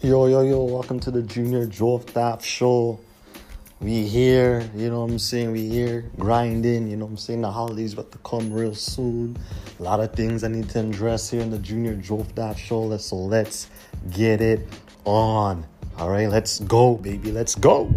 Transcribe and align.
Yo, 0.00 0.26
yo, 0.26 0.42
yo, 0.42 0.62
welcome 0.62 1.00
to 1.00 1.10
the 1.10 1.20
Junior 1.22 1.66
Daft 1.66 2.44
Show. 2.44 3.00
We 3.80 4.04
here, 4.04 4.70
you 4.76 4.90
know 4.90 5.00
what 5.00 5.10
I'm 5.10 5.18
saying? 5.18 5.50
We 5.50 5.68
here 5.68 6.08
grinding, 6.16 6.86
you 6.86 6.96
know 6.96 7.06
what 7.06 7.10
I'm 7.10 7.16
saying? 7.16 7.40
The 7.40 7.50
holidays 7.50 7.94
about 7.94 8.12
to 8.12 8.18
come 8.18 8.52
real 8.52 8.76
soon. 8.76 9.36
A 9.80 9.82
lot 9.82 9.98
of 9.98 10.12
things 10.12 10.44
I 10.44 10.48
need 10.48 10.68
to 10.68 10.80
address 10.86 11.28
here 11.28 11.40
in 11.40 11.50
the 11.50 11.58
Junior 11.58 11.96
Daft 11.96 12.60
Show. 12.60 12.96
So 12.98 13.16
let's 13.16 13.70
get 14.12 14.40
it 14.40 14.68
on. 15.04 15.66
All 15.98 16.10
right, 16.10 16.28
let's 16.28 16.60
go, 16.60 16.94
baby. 16.94 17.32
Let's 17.32 17.56
go. 17.56 17.92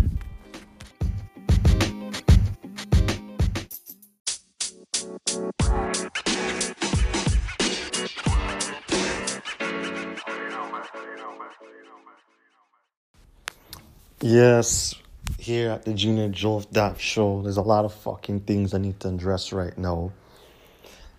Yes, 14.23 14.93
here 15.39 15.71
at 15.71 15.83
the 15.83 15.95
Junior 15.95 16.29
Joe 16.29 16.61
Daft 16.71 17.01
Show, 17.01 17.41
there's 17.41 17.57
a 17.57 17.63
lot 17.63 17.85
of 17.85 17.93
fucking 17.95 18.41
things 18.41 18.71
I 18.71 18.77
need 18.77 18.99
to 18.99 19.07
address 19.07 19.51
right 19.51 19.75
now. 19.75 20.11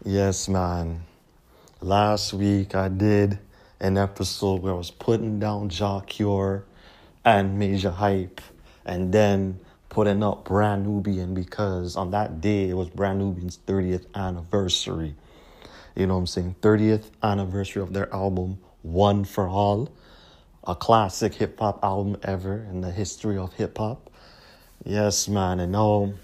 Yes, 0.05 0.49
man. 0.49 1.03
Last 1.81 2.33
week 2.33 2.77
I 2.77 2.87
did 2.87 3.41
an 3.81 3.99
episode 3.99 4.63
where 4.63 4.73
I 4.73 4.77
was 4.77 4.93
putting 4.93 5.41
down 5.41 5.69
Jah 5.69 6.01
Cure 6.07 6.65
and 7.25 7.59
Major 7.59 7.91
Hype 7.91 8.41
and 8.85 9.13
then 9.13 9.59
putting 9.89 10.23
up 10.23 10.45
Brand 10.45 10.87
Nubian 10.87 11.35
because 11.35 11.97
on 11.97 12.13
that 12.13 12.41
day 12.41 12.69
it 12.69 12.75
was 12.75 12.89
Brand 12.89 13.19
Nubian's 13.19 13.59
30th 13.67 14.07
anniversary. 14.15 15.17
You 15.97 16.07
know 16.07 16.15
what 16.15 16.21
I'm 16.21 16.27
saying? 16.29 16.55
30th 16.63 17.07
anniversary 17.21 17.83
of 17.83 17.95
their 17.95 18.15
album 18.15 18.61
One 18.83 19.25
for 19.25 19.49
All 19.49 19.91
a 20.65 20.75
classic 20.75 21.35
hip 21.35 21.59
hop 21.59 21.83
album 21.83 22.17
ever 22.23 22.67
in 22.71 22.81
the 22.81 22.91
history 22.91 23.37
of 23.37 23.53
hip 23.55 23.79
hop. 23.79 24.11
Yes, 24.85 25.29
man, 25.29 25.61
I 25.61 25.67
know 25.67 26.15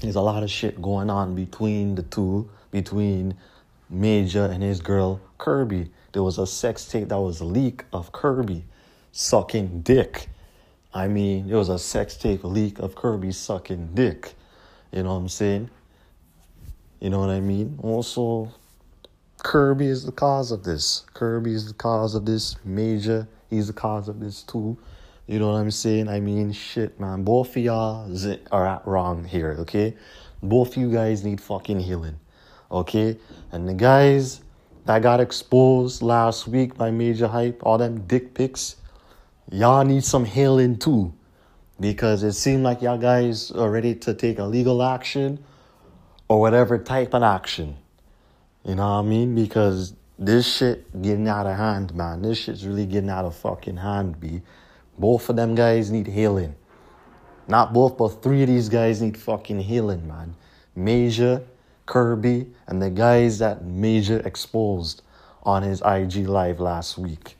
there's 0.00 0.16
a 0.16 0.20
lot 0.20 0.42
of 0.42 0.50
shit 0.50 0.80
going 0.80 1.10
on 1.10 1.34
between 1.34 1.94
the 1.94 2.02
two, 2.02 2.48
between 2.70 3.36
Major 3.88 4.44
and 4.46 4.62
his 4.62 4.80
girl 4.80 5.20
Kirby. 5.38 5.90
There 6.12 6.22
was 6.22 6.38
a 6.38 6.46
sex 6.46 6.86
tape 6.86 7.08
that 7.08 7.20
was 7.20 7.40
a 7.40 7.44
leak 7.44 7.84
of 7.92 8.10
Kirby 8.12 8.64
sucking 9.12 9.82
dick. 9.82 10.28
I 10.92 11.08
mean, 11.08 11.48
there 11.48 11.58
was 11.58 11.68
a 11.68 11.78
sex 11.78 12.16
tape 12.16 12.42
leak 12.42 12.78
of 12.78 12.94
Kirby 12.94 13.32
sucking 13.32 13.90
dick. 13.94 14.34
You 14.92 15.02
know 15.02 15.10
what 15.10 15.20
I'm 15.20 15.28
saying? 15.28 15.70
You 17.00 17.10
know 17.10 17.20
what 17.20 17.30
I 17.30 17.40
mean? 17.40 17.78
Also, 17.82 18.50
Kirby 19.46 19.86
is 19.86 20.04
the 20.04 20.10
cause 20.10 20.50
of 20.50 20.64
this. 20.64 21.04
Kirby 21.14 21.52
is 21.52 21.68
the 21.68 21.74
cause 21.74 22.16
of 22.16 22.26
this. 22.26 22.56
Major, 22.64 23.28
he's 23.48 23.68
the 23.68 23.72
cause 23.72 24.08
of 24.08 24.18
this 24.18 24.42
too. 24.42 24.76
You 25.28 25.38
know 25.38 25.52
what 25.52 25.58
I'm 25.58 25.70
saying? 25.70 26.08
I 26.08 26.18
mean, 26.18 26.50
shit, 26.50 26.98
man. 26.98 27.22
Both 27.22 27.50
of 27.50 27.62
y'all 27.62 28.10
are 28.50 28.66
at 28.66 28.84
wrong 28.84 29.22
here, 29.22 29.54
okay? 29.60 29.94
Both 30.42 30.70
of 30.70 30.78
you 30.78 30.90
guys 30.90 31.24
need 31.24 31.40
fucking 31.40 31.78
healing, 31.78 32.18
okay? 32.72 33.18
And 33.52 33.68
the 33.68 33.74
guys 33.74 34.40
that 34.84 35.02
got 35.02 35.20
exposed 35.20 36.02
last 36.02 36.48
week 36.48 36.76
by 36.76 36.90
Major 36.90 37.28
Hype, 37.28 37.64
all 37.64 37.78
them 37.78 38.04
dick 38.08 38.34
pics, 38.34 38.74
y'all 39.48 39.84
need 39.84 40.02
some 40.02 40.24
healing 40.24 40.76
too. 40.76 41.14
Because 41.78 42.24
it 42.24 42.32
seemed 42.32 42.64
like 42.64 42.82
y'all 42.82 42.98
guys 42.98 43.52
are 43.52 43.70
ready 43.70 43.94
to 43.94 44.12
take 44.12 44.40
a 44.40 44.44
legal 44.44 44.82
action 44.82 45.38
or 46.26 46.40
whatever 46.40 46.78
type 46.78 47.14
of 47.14 47.22
action. 47.22 47.76
You 48.66 48.74
know 48.74 48.82
what 48.82 48.98
I 48.98 49.02
mean? 49.02 49.36
Because 49.36 49.94
this 50.18 50.56
shit 50.56 51.00
getting 51.00 51.28
out 51.28 51.46
of 51.46 51.56
hand, 51.56 51.94
man. 51.94 52.22
This 52.22 52.38
shit's 52.38 52.66
really 52.66 52.84
getting 52.84 53.10
out 53.10 53.24
of 53.24 53.36
fucking 53.36 53.76
hand, 53.76 54.18
B. 54.18 54.42
Both 54.98 55.28
of 55.28 55.36
them 55.36 55.54
guys 55.54 55.92
need 55.92 56.08
healing. 56.08 56.56
Not 57.46 57.72
both, 57.72 57.96
but 57.96 58.22
three 58.24 58.42
of 58.42 58.48
these 58.48 58.68
guys 58.68 59.00
need 59.00 59.16
fucking 59.16 59.60
healing, 59.60 60.08
man. 60.08 60.34
Major, 60.74 61.44
Kirby, 61.86 62.48
and 62.66 62.82
the 62.82 62.90
guys 62.90 63.38
that 63.38 63.64
Major 63.64 64.18
exposed 64.26 65.02
on 65.44 65.62
his 65.62 65.80
IG 65.82 66.28
live 66.28 66.58
last 66.58 66.98
week. 66.98 67.36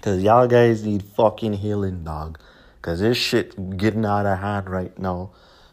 Cause 0.00 0.22
y'all 0.22 0.48
guys 0.48 0.82
need 0.82 1.02
fucking 1.02 1.52
healing, 1.52 2.02
dog. 2.02 2.38
Cause 2.80 3.00
this 3.00 3.18
shit 3.18 3.76
getting 3.76 4.06
out 4.06 4.24
of 4.24 4.38
hand 4.38 4.70
right 4.70 4.98
now. 4.98 5.32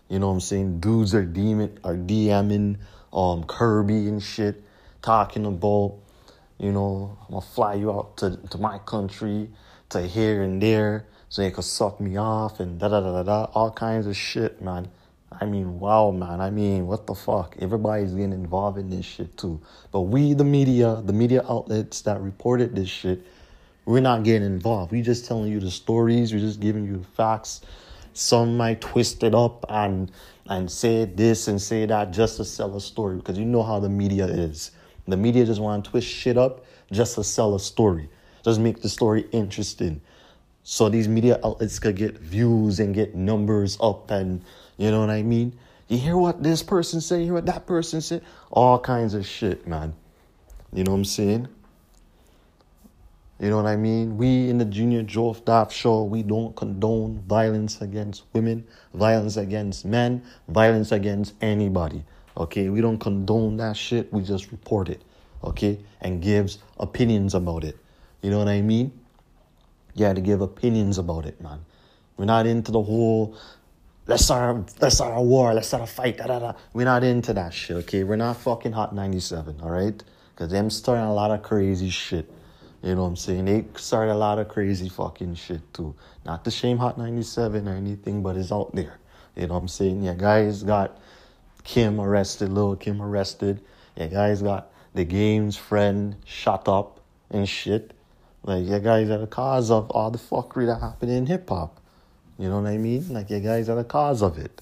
You 0.09 0.19
know 0.19 0.27
what 0.27 0.33
I'm 0.33 0.39
saying? 0.41 0.81
Dudes 0.81 1.15
are 1.15 1.25
DMing, 1.25 1.77
are 1.85 1.95
DMing 1.95 2.79
um 3.13 3.43
Kirby 3.45 4.07
and 4.07 4.21
shit, 4.21 4.61
talking 5.07 5.45
about, 5.45 5.95
you 6.57 6.69
know, 6.73 7.17
I'm 7.21 7.35
gonna 7.35 7.41
fly 7.41 7.75
you 7.75 7.93
out 7.93 8.17
to, 8.17 8.35
to 8.49 8.57
my 8.57 8.77
country, 8.79 9.49
to 9.87 10.01
here 10.01 10.43
and 10.43 10.61
there, 10.61 11.05
so 11.29 11.43
you 11.43 11.51
can 11.51 11.63
suck 11.63 12.01
me 12.01 12.17
off 12.17 12.59
and 12.59 12.77
da 12.77 12.89
da 12.89 12.99
da 12.99 13.11
da 13.13 13.23
da, 13.23 13.43
all 13.53 13.71
kinds 13.71 14.05
of 14.05 14.17
shit, 14.17 14.61
man. 14.61 14.89
I 15.31 15.45
mean, 15.45 15.79
wow, 15.79 16.11
man. 16.11 16.41
I 16.41 16.49
mean, 16.49 16.87
what 16.87 17.07
the 17.07 17.15
fuck? 17.15 17.55
Everybody's 17.59 18.11
getting 18.11 18.33
involved 18.33 18.77
in 18.77 18.89
this 18.89 19.05
shit 19.05 19.37
too. 19.37 19.61
But 19.93 20.01
we, 20.01 20.33
the 20.33 20.43
media, 20.43 21.01
the 21.05 21.13
media 21.13 21.41
outlets 21.47 22.01
that 22.01 22.19
reported 22.19 22.75
this 22.75 22.89
shit, 22.89 23.25
we're 23.85 24.01
not 24.01 24.23
getting 24.23 24.45
involved. 24.45 24.91
We're 24.91 25.05
just 25.05 25.25
telling 25.25 25.49
you 25.49 25.61
the 25.61 25.71
stories. 25.71 26.33
We're 26.33 26.41
just 26.41 26.59
giving 26.59 26.85
you 26.85 26.97
the 26.97 27.07
facts. 27.15 27.61
Some 28.11 28.57
might 28.57 28.81
twist 28.81 29.23
it 29.23 29.33
up 29.33 29.63
and 29.69 30.11
and 30.49 30.69
say 30.69 31.05
this 31.05 31.47
and 31.47 31.61
say 31.61 31.85
that 31.85 32.11
just 32.11 32.37
to 32.37 32.45
sell 32.45 32.75
a 32.75 32.81
story 32.81 33.15
because 33.15 33.37
you 33.37 33.45
know 33.45 33.63
how 33.63 33.79
the 33.79 33.89
media 33.89 34.25
is. 34.25 34.71
The 35.07 35.17
media 35.17 35.45
just 35.45 35.61
want 35.61 35.85
to 35.85 35.91
twist 35.91 36.07
shit 36.07 36.37
up 36.37 36.65
just 36.91 37.15
to 37.15 37.23
sell 37.23 37.55
a 37.55 37.59
story, 37.59 38.09
just 38.43 38.59
make 38.59 38.81
the 38.81 38.89
story 38.89 39.25
interesting. 39.31 40.01
So 40.63 40.89
these 40.89 41.07
media 41.07 41.39
outlets 41.43 41.79
could 41.79 41.95
get 41.95 42.19
views 42.19 42.79
and 42.79 42.93
get 42.93 43.15
numbers 43.15 43.77
up, 43.79 44.11
and 44.11 44.43
you 44.77 44.91
know 44.91 44.99
what 44.99 45.09
I 45.09 45.23
mean. 45.23 45.57
You 45.87 45.97
hear 45.97 46.17
what 46.17 46.43
this 46.43 46.61
person 46.61 46.99
say, 46.99 47.19
you 47.19 47.25
hear 47.25 47.33
what 47.33 47.45
that 47.45 47.65
person 47.65 48.01
said, 48.01 48.21
all 48.51 48.77
kinds 48.77 49.13
of 49.13 49.25
shit, 49.25 49.65
man. 49.65 49.93
You 50.73 50.83
know 50.83 50.91
what 50.91 50.97
I'm 50.97 51.05
saying? 51.05 51.47
You 53.39 53.49
know 53.49 53.57
what 53.57 53.67
I 53.67 53.77
mean? 53.77 54.17
We 54.17 54.49
in 54.49 54.57
the 54.57 54.65
Junior 54.65 55.03
Joe 55.03 55.33
Daft 55.33 55.71
Show, 55.71 56.03
we 56.03 56.23
don't 56.23 56.55
condone 56.55 57.23
violence 57.27 57.79
against 57.81 58.23
women, 58.33 58.65
violence 58.93 59.37
against 59.37 59.85
men, 59.85 60.23
violence 60.49 60.91
against 60.91 61.35
anybody. 61.39 62.03
Okay? 62.37 62.69
We 62.69 62.81
don't 62.81 62.99
condone 62.99 63.57
that 63.57 63.75
shit. 63.75 64.13
We 64.13 64.21
just 64.21 64.51
report 64.51 64.89
it. 64.89 65.01
Okay? 65.43 65.79
And 66.01 66.21
gives 66.21 66.59
opinions 66.79 67.33
about 67.33 67.63
it. 67.63 67.77
You 68.21 68.29
know 68.29 68.39
what 68.39 68.47
I 68.47 68.61
mean? 68.61 68.91
Yeah, 69.93 70.13
to 70.13 70.21
give 70.21 70.41
opinions 70.41 70.97
about 70.97 71.25
it, 71.25 71.41
man. 71.41 71.65
We're 72.15 72.25
not 72.25 72.45
into 72.45 72.71
the 72.71 72.81
whole 72.81 73.35
let's 74.07 74.23
start 74.23 74.73
let's 74.79 74.95
start 74.95 75.17
a 75.17 75.21
war, 75.21 75.53
let's 75.53 75.67
start 75.67 75.83
a 75.83 75.87
fight, 75.87 76.17
da 76.17 76.27
da 76.27 76.39
da. 76.39 76.53
We're 76.73 76.85
not 76.85 77.03
into 77.03 77.33
that 77.33 77.53
shit, 77.53 77.77
okay? 77.77 78.03
We're 78.03 78.15
not 78.15 78.37
fucking 78.37 78.71
hot 78.71 78.95
97, 78.95 79.61
alright? 79.61 80.03
Because 80.33 80.51
them 80.51 80.69
starting 80.69 81.05
a 81.05 81.13
lot 81.13 81.31
of 81.31 81.43
crazy 81.43 81.89
shit. 81.89 82.31
You 82.83 82.95
know 82.95 83.03
what 83.03 83.09
I'm 83.09 83.15
saying? 83.15 83.45
They 83.45 83.65
started 83.75 84.13
a 84.13 84.15
lot 84.15 84.39
of 84.39 84.47
crazy 84.47 84.87
fucking 84.87 85.35
shit 85.35 85.73
too. 85.73 85.95
Not 86.25 86.45
to 86.45 86.51
shame 86.51 86.77
Hot 86.77 86.97
97 86.97 87.67
or 87.67 87.75
anything, 87.75 88.21
but 88.21 88.37
it's 88.37 88.51
out 88.51 88.73
there. 88.75 88.99
You 89.35 89.47
know 89.47 89.55
what 89.55 89.61
I'm 89.61 89.67
saying? 89.67 90.03
Yeah, 90.03 90.13
guys 90.13 90.63
got 90.63 90.99
Kim 91.67 91.99
arrested, 91.99 92.49
Lil 92.49 92.77
Kim 92.77 93.01
arrested. 93.01 93.59
Yeah, 93.97 94.07
guys 94.07 94.41
got 94.41 94.71
the 94.93 95.03
game's 95.03 95.57
friend 95.57 96.15
shot 96.23 96.69
up 96.69 97.01
and 97.29 97.47
shit. 97.47 97.91
Like, 98.43 98.65
yeah, 98.65 98.79
guys 98.79 99.09
are 99.09 99.17
the 99.17 99.27
cause 99.27 99.69
of 99.69 99.91
all 99.91 100.09
the 100.09 100.17
fuckery 100.17 100.65
that 100.67 100.79
happened 100.79 101.11
in 101.11 101.25
hip 101.25 101.49
hop. 101.49 101.81
You 102.39 102.47
know 102.47 102.61
what 102.61 102.69
I 102.69 102.77
mean? 102.77 103.13
Like, 103.13 103.29
yeah, 103.29 103.39
guys 103.39 103.67
are 103.67 103.75
the 103.75 103.83
cause 103.83 104.21
of 104.21 104.37
it. 104.37 104.61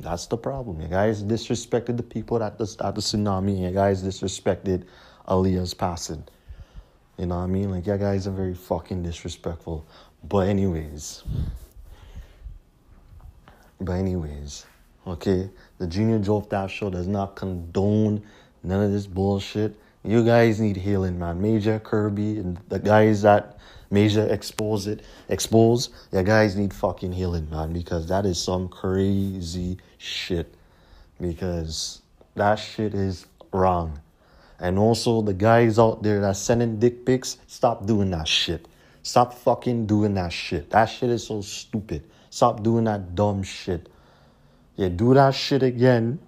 That's 0.00 0.24
the 0.24 0.38
problem. 0.38 0.80
You 0.80 0.88
guys 0.88 1.22
disrespected 1.22 1.98
the 1.98 2.02
people 2.02 2.42
at 2.42 2.56
the, 2.56 2.64
at 2.82 2.94
the 2.94 3.02
tsunami. 3.02 3.60
You 3.60 3.70
guys 3.70 4.02
disrespected 4.02 4.84
Aaliyah's 5.28 5.74
passing. 5.74 6.24
You 7.18 7.26
know 7.26 7.36
what 7.36 7.42
I 7.42 7.46
mean? 7.48 7.70
Like, 7.70 7.86
yeah, 7.86 7.98
guys 7.98 8.26
are 8.26 8.30
very 8.30 8.54
fucking 8.54 9.02
disrespectful. 9.02 9.86
But, 10.26 10.48
anyways. 10.48 11.24
But, 13.78 13.92
anyways. 13.92 14.64
Okay? 15.08 15.50
The 15.78 15.86
Junior 15.86 16.18
Joe 16.18 16.46
Daft 16.48 16.74
Show 16.74 16.90
does 16.90 17.06
not 17.06 17.34
condone 17.34 18.22
none 18.62 18.82
of 18.82 18.92
this 18.92 19.06
bullshit. 19.06 19.74
You 20.04 20.24
guys 20.24 20.60
need 20.60 20.76
healing, 20.76 21.18
man. 21.18 21.40
Major 21.40 21.78
Kirby 21.78 22.38
and 22.38 22.58
the 22.68 22.78
guys 22.78 23.22
that 23.22 23.58
Major 23.90 24.26
expose 24.28 24.86
it, 24.86 25.00
expose, 25.30 25.88
you 26.12 26.22
guys 26.22 26.56
need 26.56 26.74
fucking 26.74 27.12
healing, 27.12 27.48
man, 27.48 27.72
because 27.72 28.06
that 28.08 28.26
is 28.26 28.38
some 28.38 28.68
crazy 28.68 29.78
shit. 29.96 30.54
Because 31.18 32.02
that 32.34 32.56
shit 32.56 32.92
is 32.92 33.26
wrong. 33.50 33.98
And 34.60 34.78
also 34.78 35.22
the 35.22 35.32
guys 35.32 35.78
out 35.78 36.02
there 36.02 36.20
that 36.20 36.36
sending 36.36 36.78
dick 36.78 37.06
pics, 37.06 37.38
stop 37.46 37.86
doing 37.86 38.10
that 38.10 38.28
shit. 38.28 38.68
Stop 39.02 39.32
fucking 39.32 39.86
doing 39.86 40.12
that 40.14 40.32
shit. 40.34 40.68
That 40.68 40.86
shit 40.86 41.08
is 41.08 41.26
so 41.26 41.40
stupid. 41.40 42.04
Stop 42.28 42.62
doing 42.62 42.84
that 42.84 43.14
dumb 43.14 43.42
shit. 43.42 43.88
You 44.78 44.88
do 44.88 45.12
that 45.14 45.34
shit 45.34 45.64
again, 45.64 46.20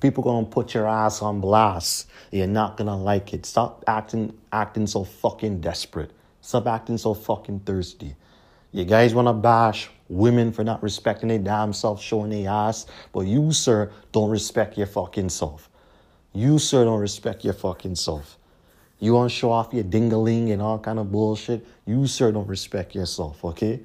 people 0.00 0.24
gonna 0.24 0.46
put 0.46 0.72
your 0.72 0.88
ass 0.88 1.20
on 1.20 1.42
blast. 1.42 2.08
You're 2.30 2.46
not 2.46 2.78
gonna 2.78 2.96
like 2.96 3.34
it. 3.34 3.44
Stop 3.44 3.84
acting 3.86 4.32
acting 4.50 4.86
so 4.86 5.04
fucking 5.04 5.60
desperate. 5.60 6.10
Stop 6.40 6.66
acting 6.66 6.96
so 6.96 7.12
fucking 7.12 7.60
thirsty. 7.60 8.16
You 8.72 8.86
guys 8.86 9.14
wanna 9.14 9.34
bash 9.34 9.90
women 10.08 10.50
for 10.50 10.64
not 10.64 10.82
respecting 10.82 11.28
their 11.28 11.40
damn 11.40 11.74
self, 11.74 12.00
showing 12.00 12.30
their 12.30 12.50
ass, 12.50 12.86
but 13.12 13.26
you, 13.26 13.52
sir, 13.52 13.92
don't 14.12 14.30
respect 14.30 14.78
your 14.78 14.86
fucking 14.86 15.28
self. 15.28 15.68
You, 16.32 16.58
sir, 16.58 16.86
don't 16.86 17.00
respect 17.00 17.44
your 17.44 17.52
fucking 17.52 17.96
self. 17.96 18.38
You 18.98 19.12
want 19.12 19.30
to 19.30 19.36
show 19.36 19.50
off 19.50 19.72
your 19.74 19.84
dingaling 19.84 20.52
and 20.52 20.62
all 20.62 20.78
kind 20.78 20.98
of 20.98 21.12
bullshit. 21.12 21.66
You, 21.86 22.06
sir, 22.06 22.32
don't 22.32 22.46
respect 22.46 22.94
yourself, 22.94 23.44
okay? 23.44 23.80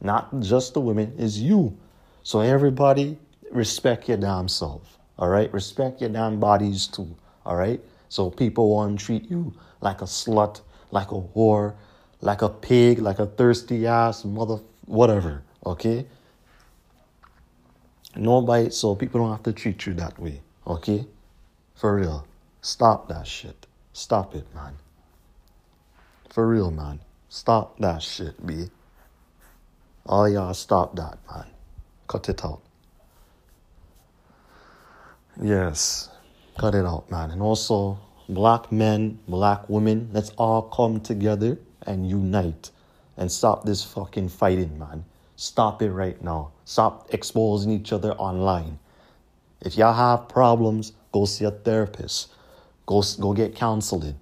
Not 0.00 0.40
just 0.40 0.74
the 0.74 0.80
women, 0.80 1.14
it's 1.18 1.36
you. 1.36 1.76
So 2.22 2.40
everybody 2.40 3.18
respect 3.50 4.08
your 4.08 4.18
damn 4.18 4.48
self, 4.48 4.98
all 5.18 5.28
right? 5.28 5.52
Respect 5.52 6.00
your 6.00 6.10
damn 6.10 6.40
bodies 6.40 6.86
too, 6.86 7.16
all 7.44 7.56
right? 7.56 7.80
So 8.08 8.30
people 8.30 8.70
want 8.70 8.98
to 8.98 9.04
treat 9.04 9.30
you 9.30 9.52
like 9.80 10.00
a 10.00 10.04
slut, 10.04 10.60
like 10.90 11.10
a 11.12 11.20
whore, 11.20 11.74
like 12.20 12.42
a 12.42 12.48
pig, 12.48 12.98
like 12.98 13.18
a 13.18 13.26
thirsty 13.26 13.86
ass 13.86 14.24
mother, 14.24 14.58
whatever, 14.86 15.42
okay? 15.64 16.06
Nobody, 18.14 18.70
so 18.70 18.94
people 18.94 19.20
don't 19.20 19.30
have 19.30 19.42
to 19.42 19.52
treat 19.52 19.86
you 19.86 19.94
that 19.94 20.18
way, 20.18 20.40
okay? 20.66 21.06
For 21.74 21.96
real. 21.96 22.26
Stop 22.62 23.08
that 23.08 23.26
shit. 23.26 23.66
Stop 23.92 24.34
it, 24.34 24.46
man. 24.54 24.74
For 26.30 26.48
real, 26.48 26.70
man. 26.70 27.00
Stop 27.28 27.78
that 27.78 28.02
shit, 28.02 28.44
B. 28.44 28.70
All 30.06 30.28
y'all 30.28 30.54
stop 30.54 30.96
that, 30.96 31.18
man. 31.30 31.46
Cut 32.08 32.28
it 32.28 32.44
out. 32.44 32.62
Yes, 35.40 36.08
cut 36.58 36.74
it 36.74 36.86
out, 36.86 37.10
man. 37.10 37.30
And 37.30 37.42
also, 37.42 37.98
black 38.28 38.72
men, 38.72 39.18
black 39.28 39.68
women, 39.68 40.08
let's 40.12 40.30
all 40.30 40.62
come 40.62 41.00
together 41.00 41.58
and 41.86 42.08
unite 42.08 42.70
and 43.18 43.30
stop 43.30 43.64
this 43.64 43.84
fucking 43.84 44.30
fighting, 44.30 44.78
man. 44.78 45.04
Stop 45.36 45.82
it 45.82 45.90
right 45.90 46.20
now. 46.22 46.52
Stop 46.64 47.12
exposing 47.12 47.70
each 47.70 47.92
other 47.92 48.12
online. 48.12 48.78
If 49.60 49.76
y'all 49.76 49.92
have 49.92 50.28
problems, 50.28 50.92
go 51.12 51.26
see 51.26 51.44
a 51.44 51.50
therapist. 51.50 52.30
Go, 52.86 53.02
go 53.20 53.34
get 53.34 53.54
counseling. 53.54 54.18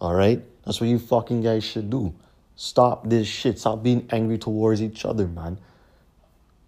All 0.00 0.14
right? 0.14 0.42
That's 0.64 0.80
what 0.80 0.90
you 0.90 0.98
fucking 0.98 1.42
guys 1.42 1.64
should 1.64 1.88
do. 1.88 2.14
Stop 2.56 3.08
this 3.08 3.26
shit. 3.26 3.58
Stop 3.58 3.82
being 3.82 4.06
angry 4.10 4.36
towards 4.36 4.82
each 4.82 5.06
other, 5.06 5.26
man. 5.26 5.58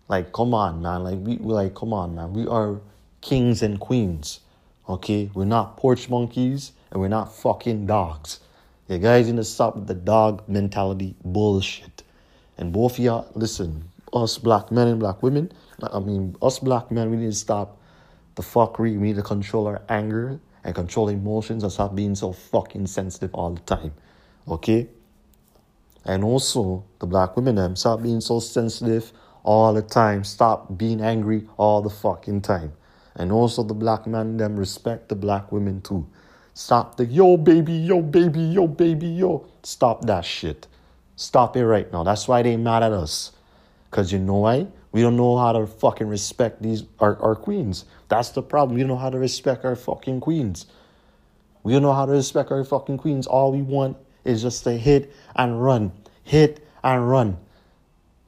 Like, 0.08 0.32
come 0.32 0.54
on, 0.54 0.80
man. 0.80 1.04
Like, 1.04 1.18
we, 1.18 1.36
like, 1.36 1.74
come 1.74 1.92
on, 1.92 2.14
man. 2.14 2.32
We 2.32 2.46
are 2.46 2.80
kings 3.22 3.62
and 3.62 3.80
queens. 3.80 4.40
Okay? 4.86 5.30
We're 5.32 5.46
not 5.46 5.78
porch 5.78 6.10
monkeys 6.10 6.72
and 6.90 7.00
we're 7.00 7.08
not 7.08 7.34
fucking 7.34 7.86
dogs. 7.86 8.40
You 8.88 8.98
guys 8.98 9.26
need 9.26 9.36
to 9.36 9.44
stop 9.44 9.86
the 9.86 9.94
dog 9.94 10.42
mentality 10.46 11.14
bullshit. 11.24 12.02
And 12.58 12.72
both 12.72 12.98
of 12.98 13.04
y'all, 13.04 13.30
listen, 13.34 13.84
us 14.12 14.36
black 14.36 14.70
men 14.70 14.88
and 14.88 15.00
black 15.00 15.22
women, 15.22 15.50
I 15.82 15.98
mean, 15.98 16.36
us 16.42 16.58
black 16.58 16.90
men, 16.90 17.10
we 17.10 17.16
need 17.16 17.30
to 17.30 17.32
stop 17.32 17.78
the 18.34 18.42
fuckery. 18.42 18.98
We 18.98 19.08
need 19.08 19.16
to 19.16 19.22
control 19.22 19.66
our 19.66 19.80
anger 19.88 20.38
and 20.64 20.74
control 20.74 21.08
emotions 21.08 21.62
and 21.62 21.72
stop 21.72 21.94
being 21.94 22.14
so 22.14 22.32
fucking 22.32 22.86
sensitive 22.86 23.34
all 23.34 23.50
the 23.50 23.60
time. 23.62 23.92
Okay? 24.46 24.88
And 26.04 26.24
also, 26.24 26.84
the 26.98 27.06
black 27.06 27.36
women, 27.36 27.54
them, 27.54 27.76
stop 27.76 28.02
being 28.02 28.20
so 28.20 28.40
sensitive 28.40 29.12
all 29.44 29.72
the 29.72 29.82
time. 29.82 30.24
Stop 30.24 30.76
being 30.76 31.00
angry 31.00 31.48
all 31.56 31.80
the 31.82 31.90
fucking 31.90 32.42
time. 32.42 32.72
And 33.14 33.30
also, 33.30 33.62
the 33.62 33.74
black 33.74 34.06
man, 34.06 34.36
them, 34.36 34.56
respect 34.56 35.08
the 35.08 35.16
black 35.16 35.52
women 35.52 35.80
too. 35.80 36.06
Stop 36.54 36.96
the 36.96 37.06
yo 37.06 37.36
baby, 37.36 37.72
yo 37.72 38.02
baby, 38.02 38.40
yo 38.40 38.66
baby, 38.66 39.08
yo. 39.08 39.46
Stop 39.62 40.06
that 40.06 40.24
shit. 40.24 40.66
Stop 41.16 41.56
it 41.56 41.66
right 41.66 41.90
now. 41.92 42.02
That's 42.02 42.28
why 42.28 42.42
they 42.42 42.56
mad 42.56 42.82
at 42.82 42.92
us. 42.92 43.32
Because 43.90 44.12
you 44.12 44.18
know 44.18 44.36
why? 44.36 44.66
We 44.92 45.00
don't 45.00 45.16
know 45.16 45.38
how 45.38 45.52
to 45.52 45.66
fucking 45.66 46.08
respect 46.08 46.62
these 46.62 46.84
our, 46.98 47.20
our 47.22 47.34
queens. 47.34 47.84
That's 48.08 48.30
the 48.30 48.42
problem. 48.42 48.74
We 48.74 48.82
don't 48.82 48.88
know 48.88 48.96
how 48.96 49.10
to 49.10 49.18
respect 49.18 49.64
our 49.64 49.76
fucking 49.76 50.20
queens. 50.20 50.66
We 51.62 51.72
don't 51.72 51.82
know 51.82 51.92
how 51.92 52.06
to 52.06 52.12
respect 52.12 52.50
our 52.50 52.64
fucking 52.64 52.98
queens. 52.98 53.26
All 53.26 53.52
we 53.52 53.62
want 53.62 53.96
is 54.24 54.42
just 54.42 54.64
to 54.64 54.72
hit 54.72 55.14
and 55.36 55.62
run. 55.62 55.92
Hit 56.24 56.66
and 56.84 57.08
run. 57.08 57.38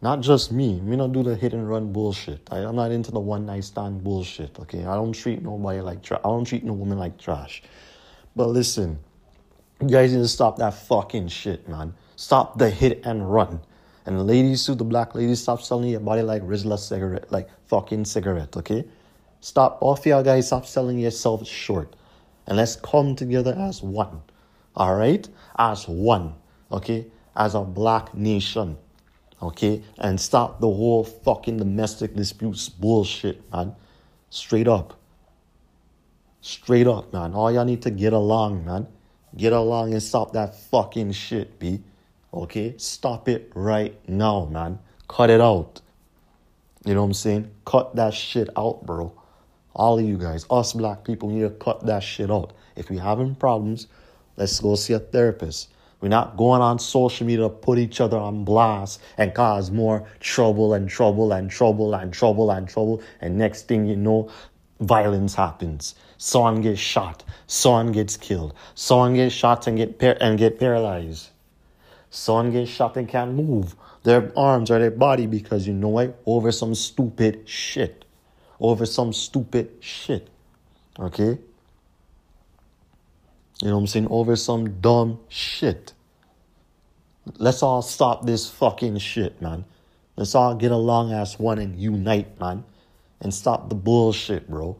Not 0.04 0.20
just 0.20 0.52
me. 0.52 0.82
We 0.84 0.96
don't 0.96 1.12
do 1.12 1.22
the 1.22 1.34
hit 1.34 1.54
and 1.54 1.66
run 1.66 1.90
bullshit. 1.90 2.46
I, 2.50 2.58
am 2.58 2.76
not 2.76 2.92
into 2.92 3.10
the 3.10 3.20
one 3.20 3.46
night 3.46 3.64
stand 3.64 4.04
bullshit. 4.04 4.60
Okay, 4.60 4.84
I 4.84 4.96
don't 4.96 5.14
treat 5.14 5.40
nobody 5.40 5.80
like 5.80 6.02
trash. 6.02 6.20
I 6.22 6.28
don't 6.28 6.44
treat 6.44 6.62
no 6.62 6.74
woman 6.74 6.98
like 6.98 7.16
trash. 7.16 7.62
But 8.36 8.48
listen, 8.48 8.98
you 9.80 9.88
guys 9.88 10.12
need 10.12 10.18
to 10.18 10.28
stop 10.28 10.58
that 10.58 10.74
fucking 10.74 11.28
shit, 11.28 11.66
man. 11.70 11.94
Stop 12.16 12.58
the 12.58 12.68
hit 12.68 13.00
and 13.06 13.32
run. 13.32 13.60
And 14.04 14.26
ladies 14.26 14.66
too, 14.66 14.74
the 14.74 14.84
black 14.84 15.14
ladies, 15.14 15.40
stop 15.40 15.62
selling 15.62 15.88
your 15.88 16.00
body 16.00 16.20
like 16.20 16.42
Rizla 16.42 16.78
cigarette, 16.78 17.32
like 17.32 17.48
fucking 17.68 18.04
cigarette, 18.04 18.54
okay? 18.58 18.84
Stop, 19.40 19.78
off 19.80 20.00
of 20.00 20.06
y'all 20.06 20.22
guys, 20.22 20.48
stop 20.48 20.66
selling 20.66 20.98
yourself 20.98 21.48
short. 21.48 21.96
And 22.46 22.58
let's 22.58 22.76
come 22.76 23.16
together 23.16 23.56
as 23.58 23.82
one, 23.82 24.20
all 24.76 24.96
right? 24.96 25.26
As 25.56 25.88
one, 25.88 26.34
okay? 26.70 27.06
As 27.34 27.54
a 27.54 27.62
black 27.62 28.14
nation, 28.14 28.76
okay? 29.44 29.82
And 29.98 30.20
stop 30.20 30.60
the 30.60 30.66
whole 30.66 31.04
fucking 31.04 31.58
domestic 31.58 32.14
disputes 32.14 32.68
bullshit, 32.68 33.50
man. 33.52 33.74
Straight 34.30 34.68
up. 34.68 34.98
Straight 36.40 36.86
up, 36.86 37.12
man. 37.12 37.34
All 37.34 37.50
y'all 37.52 37.64
need 37.64 37.82
to 37.82 37.90
get 37.90 38.12
along, 38.12 38.64
man. 38.64 38.86
Get 39.36 39.52
along 39.52 39.92
and 39.92 40.02
stop 40.02 40.32
that 40.32 40.54
fucking 40.54 41.12
shit, 41.12 41.58
B. 41.58 41.82
Okay? 42.32 42.74
Stop 42.76 43.28
it 43.28 43.50
right 43.54 43.96
now, 44.08 44.46
man. 44.46 44.78
Cut 45.08 45.30
it 45.30 45.40
out. 45.40 45.80
You 46.84 46.94
know 46.94 47.00
what 47.00 47.06
I'm 47.06 47.14
saying? 47.14 47.50
Cut 47.64 47.96
that 47.96 48.12
shit 48.12 48.50
out, 48.56 48.84
bro. 48.84 49.12
All 49.74 49.98
of 49.98 50.04
you 50.04 50.18
guys, 50.18 50.46
us 50.50 50.72
black 50.72 51.04
people, 51.04 51.30
need 51.30 51.40
to 51.40 51.50
cut 51.50 51.84
that 51.86 52.02
shit 52.02 52.30
out. 52.30 52.52
If 52.76 52.90
we 52.90 52.98
having 52.98 53.34
problems, 53.34 53.88
let's 54.36 54.60
go 54.60 54.74
see 54.76 54.92
a 54.92 54.98
therapist. 54.98 55.70
We're 56.04 56.10
not 56.10 56.36
going 56.36 56.60
on 56.60 56.80
social 56.80 57.26
media 57.26 57.44
to 57.44 57.48
put 57.48 57.78
each 57.78 57.98
other 57.98 58.18
on 58.18 58.44
blast 58.44 59.00
and 59.16 59.32
cause 59.32 59.70
more 59.70 60.06
trouble 60.20 60.74
and 60.74 60.86
trouble 60.86 61.32
and 61.32 61.50
trouble 61.50 61.94
and 61.94 62.12
trouble 62.12 62.50
and 62.50 62.68
trouble. 62.68 63.00
And 63.22 63.38
next 63.38 63.68
thing 63.68 63.86
you 63.86 63.96
know, 63.96 64.28
violence 64.80 65.34
happens. 65.34 65.94
Someone 66.18 66.60
gets 66.60 66.78
shot. 66.78 67.24
Someone 67.46 67.90
gets 67.92 68.18
killed. 68.18 68.52
Someone 68.74 69.14
gets 69.14 69.34
shot 69.34 69.66
and 69.66 69.78
get 69.78 69.98
par- 69.98 70.18
and 70.20 70.38
get 70.38 70.60
paralyzed. 70.60 71.30
Someone 72.10 72.52
gets 72.52 72.70
shot 72.70 72.98
and 72.98 73.08
can't 73.08 73.32
move 73.32 73.74
their 74.02 74.30
arms 74.36 74.70
or 74.70 74.78
their 74.78 74.90
body 74.90 75.24
because 75.24 75.66
you 75.66 75.72
know 75.72 75.88
what? 75.88 76.20
Over 76.26 76.52
some 76.52 76.74
stupid 76.74 77.48
shit. 77.48 78.04
Over 78.60 78.84
some 78.84 79.14
stupid 79.14 79.70
shit. 79.80 80.28
Okay? 81.00 81.38
You 83.60 83.68
know 83.68 83.74
what 83.74 83.80
I'm 83.80 83.86
saying? 83.86 84.08
Over 84.10 84.36
some 84.36 84.80
dumb 84.80 85.20
shit. 85.28 85.92
Let's 87.38 87.62
all 87.62 87.82
stop 87.82 88.26
this 88.26 88.50
fucking 88.50 88.98
shit, 88.98 89.40
man. 89.40 89.64
Let's 90.16 90.34
all 90.34 90.54
get 90.54 90.70
along 90.70 91.12
as 91.12 91.38
one 91.38 91.58
and 91.58 91.78
unite, 91.78 92.38
man. 92.38 92.64
And 93.20 93.32
stop 93.32 93.68
the 93.68 93.74
bullshit, 93.74 94.48
bro. 94.48 94.76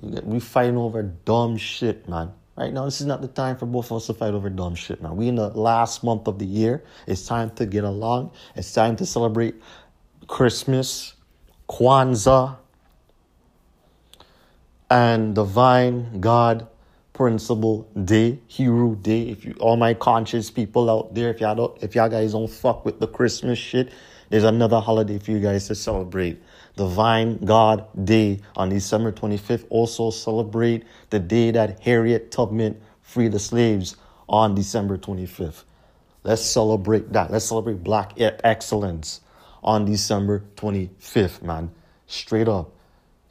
We 0.00 0.40
fighting 0.40 0.76
over 0.76 1.02
dumb 1.02 1.56
shit, 1.56 2.08
man. 2.08 2.32
Right 2.56 2.72
now, 2.72 2.84
this 2.84 3.00
is 3.00 3.06
not 3.06 3.22
the 3.22 3.28
time 3.28 3.56
for 3.56 3.66
both 3.66 3.90
of 3.90 3.98
us 3.98 4.06
to 4.08 4.14
fight 4.14 4.34
over 4.34 4.50
dumb 4.50 4.74
shit, 4.74 5.00
man. 5.02 5.16
We 5.16 5.28
in 5.28 5.36
the 5.36 5.48
last 5.48 6.04
month 6.04 6.26
of 6.26 6.38
the 6.38 6.44
year. 6.44 6.84
It's 7.06 7.26
time 7.26 7.50
to 7.52 7.64
get 7.64 7.84
along. 7.84 8.32
It's 8.54 8.72
time 8.72 8.96
to 8.96 9.06
celebrate 9.06 9.54
Christmas, 10.26 11.14
Kwanzaa, 11.68 12.58
and 14.90 15.34
Divine 15.34 16.20
God 16.20 16.66
Principle 17.20 17.86
Day, 18.02 18.38
Hero 18.46 18.94
Day. 18.94 19.28
If 19.28 19.44
you, 19.44 19.54
all 19.60 19.76
my 19.76 19.92
conscious 19.92 20.50
people 20.50 20.88
out 20.88 21.14
there, 21.14 21.28
if 21.28 21.38
y'all 21.42 21.54
don't, 21.54 21.82
if 21.82 21.94
y'all 21.94 22.08
guys 22.08 22.32
don't 22.32 22.48
fuck 22.48 22.86
with 22.86 22.98
the 22.98 23.06
Christmas 23.06 23.58
shit, 23.58 23.92
there's 24.30 24.44
another 24.44 24.80
holiday 24.80 25.18
for 25.18 25.32
you 25.32 25.38
guys 25.38 25.66
to 25.66 25.74
celebrate. 25.74 26.42
Divine 26.78 27.36
God 27.44 27.86
Day 28.06 28.40
on 28.56 28.70
December 28.70 29.12
25th. 29.12 29.66
Also 29.68 30.08
celebrate 30.10 30.84
the 31.10 31.18
day 31.18 31.50
that 31.50 31.80
Harriet 31.80 32.30
Tubman 32.30 32.80
freed 33.02 33.32
the 33.32 33.38
slaves 33.38 33.98
on 34.26 34.54
December 34.54 34.96
25th. 34.96 35.64
Let's 36.24 36.40
celebrate 36.40 37.12
that. 37.12 37.30
Let's 37.30 37.44
celebrate 37.44 37.84
black 37.84 38.14
excellence 38.16 39.20
on 39.62 39.84
December 39.84 40.42
25th, 40.56 41.42
man. 41.42 41.70
Straight 42.06 42.48
up. 42.48 42.79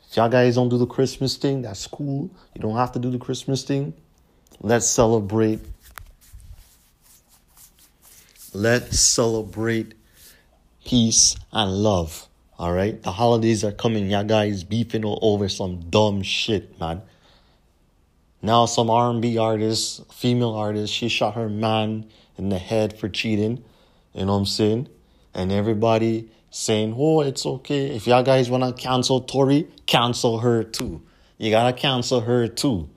If 0.10 0.18
y'all 0.18 0.28
guys 0.28 0.56
don't 0.56 0.70
do 0.70 0.80
the 0.80 0.88
Christmas 0.88 1.38
thing, 1.38 1.62
that's 1.62 1.86
cool. 1.86 2.32
You 2.56 2.62
don't 2.62 2.76
have 2.76 2.94
to 2.94 3.00
do 3.00 3.12
the 3.12 3.20
Christmas 3.20 3.64
thing. 3.64 3.94
Let's 4.60 4.88
celebrate. 4.88 5.60
Let's 8.52 9.00
celebrate 9.00 9.94
peace 10.84 11.36
and 11.54 11.72
love. 11.72 12.28
All 12.58 12.74
right, 12.74 13.02
the 13.04 13.12
holidays 13.12 13.64
are 13.64 13.72
coming. 13.72 14.10
Y'all 14.10 14.24
guys 14.24 14.64
beefing 14.64 15.04
over 15.06 15.48
some 15.48 15.80
dumb 15.92 16.24
shit, 16.24 16.80
man. 16.80 17.04
Now 18.42 18.66
some 18.66 18.90
R&B 18.90 19.38
artist, 19.38 20.12
female 20.12 20.56
artist, 20.56 20.92
she 20.92 21.08
shot 21.08 21.36
her 21.36 21.50
man 21.50 22.10
in 22.36 22.50
the 22.50 22.58
head 22.58 22.98
for 22.98 23.10
cheating. 23.10 23.64
You 24.14 24.26
know 24.26 24.34
what 24.34 24.40
I'm 24.40 24.46
saying? 24.48 24.90
And 25.36 25.52
everybody 25.52 26.32
saying, 26.52 26.96
oh, 26.98 27.22
it's 27.22 27.46
okay. 27.46 27.96
If 27.96 28.08
y'all 28.08 28.24
guys 28.24 28.50
want 28.50 28.64
to 28.64 28.82
cancel 28.82 29.22
Tory, 29.22 29.68
cancel 29.86 30.40
her 30.40 30.64
too. 30.64 31.02
You 31.38 31.52
gotta 31.52 31.74
cancel 31.74 32.22
her 32.22 32.48
too. 32.48 32.90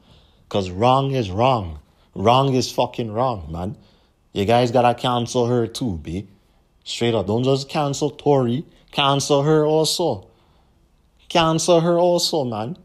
Cause 0.49 0.71
wrong 0.71 1.13
is 1.13 1.31
wrong. 1.31 1.81
Wrong 2.15 2.55
is 2.55 2.71
fucking 2.71 3.13
wrong, 3.13 3.49
man. 3.51 3.77
You 4.33 4.45
guys 4.45 4.71
gotta 4.71 4.95
cancel 4.95 5.47
her 5.47 5.67
too, 5.67 5.99
B. 6.03 6.29
Straight 6.85 7.15
up. 7.15 7.27
Don't 7.27 7.45
just 7.45 7.69
cancel 7.69 8.11
Tory. 8.11 8.65
Cancel 8.91 9.43
her 9.43 9.65
also. 9.65 10.29
Cancel 11.29 11.81
her 11.81 11.99
also, 11.99 12.45
man. 12.45 12.77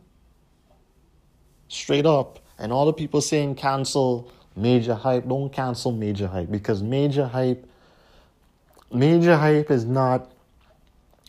Straight 1.68 2.06
up. 2.06 2.40
And 2.60 2.72
all 2.72 2.86
the 2.86 2.94
people 2.94 3.22
saying 3.22 3.56
cancel 3.56 4.32
major 4.56 4.96
hype, 4.96 5.28
don't 5.28 5.52
cancel 5.52 5.92
major 5.92 6.28
hype 6.28 6.50
because 6.50 6.82
major 6.82 7.28
hype 7.28 7.68
major 8.92 9.36
hype 9.36 9.70
is 9.70 9.86
not 9.86 10.32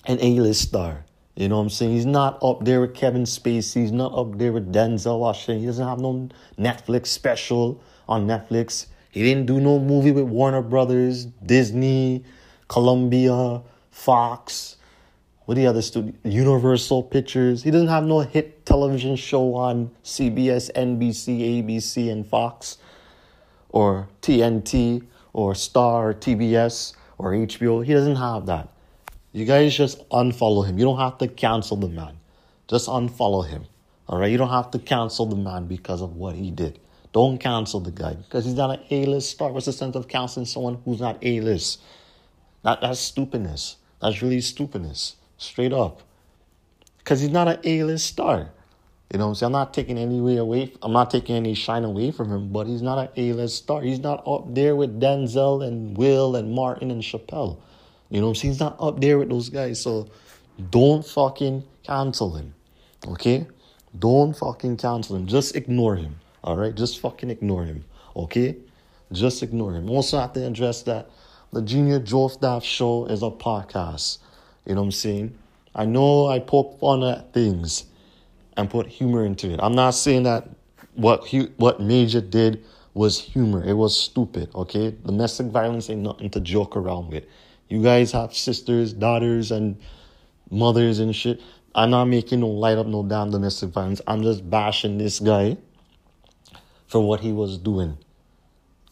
an 0.09 0.19
A-list 0.23 0.63
star. 0.63 1.05
You 1.37 1.49
know 1.49 1.59
what 1.59 1.63
I'm 1.63 1.71
saying? 1.71 1.93
He's 1.93 2.07
not 2.07 2.39
up 2.43 2.65
there 2.65 2.81
with 2.81 2.95
Kevin 2.95 3.23
Spacey. 3.23 3.83
He's 3.83 3.93
not 3.93 4.13
up 4.13 4.39
there 4.39 4.53
with 4.53 4.73
Denzel 4.73 5.21
Washington. 5.21 5.61
He 5.61 5.67
doesn't 5.67 5.87
have 5.87 6.01
no 6.01 6.29
Netflix 6.59 7.09
special 7.09 7.81
on 8.09 8.27
Netflix. 8.27 8.87
He 9.11 9.23
didn't 9.23 9.47
do 9.47 9.61
no 9.61 9.79
movie 9.79 10.11
with 10.11 10.25
Warner 10.25 10.63
Brothers, 10.63 11.27
Disney, 11.27 12.25
Columbia, 12.67 13.63
Fox. 13.91 14.77
What 15.45 15.55
the 15.57 15.67
other 15.67 15.83
studio? 15.83 16.13
Universal 16.25 17.05
Pictures. 17.05 17.63
He 17.63 17.71
doesn't 17.71 17.89
have 17.89 18.05
no 18.05 18.21
hit 18.21 18.67
television 18.67 19.15
show 19.15 19.55
on 19.55 19.91
CBS, 20.05 20.73
NBC, 20.73 21.63
ABC, 21.63 22.11
and 22.11 22.27
Fox, 22.27 22.79
or 23.69 24.09
TNT, 24.23 25.07
or 25.33 25.55
Star, 25.55 26.09
or 26.11 26.15
TBS, 26.15 26.95
or 27.19 27.33
HBO. 27.33 27.85
He 27.85 27.93
doesn't 27.93 28.17
have 28.17 28.47
that. 28.47 28.69
You 29.33 29.45
guys 29.45 29.77
just 29.77 30.09
unfollow 30.09 30.67
him. 30.67 30.79
You 30.79 30.85
don't 30.85 30.99
have 30.99 31.19
to 31.19 31.29
cancel 31.29 31.77
the 31.77 31.89
man. 31.89 32.19
Just 32.69 32.89
unfollow 32.89 33.47
him. 33.47 33.67
All 34.09 34.19
right? 34.19 34.31
You 34.31 34.39
don't 34.39 34.51
have 34.51 34.71
to 34.73 34.79
cancel 34.79 35.27
the 35.27 35.37
man 35.37 35.67
because 35.67 36.01
of 36.01 36.17
what 36.17 36.35
he 36.35 36.51
did. 36.51 36.79
Don't 37.13 37.39
cancel 37.39 37.81
the 37.81 37.91
guy 37.91 38.15
because 38.15 38.45
he's 38.45 38.55
not 38.55 38.71
an 38.71 38.81
A-list 38.91 39.31
star. 39.31 39.51
What's 39.53 39.67
the 39.67 39.73
sense 39.73 39.97
of 39.97 40.09
canceling 40.09 40.47
someone 40.47 40.79
who's 40.85 41.01
not 41.01 41.19
A-list? 41.23 41.81
That, 42.63 42.81
that's 42.81 43.01
stupidness. 43.01 43.77
That's 44.01 44.23
really 44.23 44.41
stupidness. 44.41 45.17
Straight 45.37 45.73
up. 45.73 46.03
Because 46.99 47.21
he's 47.21 47.31
not 47.31 47.49
an 47.49 47.61
A-list 47.65 48.07
star. 48.07 48.51
You 49.13 49.19
know 49.19 49.25
what 49.27 49.31
I'm 49.31 49.35
saying? 49.37 49.47
I'm 49.49 49.53
not 49.53 49.73
taking 49.73 49.97
any 49.97 50.21
way 50.21 50.37
away. 50.37 50.73
I'm 50.83 50.93
not 50.93 51.11
taking 51.11 51.37
any 51.37 51.55
shine 51.55 51.85
away 51.85 52.11
from 52.11 52.31
him, 52.31 52.53
but 52.53 52.67
he's 52.67 52.83
not 52.83 52.99
an 52.99 53.09
A-list 53.17 53.57
star. 53.57 53.81
He's 53.81 54.01
not 54.01 54.23
up 54.27 54.55
there 54.55 54.77
with 54.77 55.01
Denzel 55.01 55.67
and 55.67 55.97
Will 55.97 56.37
and 56.37 56.53
Martin 56.53 56.91
and 56.91 57.03
Chappelle. 57.03 57.59
You 58.11 58.21
know 58.21 58.27
what 58.27 58.31
I'm 58.31 58.35
saying? 58.37 58.53
He's 58.53 58.61
not 58.61 58.77
up 58.81 59.01
there 59.01 59.19
with 59.19 59.29
those 59.29 59.49
guys. 59.49 59.81
So 59.81 60.09
don't 60.71 61.05
fucking 61.05 61.65
cancel 61.83 62.35
him. 62.35 62.55
Okay? 63.07 63.47
Don't 63.99 64.37
fucking 64.37 64.77
cancel 64.77 65.17
him. 65.17 65.27
Just 65.27 65.57
ignore 65.57 65.97
him. 65.97 66.19
Alright? 66.45 66.75
Just 66.75 67.01
fucking 67.01 67.31
ignore 67.31 67.65
him. 67.65 67.85
Okay? 68.17 68.57
Just 69.13 69.43
ignore 69.43 69.73
him. 69.75 69.91
Also 69.91 70.19
have 70.19 70.33
to 70.35 70.47
address 70.47 70.83
that 70.83 71.11
the 71.53 71.63
Junior 71.63 71.99
Joe 71.99 72.31
Daff 72.41 72.65
Show 72.65 73.07
is 73.07 73.23
a 73.23 73.31
podcast. 73.31 74.19
You 74.67 74.75
know 74.75 74.83
what 74.83 74.87
I'm 74.87 74.93
saying? 74.93 75.39
I 75.75 75.87
know 75.87 76.27
I 76.27 76.41
poke 76.41 76.79
fun 76.81 77.03
at 77.05 77.33
things 77.33 77.87
and 78.57 78.69
put 78.69 78.87
humor 78.87 79.25
into 79.25 79.51
it. 79.53 79.61
I'm 79.63 79.75
not 79.75 79.91
saying 79.91 80.25
that 80.25 80.49
what 80.95 81.33
what 81.57 81.81
Major 81.81 82.21
did 82.21 82.65
was 82.93 83.21
humor. 83.21 83.65
It 83.65 83.75
was 83.75 83.99
stupid, 83.99 84.51
okay? 84.55 84.95
Domestic 85.07 85.47
violence 85.47 85.89
ain't 85.89 86.03
nothing 86.03 86.29
to 86.31 86.41
joke 86.41 86.77
around 86.77 87.11
with. 87.11 87.25
You 87.69 87.83
guys 87.83 88.13
have 88.13 88.35
sisters, 88.35 88.93
daughters, 88.93 89.51
and 89.51 89.79
mothers 90.51 90.99
and 90.99 91.15
shit. 91.15 91.41
I'm 91.75 91.91
not 91.91 92.07
making 92.07 92.41
no 92.41 92.49
light 92.49 92.79
up 92.79 92.87
no 92.87 93.05
damn 93.05 93.31
domestic 93.31 93.71
violence. 93.71 94.01
I'm 94.07 94.23
just 94.23 94.49
bashing 94.49 94.99
this 94.99 95.21
guy 95.21 95.59
for 96.87 97.07
what 97.07 97.21
he 97.21 97.33
was 97.33 97.59
doing. 97.59 97.99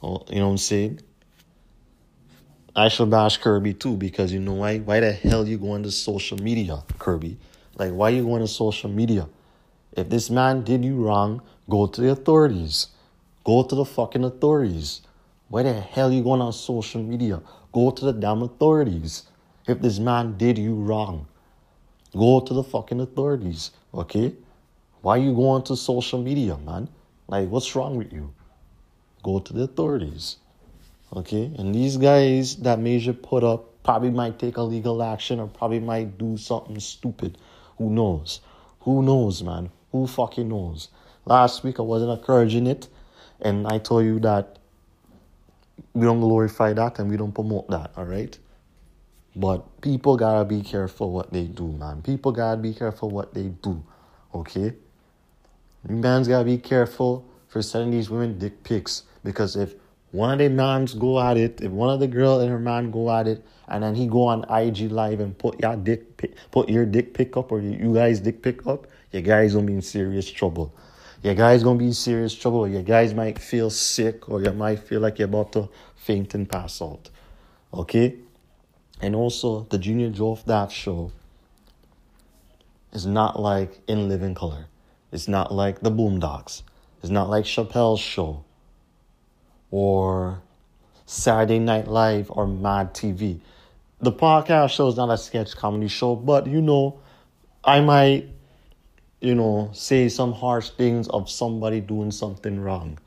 Oh, 0.02 0.25
you 0.28 0.37
know 0.37 0.47
what 0.47 0.52
I'm 0.52 0.59
saying? 0.59 1.00
I 2.76 2.88
should 2.88 3.11
bash 3.11 3.38
Kirby 3.38 3.73
too 3.73 3.97
because 3.97 4.30
you 4.33 4.38
know 4.38 4.52
why? 4.52 4.78
Why 4.78 5.00
the 5.00 5.11
hell 5.11 5.49
you 5.49 5.56
going 5.56 5.83
to 5.85 5.90
social 5.90 6.37
media, 6.37 6.85
Kirby? 6.99 7.38
Like 7.76 7.92
why 7.92 8.11
you 8.11 8.23
going 8.23 8.42
to 8.42 8.49
social 8.49 8.90
media? 8.90 9.26
If 9.92 10.11
this 10.11 10.28
man 10.28 10.62
did 10.62 10.85
you 10.85 10.97
wrong, 10.97 11.40
go 11.71 11.87
to 11.87 12.00
the 12.00 12.11
authorities. 12.11 12.88
Go 13.45 13.62
to 13.62 13.75
the 13.75 13.87
fucking 13.87 14.25
authorities. 14.25 15.00
Why 15.49 15.62
the 15.62 15.73
hell 15.73 16.12
you 16.12 16.23
going 16.23 16.42
on 16.42 16.52
social 16.52 17.02
media? 17.02 17.40
Go 17.76 17.90
to 17.90 18.06
the 18.06 18.12
damn 18.14 18.40
authorities. 18.40 19.25
If 19.68 19.83
this 19.83 19.99
man 19.99 20.38
did 20.38 20.56
you 20.56 20.76
wrong, 20.76 21.26
go 22.16 22.40
to 22.40 22.54
the 22.54 22.62
fucking 22.62 23.02
authorities, 23.02 23.73
okay? 23.92 24.35
Why 25.02 25.18
you 25.18 25.35
going 25.35 25.62
to 25.64 25.76
social 25.76 26.23
media, 26.23 26.56
man? 26.56 26.88
Like, 27.28 27.50
what's 27.50 27.76
wrong 27.76 27.99
with 27.99 28.14
you? 28.14 28.33
Go 29.23 29.40
to 29.40 29.52
the 29.52 29.64
authorities, 29.64 30.38
okay? 31.12 31.52
And 31.59 31.75
these 31.75 31.99
guys 31.99 32.56
that 32.64 32.78
Major 32.78 33.12
put 33.12 33.45
up 33.45 33.83
probably 33.83 34.11
might 34.11 34.38
take 34.38 34.56
a 34.56 34.62
legal 34.62 35.02
action 35.02 35.38
or 35.38 35.47
probably 35.47 35.80
might 35.80 36.16
do 36.16 36.38
something 36.38 36.80
stupid. 36.80 37.37
Who 37.76 37.90
knows? 37.90 38.40
Who 38.80 39.02
knows, 39.02 39.42
man? 39.42 39.68
Who 39.92 40.06
fucking 40.06 40.49
knows? 40.49 40.88
Last 41.26 41.62
week 41.62 41.78
I 41.78 41.83
wasn't 41.83 42.18
encouraging 42.18 42.68
it, 42.68 42.88
and 43.42 43.66
I 43.66 43.80
told 43.80 44.06
you 44.06 44.18
that 44.21 44.55
we 45.92 46.04
don't 46.04 46.21
glorify 46.21 46.73
that 46.73 46.99
and 46.99 47.11
we 47.11 47.16
don't 47.16 47.33
promote 47.33 47.68
that, 47.68 47.92
all 47.97 48.04
right? 48.04 48.38
But 49.35 49.80
people 49.83 50.16
gotta 50.16 50.45
be 50.45 50.62
careful 50.62 51.11
what 51.11 51.33
they 51.33 51.45
do, 51.45 51.68
man. 51.68 52.02
People 52.02 52.33
gotta 52.33 52.56
be 52.56 52.73
careful 52.73 53.11
what 53.11 53.35
they 53.35 53.49
do, 53.49 53.83
okay? 54.35 54.75
You 55.88 55.97
mans 55.97 56.28
gotta 56.28 56.45
be 56.45 56.59
careful 56.59 57.26
for 57.49 57.62
sending 57.62 57.90
these 57.90 58.11
women 58.11 58.38
dick 58.38 58.64
pics 58.64 59.04
because 59.23 59.56
if 59.56 59.75
one 60.12 60.33
of 60.33 60.38
the 60.38 60.49
mans 60.49 60.95
go 60.95 61.21
at 61.21 61.37
it, 61.37 61.61
if 61.61 61.71
one 61.71 61.90
of 61.90 62.00
the 62.00 62.06
girl 62.06 62.40
and 62.40 62.50
her 62.50 62.59
man 62.59 62.90
go 62.90 63.11
at 63.11 63.28
it, 63.28 63.45
and 63.68 63.83
then 63.83 63.95
he 63.95 64.06
go 64.06 64.25
on 64.25 64.45
IG 64.50 64.90
live 64.90 65.21
and 65.21 65.37
put 65.37 65.61
your 65.61 65.76
dick 65.76 66.16
pic, 66.16 66.35
put 66.50 66.68
your 66.68 66.87
dick 66.87 67.12
pic 67.12 67.37
up 67.37 67.52
or 67.52 67.61
you 67.61 67.95
guys 67.95 68.21
dick 68.21 68.40
pick 68.42 68.66
up, 68.66 68.87
you 69.12 69.21
guys 69.21 69.54
gonna 69.54 69.66
be 69.66 69.75
in 69.75 69.83
serious 69.83 70.30
trouble. 70.30 70.73
Your 71.23 71.35
guys 71.35 71.62
gonna 71.62 71.78
be 71.78 71.87
in 71.87 71.92
serious 71.92 72.35
trouble. 72.35 72.61
or 72.61 72.68
Your 72.68 72.82
guys 72.82 73.14
might 73.14 73.38
feel 73.38 73.70
sick 73.70 74.28
or 74.28 74.42
you 74.42 74.52
might 74.52 74.80
feel 74.80 75.00
like 75.00 75.18
you're 75.18 75.28
about 75.28 75.52
to 75.52 75.68
faint 75.96 76.35
and 76.35 76.49
pass 76.49 76.80
out. 76.80 77.11
Okay? 77.73 78.16
And 79.00 79.14
also, 79.14 79.66
the 79.70 79.78
Junior 79.78 80.11
Joe 80.11 80.38
Daff 80.46 80.73
show 80.73 81.12
is 82.92 83.06
not 83.06 83.40
like 83.40 83.80
In 83.87 84.08
Living 84.08 84.35
Color. 84.35 84.66
It's 85.12 85.28
not 85.28 85.52
like 85.52 85.80
The 85.80 85.90
Boondocks. 85.90 86.62
It's 87.02 87.11
not 87.11 87.28
like 87.28 87.44
Chappelle's 87.44 88.00
show 88.00 88.44
or 89.70 90.40
Saturday 91.04 91.58
Night 91.58 91.88
Live 91.88 92.30
or 92.30 92.46
Mad 92.46 92.94
TV. 92.94 93.40
The 94.00 94.12
podcast 94.12 94.70
show 94.70 94.88
is 94.88 94.96
not 94.96 95.11
a 95.11 95.18
sketch 95.18 95.56
comedy 95.56 95.88
show, 95.88 96.16
but 96.16 96.46
you 96.46 96.61
know, 96.61 97.00
I 97.64 97.80
might 97.80 98.28
you 99.20 99.35
know, 99.35 99.70
say 99.73 100.08
some 100.08 100.32
harsh 100.32 100.70
things 100.70 101.08
of 101.08 101.30
somebody 101.30 101.80
doing 101.80 102.11
something 102.11 102.61
wrong. 102.61 102.99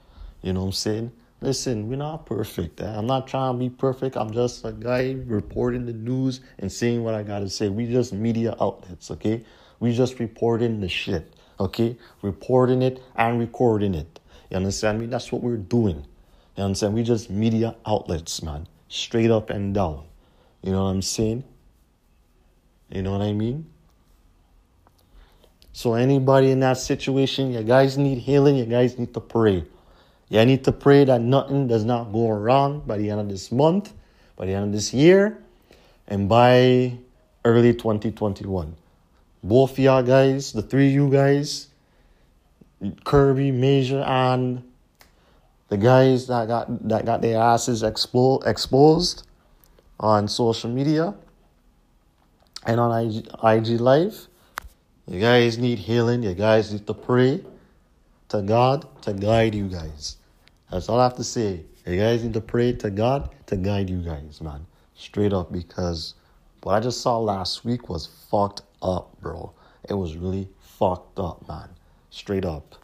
You 0.42 0.54
know 0.54 0.62
what 0.62 0.66
I'm 0.68 0.72
saying? 0.74 1.12
Listen, 1.42 1.88
we're 1.88 1.96
not 1.96 2.26
perfect. 2.26 2.82
Eh? 2.82 2.98
I'm 2.98 3.08
not 3.08 3.28
trying 3.28 3.54
to 3.54 3.60
be 3.60 3.70
perfect. 3.70 4.18
I'm 4.18 4.32
just 4.32 4.66
a 4.66 4.74
guy 4.74 5.16
reporting 5.26 5.86
the 5.86 5.94
news 5.94 6.42
and 6.58 6.72
saying 6.72 7.04
what 7.04 7.14
I 7.14 7.24
gotta 7.24 7.50
say. 7.50 7.70
We 7.70 7.86
just 7.86 8.12
media 8.12 8.56
outlets, 8.60 9.12
okay? 9.12 9.46
We 9.80 9.94
just 9.94 10.20
reporting 10.20 10.82
the 10.82 10.90
shit, 10.90 11.34
okay? 11.60 11.98
Reporting 12.22 12.82
it 12.82 13.02
and 13.16 13.40
recording 13.40 13.94
it. 13.96 14.20
You 14.50 14.58
understand 14.58 15.00
me? 15.00 15.06
That's 15.06 15.32
what 15.32 15.42
we're 15.42 15.58
doing. 15.58 16.06
You 16.58 16.64
understand? 16.64 16.94
We 16.94 17.04
just 17.04 17.30
media 17.30 17.76
outlets, 17.86 18.42
man. 18.42 18.68
Straight 18.90 19.32
up 19.32 19.50
and 19.50 19.74
down. 19.74 20.04
You 20.62 20.74
know 20.74 20.84
what 20.84 20.90
I'm 20.90 21.02
saying? 21.02 21.46
You 22.90 23.04
know 23.04 23.14
what 23.14 23.22
I 23.22 23.32
mean? 23.32 23.70
So 25.74 25.94
anybody 25.94 26.52
in 26.52 26.60
that 26.62 26.78
situation, 26.78 27.54
you 27.54 27.64
guys 27.64 27.98
need 27.98 28.18
healing, 28.18 28.56
you 28.56 28.66
guys 28.66 28.98
need 28.98 29.14
to 29.14 29.20
pray. 29.20 29.64
You 30.30 30.46
need 30.46 30.64
to 30.66 30.72
pray 30.72 31.06
that 31.06 31.22
nothing 31.22 31.68
does 31.68 31.84
not 31.84 32.12
go 32.12 32.30
wrong 32.30 32.84
by 32.86 32.98
the 32.98 33.10
end 33.10 33.20
of 33.20 33.30
this 33.30 33.52
month, 33.52 33.94
by 34.36 34.46
the 34.46 34.54
end 34.54 34.66
of 34.66 34.72
this 34.72 34.94
year, 34.94 35.42
and 36.08 36.30
by 36.30 36.98
early 37.46 37.74
2021. 37.74 38.76
Both 39.42 39.80
y'all 39.80 40.04
guys, 40.04 40.52
the 40.54 40.62
three 40.62 40.88
of 40.88 40.94
you 40.94 41.10
guys, 41.10 41.68
Kirby, 43.04 43.52
Major, 43.52 44.02
and 44.02 44.64
the 45.70 45.78
guys 45.78 46.28
that 46.28 46.48
got 46.48 46.88
that 46.88 47.06
got 47.06 47.22
their 47.22 47.40
asses 47.40 47.84
expo- 47.84 48.46
exposed 48.46 49.26
on 50.00 50.28
social 50.28 50.70
media 50.70 51.14
and 52.66 52.80
on 52.80 53.06
IG, 53.06 53.28
IG 53.44 53.80
Live. 53.80 54.29
You 55.10 55.20
guys 55.20 55.58
need 55.58 55.80
healing. 55.80 56.22
You 56.22 56.36
guys 56.36 56.72
need 56.72 56.86
to 56.86 56.94
pray 56.94 57.44
to 58.28 58.44
God 58.44 58.86
to 59.02 59.12
guide 59.12 59.56
you 59.56 59.68
guys. 59.68 60.18
That's 60.70 60.88
all 60.88 61.00
I 61.00 61.04
have 61.06 61.16
to 61.16 61.24
say. 61.24 61.66
You 61.88 61.98
guys 61.98 62.24
need 62.24 62.36
to 62.36 62.42
pray 62.42 62.74
to 62.74 62.92
God 62.92 63.32
to 63.48 63.58
guide 63.58 63.90
you 63.90 64.02
guys, 64.02 64.40
man. 64.40 64.68
Straight 64.94 65.34
up, 65.34 65.52
because 65.52 66.14
what 66.62 66.76
I 66.76 66.80
just 66.80 67.02
saw 67.02 67.18
last 67.18 67.66
week 67.66 67.90
was 67.90 68.06
fucked 68.30 68.62
up, 68.84 69.20
bro. 69.20 69.52
It 69.90 69.96
was 69.96 70.16
really 70.16 70.48
fucked 70.60 71.18
up, 71.18 71.48
man. 71.48 71.70
Straight 72.12 72.46
up. 72.46 72.76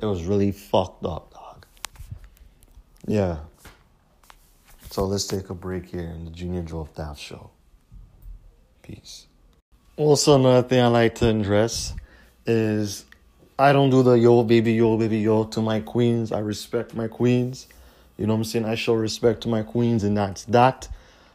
It 0.00 0.06
was 0.06 0.24
really 0.24 0.52
fucked 0.52 1.04
up, 1.04 1.34
dog. 1.34 1.66
Yeah. 3.06 3.40
So 4.90 5.04
let's 5.04 5.26
take 5.26 5.50
a 5.50 5.54
break 5.54 5.90
here 5.90 6.00
in 6.00 6.24
the 6.24 6.30
Junior 6.30 6.62
Joe 6.62 6.88
Daft 6.96 7.20
Show. 7.20 7.50
Peace. 8.80 9.26
Also, 9.98 10.34
another 10.34 10.68
thing 10.68 10.78
I 10.82 10.88
like 10.88 11.14
to 11.16 11.28
address 11.30 11.94
is 12.44 13.06
I 13.58 13.72
don't 13.72 13.88
do 13.88 14.02
the 14.02 14.12
yo 14.12 14.42
baby 14.42 14.74
yo 14.74 14.98
baby 14.98 15.20
yo 15.20 15.44
to 15.44 15.62
my 15.62 15.80
queens. 15.80 16.32
I 16.32 16.40
respect 16.40 16.94
my 16.94 17.08
queens. 17.08 17.66
You 18.18 18.26
know 18.26 18.34
what 18.34 18.40
I'm 18.40 18.44
saying? 18.44 18.66
I 18.66 18.74
show 18.74 18.92
respect 18.92 19.40
to 19.44 19.48
my 19.48 19.62
queens, 19.62 20.04
and 20.04 20.14
that's 20.14 20.44
that. 20.44 20.86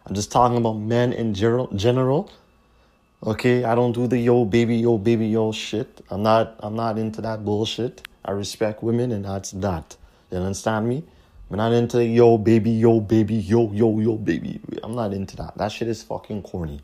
I'm 0.06 0.14
just 0.14 0.32
talking 0.32 0.58
about 0.58 0.74
men 0.74 1.12
in 1.12 1.34
general. 1.34 1.70
General, 1.76 2.32
okay. 3.26 3.64
I 3.64 3.74
don't 3.74 3.94
do 3.94 4.06
the 4.06 4.20
yo 4.20 4.46
baby 4.46 4.78
yo 4.78 5.00
baby 5.00 5.30
yo 5.30 5.52
shit. 5.52 6.00
I'm 6.12 6.22
not. 6.22 6.56
I'm 6.60 6.76
not 6.76 7.00
into 7.00 7.20
that 7.22 7.44
bullshit. 7.44 8.08
I 8.24 8.30
respect 8.30 8.84
women, 8.84 9.12
and 9.12 9.26
that's 9.26 9.50
that. 9.54 9.98
You 10.30 10.38
understand 10.38 10.88
me? 10.88 11.04
I'm 11.50 11.58
not 11.58 11.74
into 11.74 12.06
yo 12.06 12.38
baby 12.38 12.70
yo 12.70 13.00
baby 13.00 13.38
yo 13.38 13.72
yo 13.72 14.00
yo 14.00 14.18
baby. 14.18 14.62
I'm 14.84 14.94
not 14.94 15.14
into 15.14 15.36
that. 15.38 15.58
That 15.58 15.72
shit 15.72 15.88
is 15.88 16.04
fucking 16.04 16.44
corny. 16.44 16.80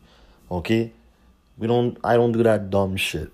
Okay. 0.50 0.92
We 1.58 1.66
don't. 1.66 1.98
I 2.04 2.16
don't 2.16 2.32
do 2.32 2.42
that 2.44 2.70
dumb 2.70 2.96
shit. 2.96 3.30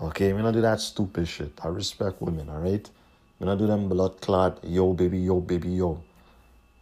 Okay, 0.00 0.32
we 0.32 0.40
don't 0.40 0.54
do 0.54 0.62
that 0.62 0.80
stupid 0.80 1.28
shit. 1.28 1.52
I 1.62 1.68
respect 1.68 2.22
women, 2.22 2.48
alright? 2.48 2.88
We 3.38 3.46
don't 3.46 3.58
do 3.58 3.66
them 3.66 3.88
blood 3.88 4.20
clot, 4.22 4.60
yo 4.64 4.94
baby, 4.94 5.18
yo 5.18 5.40
baby, 5.40 5.68
yo. 5.72 6.02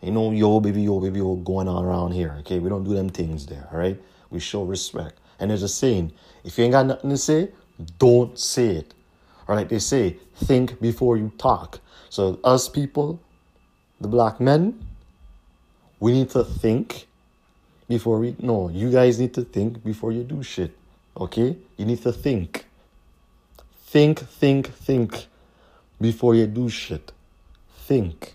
Ain't 0.01 0.15
no 0.15 0.31
yo 0.31 0.61
baby, 0.61 0.83
yo 0.83 1.01
baby, 1.01 1.19
yo 1.19 1.35
going 1.35 1.67
on 1.67 1.85
around 1.85 2.13
here, 2.13 2.37
okay? 2.41 2.61
We 2.61 2.69
don't 2.69 2.85
do 2.85 2.95
them 2.95 3.09
things 3.09 3.47
there, 3.47 3.69
alright? 3.73 4.01
We 4.31 4.39
show 4.39 4.63
respect. 4.63 5.19
And 5.41 5.51
there's 5.51 5.65
a 5.65 5.69
saying, 5.69 6.13
if 6.45 6.59
you 6.59 6.65
ain't 6.65 6.73
got 6.73 6.87
nothing 6.87 7.11
to 7.11 7.17
say, 7.17 7.49
don't 7.99 8.39
say 8.39 8.77
it. 8.77 8.95
Or 9.49 9.57
like 9.57 9.69
they 9.69 9.81
say, 9.81 10.19
think 10.37 10.81
before 10.81 11.17
you 11.17 11.33
talk. 11.39 11.81
So 12.11 12.39
us 12.45 12.69
people, 12.69 13.21
the 14.01 14.07
black 14.07 14.39
men, 14.39 14.87
we 15.99 16.13
need 16.13 16.31
to 16.31 16.45
think 16.45 17.08
before 17.89 18.19
we 18.19 18.37
no, 18.39 18.69
you 18.69 18.91
guys 18.91 19.19
need 19.19 19.35
to 19.35 19.43
think 19.43 19.83
before 19.83 20.13
you 20.13 20.23
do 20.23 20.43
shit. 20.43 20.77
Okay? 21.17 21.57
You 21.77 21.85
need 21.87 22.03
to 22.03 22.13
think. 22.13 22.67
Think, 23.87 24.21
think, 24.21 24.69
think 24.69 25.27
before 26.01 26.35
you 26.35 26.47
do 26.47 26.69
shit. 26.69 27.13
Think. 27.77 28.35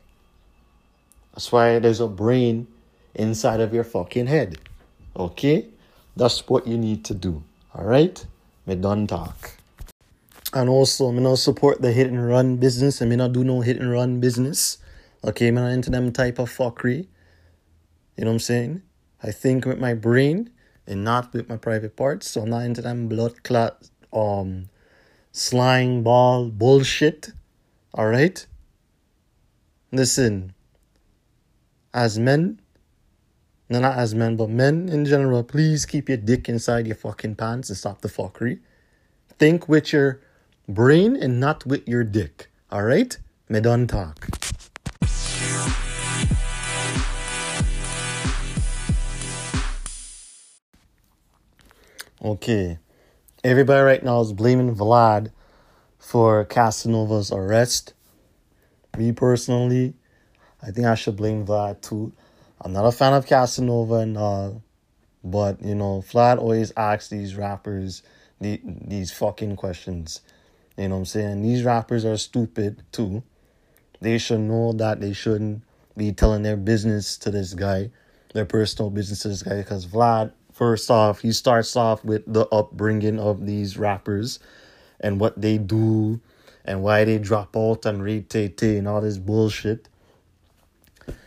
That's 1.34 1.52
why 1.52 1.80
there's 1.80 2.00
a 2.00 2.08
brain 2.08 2.68
inside 3.14 3.62
of 3.62 3.74
your 3.74 3.84
fucking 3.84 4.28
head. 4.28 4.58
Okay? 5.16 5.68
That's 6.16 6.48
what 6.48 6.68
you 6.68 6.78
need 6.78 7.06
to 7.06 7.14
do. 7.14 7.44
Alright? 7.76 8.26
Me 8.66 8.76
done 8.76 9.08
talk. 9.08 9.52
And 10.54 10.70
also, 10.70 11.12
me 11.12 11.22
not 11.22 11.40
support 11.40 11.82
the 11.82 11.92
hit 11.92 12.08
and 12.08 12.28
run 12.28 12.58
business 12.58 13.02
and 13.02 13.10
me 13.10 13.16
not 13.16 13.34
do 13.34 13.44
no 13.44 13.62
hit 13.62 13.78
and 13.78 13.92
run 13.92 14.20
business. 14.20 14.78
Okay, 15.24 15.50
me 15.52 15.62
not 15.62 15.72
into 15.72 15.90
them 15.90 16.12
type 16.12 16.38
of 16.38 16.50
fuckery. 16.50 17.08
You 18.18 18.26
know 18.26 18.32
what 18.32 18.34
I'm 18.34 18.40
saying? 18.40 18.82
I 19.24 19.32
think 19.32 19.66
with 19.66 19.80
my 19.80 19.94
brain 19.94 20.52
and 20.86 21.04
not 21.04 21.34
with 21.34 21.48
my 21.48 21.58
private 21.58 21.96
parts. 21.96 22.30
So 22.30 22.46
not 22.46 22.66
into 22.66 22.82
them 22.82 23.08
blood 23.08 23.44
clot 23.44 23.90
um 24.12 24.70
slang 25.32 26.04
ball 26.04 26.50
bullshit. 26.50 27.32
All 27.94 28.08
right? 28.08 28.46
Listen, 29.92 30.54
as 31.94 32.18
men, 32.18 32.60
no, 33.70 33.80
not 33.80 33.98
as 33.98 34.16
men, 34.16 34.36
but 34.36 34.50
men 34.50 34.90
in 34.90 35.06
general, 35.06 35.44
please 35.44 35.86
keep 35.86 36.10
your 36.10 36.18
dick 36.18 36.50
inside 36.50 36.88
your 36.88 36.96
fucking 36.96 37.36
pants 37.36 37.70
and 37.70 37.78
stop 37.78 38.02
the 38.02 38.08
fuckery. 38.08 38.60
Think 39.38 39.70
with 39.70 39.94
your 39.94 40.20
brain 40.68 41.16
and 41.16 41.40
not 41.40 41.66
with 41.66 41.88
your 41.88 42.04
dick. 42.04 42.50
All 42.72 42.84
right? 42.84 43.18
Me 43.50 43.60
done 43.60 43.86
talk. 43.88 44.28
Okay. 52.24 52.78
Everybody 53.44 53.82
right 53.82 54.02
now 54.02 54.22
is 54.22 54.32
blaming 54.32 54.74
Vlad 54.74 55.34
for 56.00 56.46
Casanova's 56.46 57.34
arrest. 57.34 57.94
Me 58.98 59.12
personally, 59.12 59.96
I 60.62 60.72
think 60.72 60.88
I 60.88 60.96
should 60.96 61.18
blame 61.18 61.46
Vlad 61.46 61.82
too. 61.82 62.14
I'm 62.62 62.72
not 62.72 62.86
a 62.86 62.94
fan 62.94 63.12
of 63.12 63.26
Casanova 63.26 63.96
and 63.96 64.18
all, 64.18 64.64
but 65.22 65.62
you 65.62 65.76
know, 65.76 66.02
Vlad 66.08 66.38
always 66.38 66.72
asks 66.78 67.10
these 67.10 67.36
rappers 67.36 68.04
the, 68.40 68.62
these 68.64 69.12
fucking 69.12 69.58
questions. 69.58 70.22
You 70.78 70.88
know 70.88 70.96
what 70.96 71.00
I'm 71.00 71.06
saying? 71.06 71.42
These 71.42 71.66
rappers 71.66 72.06
are 72.06 72.16
stupid 72.16 72.84
too. 72.94 73.22
They 74.00 74.18
should 74.18 74.40
know 74.40 74.72
that 74.72 75.02
they 75.02 75.12
shouldn't 75.12 75.64
be 75.98 76.14
telling 76.14 76.44
their 76.44 76.56
business 76.56 77.18
to 77.18 77.32
this 77.32 77.54
guy, 77.54 77.92
their 78.34 78.46
personal 78.46 78.90
business 78.92 79.24
to 79.24 79.28
this 79.28 79.44
guy, 79.44 79.58
because 79.58 79.86
Vlad 79.86 80.32
First 80.54 80.92
off, 80.92 81.22
he 81.22 81.32
starts 81.32 81.76
off 81.76 82.06
with 82.06 82.32
the 82.32 82.46
upbringing 82.52 83.20
of 83.20 83.48
these 83.48 83.76
rappers 83.76 84.38
and 85.00 85.20
what 85.20 85.42
they 85.42 85.58
do 85.58 86.22
and 86.64 86.84
why 86.84 87.04
they 87.04 87.18
drop 87.18 87.58
out 87.58 87.88
and 87.88 88.04
read 88.04 88.30
Tay 88.30 88.54
and 88.62 88.88
all 88.88 89.02
this 89.02 89.18
bullshit. 89.18 89.90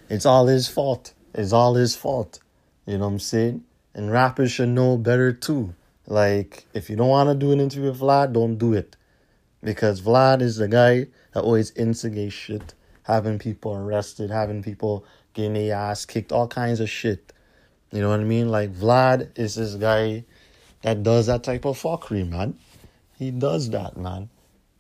It's 0.09 0.25
all 0.25 0.47
his 0.47 0.69
fault. 0.69 1.13
It's 1.35 1.53
all 1.53 1.75
his 1.75 1.97
fault. 1.97 2.39
You 2.87 2.99
know 2.99 3.07
what 3.07 3.15
I'm 3.15 3.19
saying? 3.19 3.65
And 3.95 4.13
rappers 4.13 4.53
should 4.53 4.69
know 4.69 4.97
better 4.97 5.33
too. 5.33 5.75
Like, 6.07 6.65
if 6.73 6.89
you 6.89 6.95
don't 6.95 7.09
want 7.09 7.29
to 7.29 7.35
do 7.35 7.51
an 7.51 7.61
interview 7.61 7.91
with 7.91 8.01
Vlad, 8.01 8.33
don't 8.33 8.57
do 8.57 8.75
it. 8.75 8.97
Because 9.61 10.01
Vlad 10.01 10.41
is 10.41 10.57
the 10.57 10.69
guy 10.69 11.09
that 11.33 11.43
always 11.43 11.73
instigates 11.73 12.33
shit, 12.33 12.75
having 13.03 13.41
people 13.41 13.75
arrested, 13.75 14.31
having 14.31 14.63
people 14.63 15.05
getting 15.35 15.55
their 15.55 15.75
ass 15.75 16.07
kicked, 16.07 16.31
all 16.31 16.47
kinds 16.47 16.79
of 16.79 16.89
shit. 16.89 17.33
You 17.97 18.03
know 18.03 18.11
what 18.11 18.21
I 18.21 18.25
mean? 18.25 18.51
Like 18.51 18.75
Vlad 18.75 19.39
is 19.39 19.55
this 19.55 19.75
guy 19.75 20.25
that 20.83 21.03
does 21.03 21.29
that 21.29 21.43
type 21.45 21.65
of 21.65 21.81
fuckery, 21.81 22.29
man. 22.29 22.59
He 23.19 23.31
does 23.31 23.71
that, 23.71 23.97
man. 23.97 24.29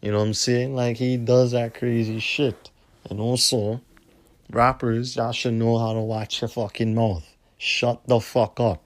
You 0.02 0.12
know 0.12 0.18
what 0.18 0.26
I'm 0.26 0.34
saying? 0.34 0.76
Like 0.76 0.98
he 0.98 1.16
does 1.16 1.52
that 1.52 1.72
crazy 1.72 2.18
shit. 2.18 2.70
And 3.08 3.18
also, 3.18 3.80
rappers, 4.50 5.16
y'all 5.16 5.32
should 5.32 5.54
know 5.54 5.78
how 5.78 5.94
to 5.94 6.00
watch 6.00 6.42
your 6.42 6.48
fucking 6.48 6.94
mouth. 6.94 7.26
Shut 7.56 8.06
the 8.06 8.20
fuck 8.20 8.60
up. 8.60 8.84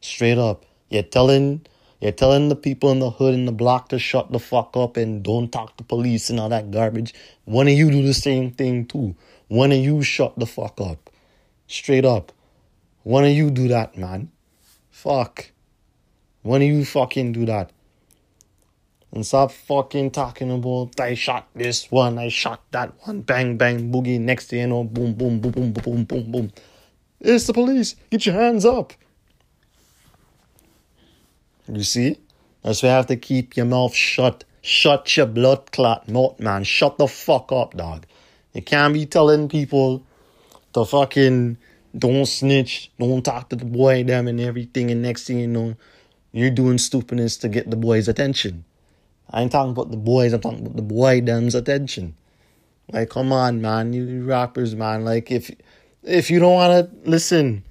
Straight 0.00 0.38
up. 0.38 0.64
You're 0.88 1.02
telling 1.02 1.66
you're 2.00 2.12
telling 2.12 2.50
the 2.50 2.56
people 2.56 2.92
in 2.92 3.00
the 3.00 3.10
hood 3.10 3.34
and 3.34 3.48
the 3.48 3.52
block 3.52 3.88
to 3.88 3.98
shut 3.98 4.30
the 4.30 4.38
fuck 4.38 4.76
up 4.76 4.96
and 4.96 5.24
don't 5.24 5.50
talk 5.50 5.76
to 5.78 5.82
police 5.82 6.30
and 6.30 6.38
all 6.38 6.50
that 6.50 6.70
garbage. 6.70 7.14
One 7.46 7.66
of 7.66 7.74
you 7.74 7.90
do 7.90 8.02
the 8.06 8.14
same 8.14 8.52
thing 8.52 8.86
too. 8.86 9.16
One 9.48 9.72
of 9.72 9.78
you 9.78 10.04
shut 10.04 10.38
the 10.38 10.46
fuck 10.46 10.80
up. 10.80 11.10
Straight 11.66 12.04
up. 12.04 12.30
One 13.02 13.24
of 13.24 13.30
you 13.30 13.50
do 13.50 13.68
that, 13.68 13.96
man. 13.96 14.30
Fuck. 14.90 15.50
One 16.42 16.62
of 16.62 16.68
you 16.68 16.84
fucking 16.84 17.32
do 17.32 17.46
that. 17.46 17.70
And 19.12 19.26
stop 19.26 19.52
fucking 19.52 20.12
talking 20.12 20.50
about 20.50 20.98
I 20.98 21.14
shot 21.14 21.46
this 21.54 21.90
one, 21.90 22.18
I 22.18 22.28
shot 22.28 22.62
that 22.70 22.94
one, 23.06 23.20
bang 23.20 23.58
bang 23.58 23.92
boogie. 23.92 24.18
Next 24.18 24.46
thing 24.46 24.60
you 24.60 24.66
know, 24.68 24.84
boom 24.84 25.12
boom 25.14 25.38
boom 25.40 25.52
boom 25.52 25.72
boom 25.72 26.04
boom 26.04 26.32
boom. 26.32 26.52
It's 27.20 27.46
the 27.46 27.52
police. 27.52 27.94
Get 28.10 28.24
your 28.24 28.34
hands 28.34 28.64
up. 28.64 28.94
You 31.68 31.82
see? 31.82 32.18
That's 32.62 32.82
why 32.82 32.88
you 32.88 32.94
have 32.94 33.06
to 33.06 33.16
keep 33.16 33.56
your 33.56 33.66
mouth 33.66 33.94
shut. 33.94 34.44
Shut 34.62 35.16
your 35.16 35.26
blood 35.26 35.72
clot 35.72 36.08
mouth, 36.08 36.38
man. 36.40 36.64
Shut 36.64 36.96
the 36.96 37.06
fuck 37.06 37.52
up, 37.52 37.76
dog. 37.76 38.06
You 38.54 38.62
can't 38.62 38.94
be 38.94 39.06
telling 39.06 39.48
people 39.48 40.04
to 40.72 40.84
fucking 40.84 41.58
don't 41.96 42.26
snitch, 42.26 42.90
don't 42.98 43.22
talk 43.22 43.48
to 43.50 43.56
the 43.56 43.64
boy 43.64 44.04
them 44.04 44.28
and 44.28 44.40
everything, 44.40 44.90
and 44.90 45.02
next 45.02 45.26
thing 45.26 45.38
you 45.38 45.46
know, 45.46 45.76
you're 46.32 46.50
doing 46.50 46.78
stupidness 46.78 47.36
to 47.38 47.48
get 47.48 47.70
the 47.70 47.76
boy's 47.76 48.08
attention. 48.08 48.64
I 49.30 49.42
ain't 49.42 49.52
talking 49.52 49.72
about 49.72 49.90
the 49.90 49.96
boys, 49.96 50.32
I'm 50.32 50.40
talking 50.40 50.60
about 50.60 50.76
the 50.76 50.82
boy 50.82 51.20
them's 51.20 51.54
attention. 51.54 52.14
Like, 52.90 53.10
come 53.10 53.32
on, 53.32 53.60
man, 53.60 53.92
you 53.92 54.24
rappers, 54.24 54.74
man. 54.74 55.04
Like, 55.04 55.30
if 55.30 55.50
if 56.02 56.30
you 56.30 56.38
don't 56.38 56.54
wanna 56.54 56.90
listen, 57.04 57.64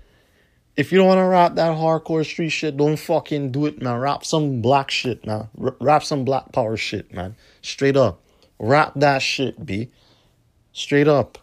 if 0.76 0.92
you 0.92 0.98
don't 0.98 1.08
wanna 1.08 1.28
rap 1.28 1.56
that 1.56 1.76
hardcore 1.76 2.26
street 2.26 2.50
shit, 2.50 2.78
don't 2.78 2.98
fucking 2.98 3.52
do 3.52 3.66
it, 3.66 3.82
man. 3.82 4.00
Rap 4.00 4.24
some 4.26 4.62
black 4.62 4.90
shit, 4.90 5.26
man. 5.26 5.50
R- 5.62 5.76
rap 5.80 6.04
some 6.04 6.26
black 6.26 6.52
power 6.52 6.78
shit, 6.78 7.14
man. 7.14 7.36
Straight 7.62 7.98
up, 7.98 8.22
rap 8.58 8.94
that 8.96 9.22
shit, 9.22 9.66
b. 9.66 9.90
Straight 10.74 11.08
up. 11.08 11.38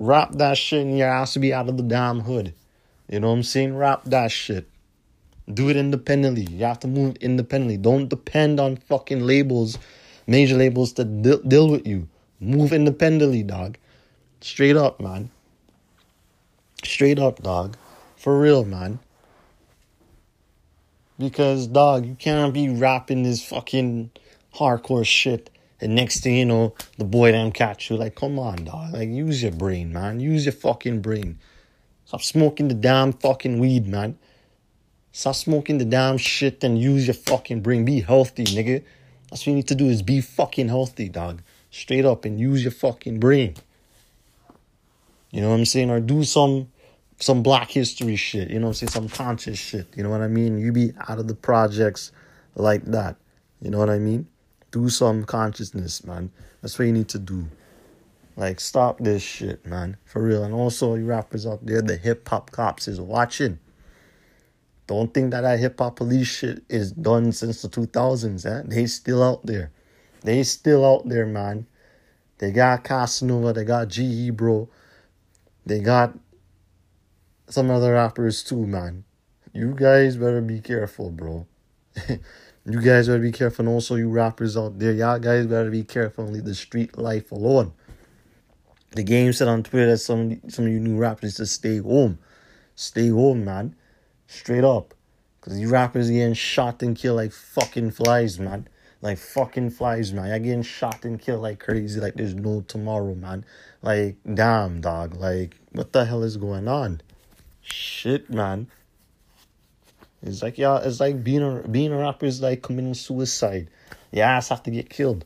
Rap 0.00 0.32
that 0.34 0.56
shit 0.56 0.86
and 0.86 0.96
your 0.96 1.08
ass 1.08 1.32
to 1.32 1.40
be 1.40 1.52
out 1.52 1.68
of 1.68 1.76
the 1.76 1.82
damn 1.82 2.20
hood. 2.20 2.54
You 3.08 3.18
know 3.18 3.28
what 3.28 3.34
I'm 3.34 3.42
saying? 3.42 3.76
Rap 3.76 4.04
that 4.04 4.30
shit. 4.30 4.68
Do 5.52 5.68
it 5.68 5.76
independently. 5.76 6.42
You 6.42 6.64
have 6.66 6.78
to 6.80 6.86
move 6.86 7.16
independently. 7.16 7.78
Don't 7.78 8.08
depend 8.08 8.60
on 8.60 8.76
fucking 8.76 9.26
labels, 9.26 9.76
major 10.26 10.56
labels 10.56 10.92
to 10.94 11.04
deal, 11.04 11.38
deal 11.38 11.68
with 11.68 11.86
you. 11.86 12.08
Move 12.38 12.72
independently, 12.72 13.42
dog. 13.42 13.76
Straight 14.40 14.76
up, 14.76 15.00
man. 15.00 15.30
Straight 16.84 17.18
up, 17.18 17.42
dog. 17.42 17.76
For 18.16 18.38
real, 18.38 18.64
man. 18.64 19.00
Because, 21.18 21.66
dog, 21.66 22.06
you 22.06 22.14
can't 22.14 22.54
be 22.54 22.68
rapping 22.68 23.24
this 23.24 23.44
fucking 23.44 24.12
hardcore 24.54 25.04
shit. 25.04 25.50
And 25.80 25.94
next 25.94 26.20
thing 26.20 26.36
you 26.36 26.44
know, 26.44 26.74
the 26.96 27.04
boy 27.04 27.32
them 27.32 27.52
catch 27.52 27.90
you. 27.90 27.96
Like, 27.96 28.16
come 28.16 28.38
on, 28.38 28.64
dog. 28.64 28.92
Like, 28.92 29.08
use 29.08 29.42
your 29.42 29.52
brain, 29.52 29.92
man. 29.92 30.18
Use 30.18 30.44
your 30.44 30.52
fucking 30.52 31.02
brain. 31.02 31.38
Stop 32.04 32.22
smoking 32.22 32.68
the 32.68 32.74
damn 32.74 33.12
fucking 33.12 33.58
weed, 33.60 33.86
man. 33.86 34.18
Stop 35.12 35.36
smoking 35.36 35.78
the 35.78 35.84
damn 35.84 36.18
shit 36.18 36.64
and 36.64 36.80
use 36.80 37.06
your 37.06 37.14
fucking 37.14 37.60
brain. 37.60 37.84
Be 37.84 38.00
healthy, 38.00 38.44
nigga. 38.44 38.82
That's 39.30 39.42
what 39.42 39.48
you 39.48 39.54
need 39.54 39.68
to 39.68 39.74
do 39.74 39.86
is 39.86 40.02
be 40.02 40.20
fucking 40.20 40.68
healthy, 40.68 41.08
dog. 41.08 41.42
Straight 41.70 42.04
up 42.04 42.24
and 42.24 42.40
use 42.40 42.62
your 42.62 42.72
fucking 42.72 43.20
brain. 43.20 43.54
You 45.30 45.42
know 45.42 45.50
what 45.50 45.56
I'm 45.56 45.64
saying? 45.66 45.90
Or 45.90 46.00
do 46.00 46.24
some 46.24 46.68
some 47.20 47.42
black 47.42 47.70
history 47.70 48.16
shit, 48.16 48.48
you 48.48 48.58
know 48.58 48.66
what 48.66 48.80
I'm 48.82 48.88
saying? 48.88 48.90
Some 48.90 49.08
conscious 49.08 49.58
shit. 49.58 49.88
You 49.96 50.02
know 50.02 50.10
what 50.10 50.20
I 50.20 50.28
mean? 50.28 50.58
You 50.58 50.72
be 50.72 50.92
out 51.08 51.18
of 51.18 51.26
the 51.26 51.34
projects 51.34 52.12
like 52.54 52.84
that. 52.86 53.16
You 53.60 53.70
know 53.70 53.78
what 53.78 53.90
I 53.90 53.98
mean? 53.98 54.28
Do 54.70 54.88
some 54.88 55.24
consciousness, 55.24 56.04
man. 56.04 56.30
That's 56.60 56.78
what 56.78 56.86
you 56.86 56.92
need 56.92 57.08
to 57.08 57.18
do. 57.18 57.48
Like, 58.36 58.60
stop 58.60 58.98
this 58.98 59.22
shit, 59.22 59.66
man. 59.66 59.96
For 60.04 60.22
real. 60.22 60.44
And 60.44 60.54
also, 60.54 60.94
you 60.94 61.06
rappers 61.06 61.46
out 61.46 61.64
there, 61.64 61.82
the 61.82 61.96
hip 61.96 62.28
hop 62.28 62.50
cops 62.50 62.86
is 62.86 63.00
watching. 63.00 63.58
Don't 64.86 65.12
think 65.12 65.32
that 65.32 65.42
that 65.42 65.58
hip 65.58 65.78
hop 65.78 65.96
police 65.96 66.28
shit 66.28 66.62
is 66.68 66.92
done 66.92 67.32
since 67.32 67.62
the 67.62 67.68
2000s, 67.68 68.46
eh? 68.46 68.62
They 68.66 68.86
still 68.86 69.22
out 69.22 69.44
there. 69.44 69.70
They 70.22 70.42
still 70.44 70.84
out 70.84 71.08
there, 71.08 71.26
man. 71.26 71.66
They 72.38 72.52
got 72.52 72.84
Casanova, 72.84 73.52
they 73.52 73.64
got 73.64 73.88
GE, 73.88 74.36
bro. 74.36 74.68
They 75.66 75.80
got 75.80 76.16
some 77.48 77.70
other 77.70 77.94
rappers 77.94 78.42
too, 78.42 78.66
man. 78.66 79.04
You 79.52 79.74
guys 79.74 80.16
better 80.16 80.40
be 80.40 80.60
careful, 80.60 81.10
bro. 81.10 81.46
you 82.68 82.80
guys 82.80 83.08
better 83.08 83.18
be 83.20 83.32
careful. 83.32 83.66
And 83.66 83.74
also, 83.74 83.94
you 83.94 84.08
rappers 84.08 84.56
out 84.56 84.78
there, 84.78 84.92
y'all 84.92 85.18
guys 85.18 85.46
better 85.46 85.70
be 85.70 85.84
careful 85.84 86.24
and 86.24 86.34
leave 86.34 86.44
the 86.44 86.54
street 86.54 86.98
life 86.98 87.32
alone. 87.32 87.72
The 88.92 89.02
game 89.02 89.32
said 89.32 89.48
on 89.48 89.62
Twitter 89.62 89.86
that 89.86 89.98
some 89.98 90.40
some 90.48 90.66
of 90.66 90.72
you 90.72 90.80
new 90.80 90.96
rappers 90.96 91.34
to 91.36 91.46
stay 91.46 91.78
home. 91.78 92.18
Stay 92.74 93.08
home, 93.08 93.44
man. 93.44 93.74
Straight 94.26 94.64
up. 94.64 94.94
Because 95.40 95.58
you 95.60 95.68
rappers 95.68 96.10
getting 96.10 96.34
shot 96.34 96.82
and 96.82 96.96
killed 96.96 97.16
like 97.16 97.32
fucking 97.32 97.92
flies, 97.92 98.38
man. 98.38 98.68
Like 99.00 99.18
fucking 99.18 99.70
flies, 99.70 100.12
man. 100.12 100.28
You're 100.28 100.38
getting 100.38 100.62
shot 100.62 101.04
and 101.04 101.20
killed 101.20 101.42
like 101.42 101.60
crazy, 101.60 102.00
like 102.00 102.14
there's 102.14 102.34
no 102.34 102.62
tomorrow, 102.62 103.14
man. 103.14 103.44
Like, 103.82 104.16
damn, 104.34 104.80
dog. 104.80 105.14
Like, 105.14 105.56
what 105.72 105.92
the 105.92 106.04
hell 106.04 106.22
is 106.22 106.36
going 106.36 106.66
on? 106.66 107.00
Shit, 107.60 108.28
man. 108.28 108.68
It's 110.22 110.42
like 110.42 110.58
yeah, 110.58 110.78
it's 110.82 111.00
like 111.00 111.22
being 111.22 111.42
a 111.42 111.66
being 111.68 111.92
a 111.92 111.98
rapper 111.98 112.26
is 112.26 112.40
like 112.40 112.62
committing 112.62 112.94
suicide. 112.94 113.70
Your 114.10 114.24
ass 114.24 114.48
have 114.48 114.62
to 114.64 114.70
get 114.70 114.90
killed. 114.90 115.24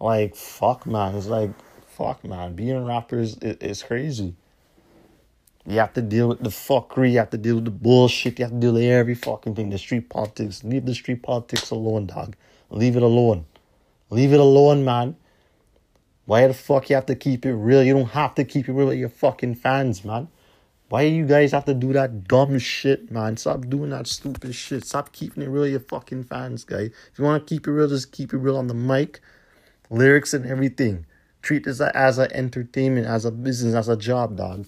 Like 0.00 0.36
fuck, 0.36 0.86
man. 0.86 1.16
It's 1.16 1.26
like 1.26 1.50
fuck, 1.88 2.24
man. 2.24 2.54
Being 2.54 2.76
a 2.76 2.82
rapper 2.82 3.18
is 3.18 3.36
is 3.40 3.82
crazy. 3.82 4.34
You 5.66 5.80
have 5.80 5.92
to 5.94 6.02
deal 6.02 6.28
with 6.28 6.42
the 6.42 6.50
fuckery. 6.50 7.12
You 7.12 7.18
have 7.18 7.30
to 7.30 7.36
deal 7.36 7.56
with 7.56 7.66
the 7.66 7.70
bullshit. 7.70 8.38
You 8.38 8.46
have 8.46 8.52
to 8.52 8.60
deal 8.60 8.72
with 8.72 8.84
every 8.84 9.14
fucking 9.14 9.54
thing. 9.54 9.70
The 9.70 9.78
street 9.78 10.08
politics. 10.08 10.64
Leave 10.64 10.86
the 10.86 10.94
street 10.94 11.22
politics 11.22 11.70
alone, 11.70 12.06
dog. 12.06 12.36
Leave 12.70 12.96
it 12.96 13.02
alone. 13.02 13.44
Leave 14.08 14.32
it 14.32 14.40
alone, 14.40 14.84
man. 14.84 15.16
Why 16.24 16.46
the 16.46 16.54
fuck 16.54 16.88
you 16.88 16.96
have 16.96 17.06
to 17.06 17.14
keep 17.14 17.44
it 17.44 17.54
real? 17.54 17.82
You 17.82 17.94
don't 17.94 18.10
have 18.10 18.34
to 18.36 18.44
keep 18.44 18.68
it 18.68 18.72
real 18.72 18.86
with 18.86 18.98
your 18.98 19.08
fucking 19.08 19.56
fans, 19.56 20.04
man. 20.04 20.28
Why 20.88 21.06
do 21.06 21.14
you 21.14 21.26
guys 21.26 21.52
have 21.52 21.66
to 21.66 21.74
do 21.74 21.92
that 21.92 22.24
dumb 22.24 22.58
shit, 22.58 23.10
man? 23.10 23.36
Stop 23.36 23.68
doing 23.68 23.90
that 23.90 24.06
stupid 24.06 24.54
shit. 24.54 24.86
Stop 24.86 25.12
keeping 25.12 25.42
it 25.42 25.48
real, 25.48 25.66
your 25.66 25.80
fucking 25.80 26.24
fans, 26.24 26.64
guy. 26.64 26.90
If 27.12 27.12
you 27.18 27.24
want 27.24 27.46
to 27.46 27.54
keep 27.54 27.66
it 27.66 27.70
real, 27.70 27.88
just 27.88 28.10
keep 28.10 28.32
it 28.32 28.38
real 28.38 28.56
on 28.56 28.68
the 28.68 28.74
mic, 28.74 29.20
lyrics, 29.90 30.32
and 30.32 30.46
everything. 30.46 31.04
Treat 31.42 31.64
this 31.64 31.80
as 31.80 32.16
an 32.16 32.32
entertainment, 32.32 33.06
as 33.06 33.26
a 33.26 33.30
business, 33.30 33.74
as 33.74 33.88
a 33.88 33.96
job, 33.96 34.36
dog. 34.36 34.66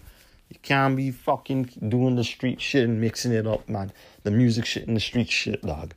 You 0.51 0.59
can't 0.63 0.95
be 0.95 1.11
fucking 1.11 1.71
doing 1.89 2.17
the 2.17 2.25
street 2.25 2.61
shit 2.61 2.85
and 2.85 3.01
mixing 3.01 3.33
it 3.33 3.47
up, 3.47 3.67
man. 3.69 3.91
The 4.25 4.31
music 4.31 4.67
shit 4.67 4.87
and 4.87 4.97
the 4.97 5.01
street 5.01 5.31
shit, 5.31 5.63
dog. 5.63 5.95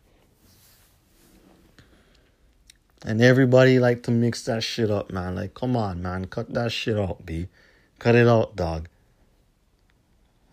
And 3.05 3.21
everybody 3.21 3.79
like 3.79 4.03
to 4.03 4.11
mix 4.11 4.43
that 4.45 4.63
shit 4.63 4.89
up, 4.89 5.11
man. 5.11 5.35
Like, 5.35 5.53
come 5.53 5.75
on, 5.75 6.01
man. 6.01 6.25
Cut 6.25 6.53
that 6.53 6.71
shit 6.71 6.97
out, 6.97 7.25
B. 7.25 7.49
Cut 7.99 8.15
it 8.15 8.27
out, 8.27 8.55
dog. 8.55 8.87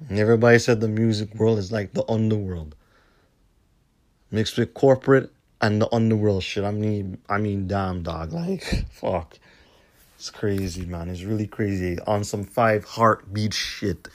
Everybody 0.08 0.58
said 0.58 0.80
the 0.80 0.88
music 0.88 1.34
world 1.34 1.58
is 1.58 1.70
like 1.70 1.92
the 1.92 2.04
underworld. 2.10 2.74
Mixed 4.30 4.56
with 4.56 4.72
corporate 4.72 5.30
and 5.60 5.80
the 5.80 5.92
underworld 5.94 6.42
shit. 6.42 6.64
I 6.64 6.70
mean 6.70 7.18
I 7.28 7.38
mean 7.38 7.66
damn 7.66 8.02
dog. 8.02 8.32
Like 8.40 8.64
fuck. 8.90 9.38
It's 10.16 10.30
crazy, 10.30 10.84
man. 10.84 11.08
It's 11.08 11.22
really 11.22 11.46
crazy. 11.46 11.98
On 12.06 12.24
some 12.24 12.44
five 12.44 12.84
heartbeat 12.84 13.54
shit. 13.54 14.08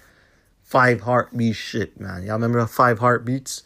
Five 0.64 1.02
heartbeat 1.02 1.56
shit, 1.56 2.00
man. 2.00 2.24
Y'all 2.24 2.34
remember 2.34 2.66
five 2.66 3.00
heartbeats? 3.00 3.64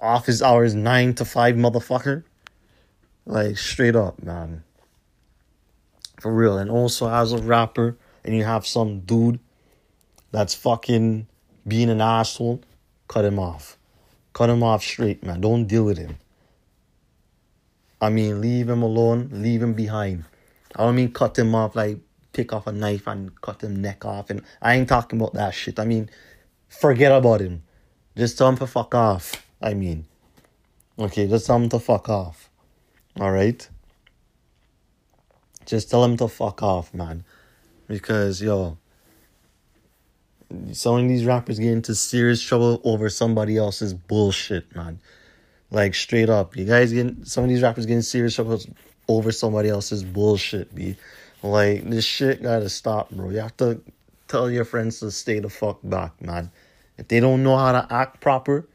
Office 0.00 0.42
hours 0.42 0.74
nine 0.74 1.14
to 1.14 1.24
five, 1.24 1.56
motherfucker. 1.56 2.24
Like 3.24 3.58
straight 3.58 3.96
up, 3.96 4.22
man. 4.22 4.62
For 6.20 6.32
real. 6.32 6.58
And 6.58 6.70
also 6.70 7.08
as 7.08 7.32
a 7.32 7.38
rapper, 7.38 7.96
and 8.24 8.34
you 8.34 8.44
have 8.44 8.66
some 8.66 9.00
dude 9.00 9.40
that's 10.30 10.54
fucking 10.54 11.26
being 11.66 11.90
an 11.90 12.00
asshole, 12.00 12.62
cut 13.08 13.24
him 13.24 13.38
off. 13.38 13.76
Cut 14.32 14.50
him 14.50 14.62
off 14.62 14.82
straight, 14.82 15.22
man. 15.24 15.40
Don't 15.40 15.66
deal 15.66 15.84
with 15.84 15.98
him. 15.98 16.18
I 18.00 18.10
mean, 18.10 18.40
leave 18.40 18.68
him 18.68 18.82
alone, 18.82 19.30
leave 19.32 19.62
him 19.62 19.72
behind. 19.72 20.24
I 20.74 20.84
don't 20.84 20.96
mean 20.96 21.12
cut 21.12 21.38
him 21.38 21.54
off 21.54 21.74
like 21.74 21.98
pick 22.32 22.52
off 22.52 22.66
a 22.66 22.72
knife 22.72 23.06
and 23.06 23.40
cut 23.40 23.62
him 23.62 23.80
neck 23.80 24.04
off. 24.04 24.28
And 24.28 24.42
I 24.60 24.74
ain't 24.74 24.88
talking 24.88 25.18
about 25.18 25.32
that 25.34 25.54
shit. 25.54 25.80
I 25.80 25.86
mean, 25.86 26.10
forget 26.68 27.10
about 27.10 27.40
him. 27.40 27.62
Just 28.14 28.36
tell 28.36 28.50
him 28.50 28.58
to 28.58 28.66
fuck 28.66 28.94
off. 28.94 29.42
I 29.62 29.72
mean, 29.72 30.06
okay, 30.98 31.26
just 31.26 31.46
tell 31.46 31.56
him 31.56 31.70
to 31.70 31.78
fuck 31.78 32.10
off. 32.10 32.50
All 33.18 33.32
right? 33.32 33.66
Just 35.64 35.90
tell 35.90 36.04
him 36.04 36.16
to 36.18 36.28
fuck 36.28 36.62
off, 36.62 36.92
man. 36.92 37.24
Because, 37.88 38.42
yo, 38.42 38.76
some 40.74 40.96
of 40.96 41.08
these 41.08 41.24
rappers 41.24 41.58
get 41.58 41.72
into 41.72 41.94
serious 41.94 42.42
trouble 42.42 42.80
over 42.84 43.08
somebody 43.08 43.56
else's 43.56 43.94
bullshit, 43.94 44.74
man. 44.74 45.00
Like 45.70 45.94
straight 45.94 46.28
up, 46.28 46.56
you 46.56 46.64
guys 46.64 46.92
get 46.92 47.26
some 47.26 47.44
of 47.44 47.50
these 47.50 47.62
rappers 47.62 47.86
getting 47.86 48.02
serious 48.02 48.34
trouble 48.34 48.60
over 49.08 49.32
somebody 49.32 49.68
else's 49.68 50.02
bullshit, 50.04 50.74
be 50.74 50.96
Like 51.42 51.88
this 51.88 52.04
shit 52.04 52.42
gotta 52.42 52.68
stop, 52.68 53.10
bro. 53.10 53.30
You 53.30 53.38
have 53.38 53.56
to 53.58 53.80
tell 54.28 54.50
your 54.50 54.64
friends 54.64 55.00
to 55.00 55.10
stay 55.10 55.38
the 55.38 55.48
fuck 55.48 55.78
back, 55.82 56.20
man. 56.22 56.50
If 56.98 57.08
they 57.08 57.20
don't 57.20 57.42
know 57.42 57.56
how 57.56 57.72
to 57.72 57.86
act 57.92 58.20
proper, 58.20 58.66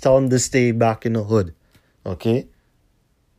tell 0.00 0.16
them 0.16 0.30
to 0.30 0.38
stay 0.38 0.72
back 0.72 1.06
in 1.06 1.12
the 1.12 1.22
hood, 1.22 1.54
okay? 2.04 2.46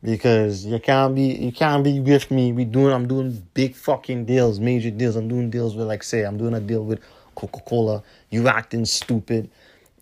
Because 0.02 0.64
you 0.64 0.78
can't 0.78 1.14
be 1.14 1.34
you 1.34 1.52
can't 1.52 1.82
be 1.82 2.00
with 2.00 2.30
me. 2.30 2.52
We 2.52 2.64
doing 2.64 2.92
I'm 2.92 3.08
doing 3.08 3.46
big 3.54 3.74
fucking 3.74 4.24
deals, 4.24 4.60
major 4.60 4.90
deals. 4.90 5.16
I'm 5.16 5.28
doing 5.28 5.50
deals 5.50 5.74
with 5.74 5.88
like 5.88 6.02
say 6.02 6.22
I'm 6.22 6.38
doing 6.38 6.54
a 6.54 6.60
deal 6.60 6.84
with 6.84 7.00
Coca 7.38 7.60
Cola. 7.60 8.02
You 8.30 8.48
acting 8.48 8.84
stupid 8.84 9.48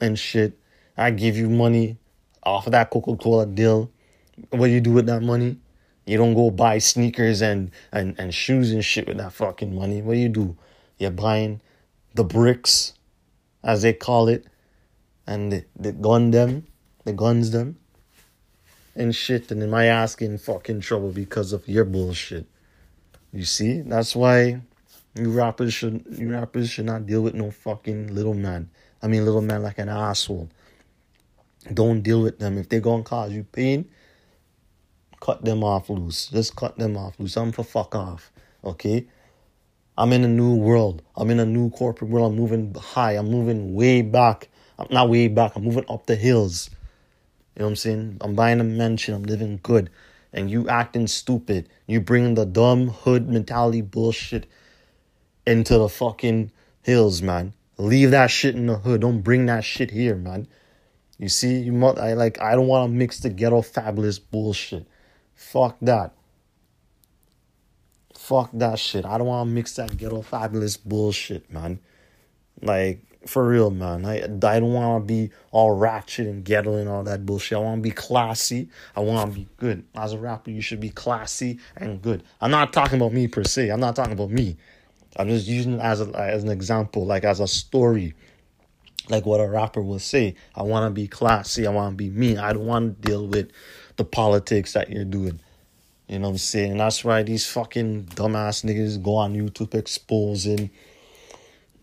and 0.01 0.19
shit. 0.19 0.59
I 0.97 1.11
give 1.11 1.37
you 1.37 1.51
money 1.51 1.99
off 2.43 2.67
of 2.67 2.73
that 2.73 2.89
Coca 2.89 3.15
Cola 3.17 3.45
deal. 3.45 3.91
What 4.51 4.69
do 4.69 4.73
you 4.73 4.81
do 4.81 4.93
with 4.93 5.07
that 5.07 5.23
money? 5.23 5.59
You 6.07 6.17
don't 6.17 6.35
go 6.35 6.51
buy 6.51 6.79
sneakers 6.79 7.43
and, 7.43 7.71
and, 7.93 8.19
and 8.19 8.33
shoes 8.33 8.73
and 8.73 8.83
shit 8.83 9.07
with 9.07 9.19
that 9.19 9.33
fucking 9.33 9.75
money. 9.75 10.01
What 10.01 10.15
do 10.15 10.21
you 10.21 10.29
do? 10.31 10.57
You're 10.99 11.11
buying 11.11 11.61
the 12.15 12.25
bricks, 12.25 12.95
as 13.63 13.83
they 13.83 13.93
call 13.93 14.29
it, 14.29 14.47
and 15.27 15.53
the, 15.53 15.65
the 15.79 15.93
gun 15.93 16.31
them, 16.31 16.67
the 17.05 17.13
guns 17.13 17.51
them, 17.51 17.77
and 18.95 19.15
shit. 19.15 19.51
And 19.51 19.61
then 19.61 19.69
my 19.69 19.87
ass 19.87 20.15
getting 20.15 20.39
fucking 20.39 20.81
trouble 20.81 21.11
because 21.11 21.53
of 21.53 21.69
your 21.69 21.85
bullshit. 21.85 22.47
You 23.33 23.45
see? 23.45 23.83
That's 23.83 24.17
why 24.17 24.63
you 25.17 25.31
rappers 25.31 25.73
should 25.73 26.05
you 26.11 26.31
rappers 26.31 26.71
should 26.71 26.87
not 26.87 27.07
deal 27.07 27.23
with 27.23 27.35
no 27.35 27.51
fucking 27.51 28.15
little 28.15 28.35
man. 28.35 28.71
I 29.03 29.07
mean 29.07 29.25
little 29.25 29.43
man 29.43 29.63
like 29.63 29.79
an 29.79 29.89
asshole. 29.89 30.49
Don't 31.73 32.03
deal 32.03 32.23
with 32.23 32.39
them. 32.39 32.59
If 32.59 32.69
they're 32.69 32.81
gonna 32.81 33.03
cause 33.03 33.33
you 33.33 33.45
pain, 33.45 33.89
cut 35.21 35.45
them 35.45 35.65
off 35.65 35.91
loose. 35.91 36.29
Just 36.29 36.57
cut 36.57 36.79
them 36.79 36.97
off 36.97 37.19
loose. 37.19 37.37
I'm 37.37 37.53
for 37.53 37.65
fuck 37.65 37.95
off. 37.95 38.31
Okay? 38.65 39.07
I'm 39.99 40.13
in 40.13 40.25
a 40.25 40.29
new 40.29 40.55
world. 40.55 41.03
I'm 41.17 41.31
in 41.31 41.41
a 41.41 41.47
new 41.47 41.71
corporate 41.71 42.11
world. 42.11 42.33
I'm 42.33 42.39
moving 42.39 42.75
high. 42.75 43.13
I'm 43.13 43.31
moving 43.31 43.75
way 43.75 44.03
back. 44.03 44.49
I'm 44.79 44.89
not 44.91 45.09
way 45.09 45.29
back. 45.29 45.57
I'm 45.57 45.65
moving 45.65 45.87
up 45.89 46.07
the 46.07 46.17
hills. 46.17 46.69
You 47.55 47.61
know 47.61 47.67
what 47.67 47.71
I'm 47.71 47.77
saying? 47.77 48.19
I'm 48.21 48.35
buying 48.35 48.61
a 48.61 48.65
mansion. 48.65 49.15
I'm 49.15 49.23
living 49.23 49.59
good. 49.63 49.89
And 50.35 50.51
you 50.51 50.69
acting 50.69 51.07
stupid. 51.07 51.71
You 51.87 52.03
bringing 52.03 52.35
the 52.35 52.45
dumb 52.45 52.89
hood 52.89 53.29
mentality 53.29 53.81
bullshit 53.81 54.47
into 55.47 55.79
the 55.79 55.89
fucking 55.89 56.51
hills, 56.83 57.23
man. 57.23 57.53
Leave 57.79 58.11
that 58.11 58.31
shit 58.31 58.55
in 58.55 58.67
the 58.67 58.77
hood. 58.77 59.03
Don't 59.03 59.21
bring 59.21 59.47
that 59.47 59.65
shit 59.65 59.91
here, 59.91 60.17
man. 60.17 60.49
You 61.19 61.29
see, 61.29 61.59
you 61.59 61.73
must, 61.73 61.99
I 61.99 62.15
like 62.15 62.41
I 62.41 62.55
don't 62.55 62.67
want 62.67 62.91
to 62.91 62.95
mix 62.95 63.21
the 63.21 63.31
ghetto 63.31 63.63
fabulous 63.63 64.19
bullshit. 64.19 64.87
Fuck 65.35 65.77
that. 65.83 66.13
Fuck 68.15 68.51
that 68.55 68.79
shit. 68.79 69.05
I 69.05 69.19
don't 69.19 69.27
want 69.27 69.49
to 69.49 69.55
mix 69.55 69.77
that 69.77 69.97
ghetto 69.97 70.23
fabulous 70.23 70.77
bullshit, 70.77 71.51
man. 71.51 71.79
Like 72.61 73.03
for 73.27 73.47
real, 73.47 73.71
man. 73.71 74.05
I 74.05 74.25
I 74.25 74.61
don't 74.61 74.73
want 74.73 75.03
to 75.03 75.07
be 75.07 75.31
all 75.53 75.77
ratchet 75.77 76.27
and 76.27 76.45
ghetto 76.45 76.75
and 76.75 76.89
all 76.89 77.03
that 77.05 77.25
bullshit. 77.25 77.59
I 77.59 77.61
want 77.61 77.79
to 77.79 77.83
be 77.83 77.95
classy. 77.95 78.69
I 78.95 79.01
want 79.01 79.33
to 79.33 79.39
be 79.41 79.49
good. 79.57 79.85
As 79.95 80.13
a 80.13 80.19
rapper, 80.19 80.51
you 80.51 80.61
should 80.61 80.81
be 80.81 80.91
classy 80.91 81.59
and 81.77 82.01
good. 82.03 82.23
I'm 82.41 82.51
not 82.51 82.73
talking 82.73 83.01
about 83.01 83.13
me 83.13 83.29
per 83.29 83.45
se. 83.45 83.71
I'm 83.71 83.81
not 83.81 83.97
talking 83.97 84.13
about 84.13 84.31
me. 84.31 84.57
I'm 85.17 85.29
just 85.29 85.47
using 85.47 85.75
it 85.75 85.81
as 85.81 86.01
a, 86.01 86.09
as 86.19 86.45
an 86.45 86.51
example, 86.51 87.07
like 87.07 87.25
as 87.25 87.41
a 87.41 87.49
story, 87.49 88.15
like 89.09 89.25
what 89.25 89.41
a 89.41 89.49
rapper 89.49 89.83
will 89.83 89.99
say. 89.99 90.35
I 90.55 90.63
want 90.63 90.87
to 90.87 90.91
be 90.91 91.09
classy. 91.09 91.67
I 91.67 91.71
want 91.71 91.93
to 91.93 91.97
be 91.97 92.11
me. 92.11 92.37
I 92.37 92.53
don't 92.53 92.67
want 92.67 93.03
to 93.03 93.09
deal 93.09 93.27
with 93.27 93.51
the 93.97 94.05
politics 94.05 94.75
that 94.75 94.91
you're 94.91 95.05
doing. 95.05 95.41
You 96.09 96.19
know 96.19 96.29
what 96.29 96.33
I'm 96.33 96.39
saying? 96.39 96.77
That's 96.77 97.05
why 97.05 97.23
these 97.23 97.47
fucking 97.47 98.07
dumbass 98.07 98.65
niggas 98.65 99.03
go 99.03 99.17
on 99.17 99.35
YouTube 99.35 99.75
exposing 99.75 100.71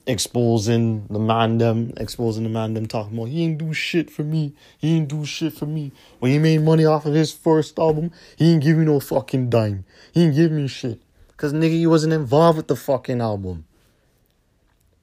exposing 0.06 1.08
the 1.08 1.19
man 1.19 1.58
them, 1.58 1.93
exposing 1.98 2.43
the 2.43 2.50
man 2.50 2.74
them 2.74 2.86
talking 2.86 3.17
about 3.17 3.30
he 3.30 3.43
ain't 3.43 3.58
do 3.58 3.74
shit 3.74 4.10
for 4.10 4.24
me. 4.24 4.54
He 4.78 4.98
ain't 4.98 5.08
do 5.08 5.26
shit 5.26 5.54
for 5.54 5.65
me. 5.65 5.91
When 6.19 6.32
he 6.32 6.39
made 6.39 6.62
money 6.62 6.86
off 6.86 7.06
of 7.06 7.13
his 7.13 7.32
first 7.32 7.80
album, 7.80 8.12
he 8.36 8.54
ain't 8.54 8.63
give 8.63 8.78
me 8.78 8.86
no 8.86 9.00
fucking 9.00 9.50
dime. 9.50 9.86
He 10.12 10.24
ain't 10.24 10.36
give 10.36 10.52
me 10.52 10.67
shit. 10.67 11.02
Cause 11.43 11.51
nigga, 11.51 11.77
you 11.77 11.89
wasn't 11.89 12.13
involved 12.13 12.56
with 12.56 12.67
the 12.69 12.75
fucking 12.77 13.19
album. 13.19 13.65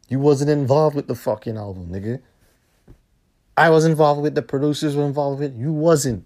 You 0.08 0.18
wasn't 0.18 0.50
involved 0.50 0.96
with 0.96 1.06
the 1.06 1.14
fucking 1.14 1.58
album, 1.58 1.88
nigga. 1.88 2.22
I 3.58 3.68
was 3.68 3.84
involved 3.84 4.22
with 4.22 4.34
the 4.34 4.40
producers 4.40 4.96
were 4.96 5.04
involved 5.04 5.40
with 5.40 5.52
it. 5.52 5.58
You 5.58 5.70
wasn't. 5.70 6.24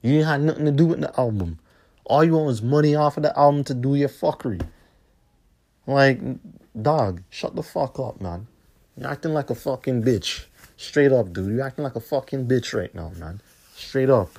You 0.00 0.12
didn't 0.12 0.28
have 0.28 0.40
nothing 0.40 0.64
to 0.64 0.70
do 0.70 0.86
with 0.86 1.02
the 1.02 1.12
album. 1.20 1.58
All 2.06 2.24
you 2.24 2.32
want 2.32 2.46
was 2.46 2.62
money 2.62 2.94
off 2.94 3.18
of 3.18 3.22
the 3.24 3.38
album 3.38 3.64
to 3.64 3.74
do 3.74 3.94
your 3.94 4.08
fuckery. 4.08 4.66
Like, 5.86 6.20
dog, 6.80 7.20
shut 7.28 7.54
the 7.54 7.62
fuck 7.62 7.98
up, 7.98 8.22
man. 8.22 8.46
You're 8.96 9.10
acting 9.10 9.34
like 9.34 9.50
a 9.50 9.54
fucking 9.54 10.04
bitch. 10.04 10.46
Straight 10.78 11.12
up, 11.12 11.34
dude. 11.34 11.54
You're 11.54 11.66
acting 11.66 11.84
like 11.84 11.96
a 11.96 12.00
fucking 12.00 12.48
bitch 12.48 12.72
right 12.72 12.94
now, 12.94 13.12
man. 13.18 13.42
Straight 13.76 14.08
up. 14.08 14.38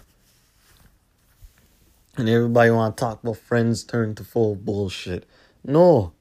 And 2.18 2.30
everybody 2.30 2.72
want 2.72 2.96
to 2.96 3.02
talk 3.02 3.24
about 3.24 3.38
friends 3.38 3.84
turn 3.84 4.16
to 4.16 4.24
full 4.24 4.56
bullshit. 4.56 5.26
No. 5.64 6.14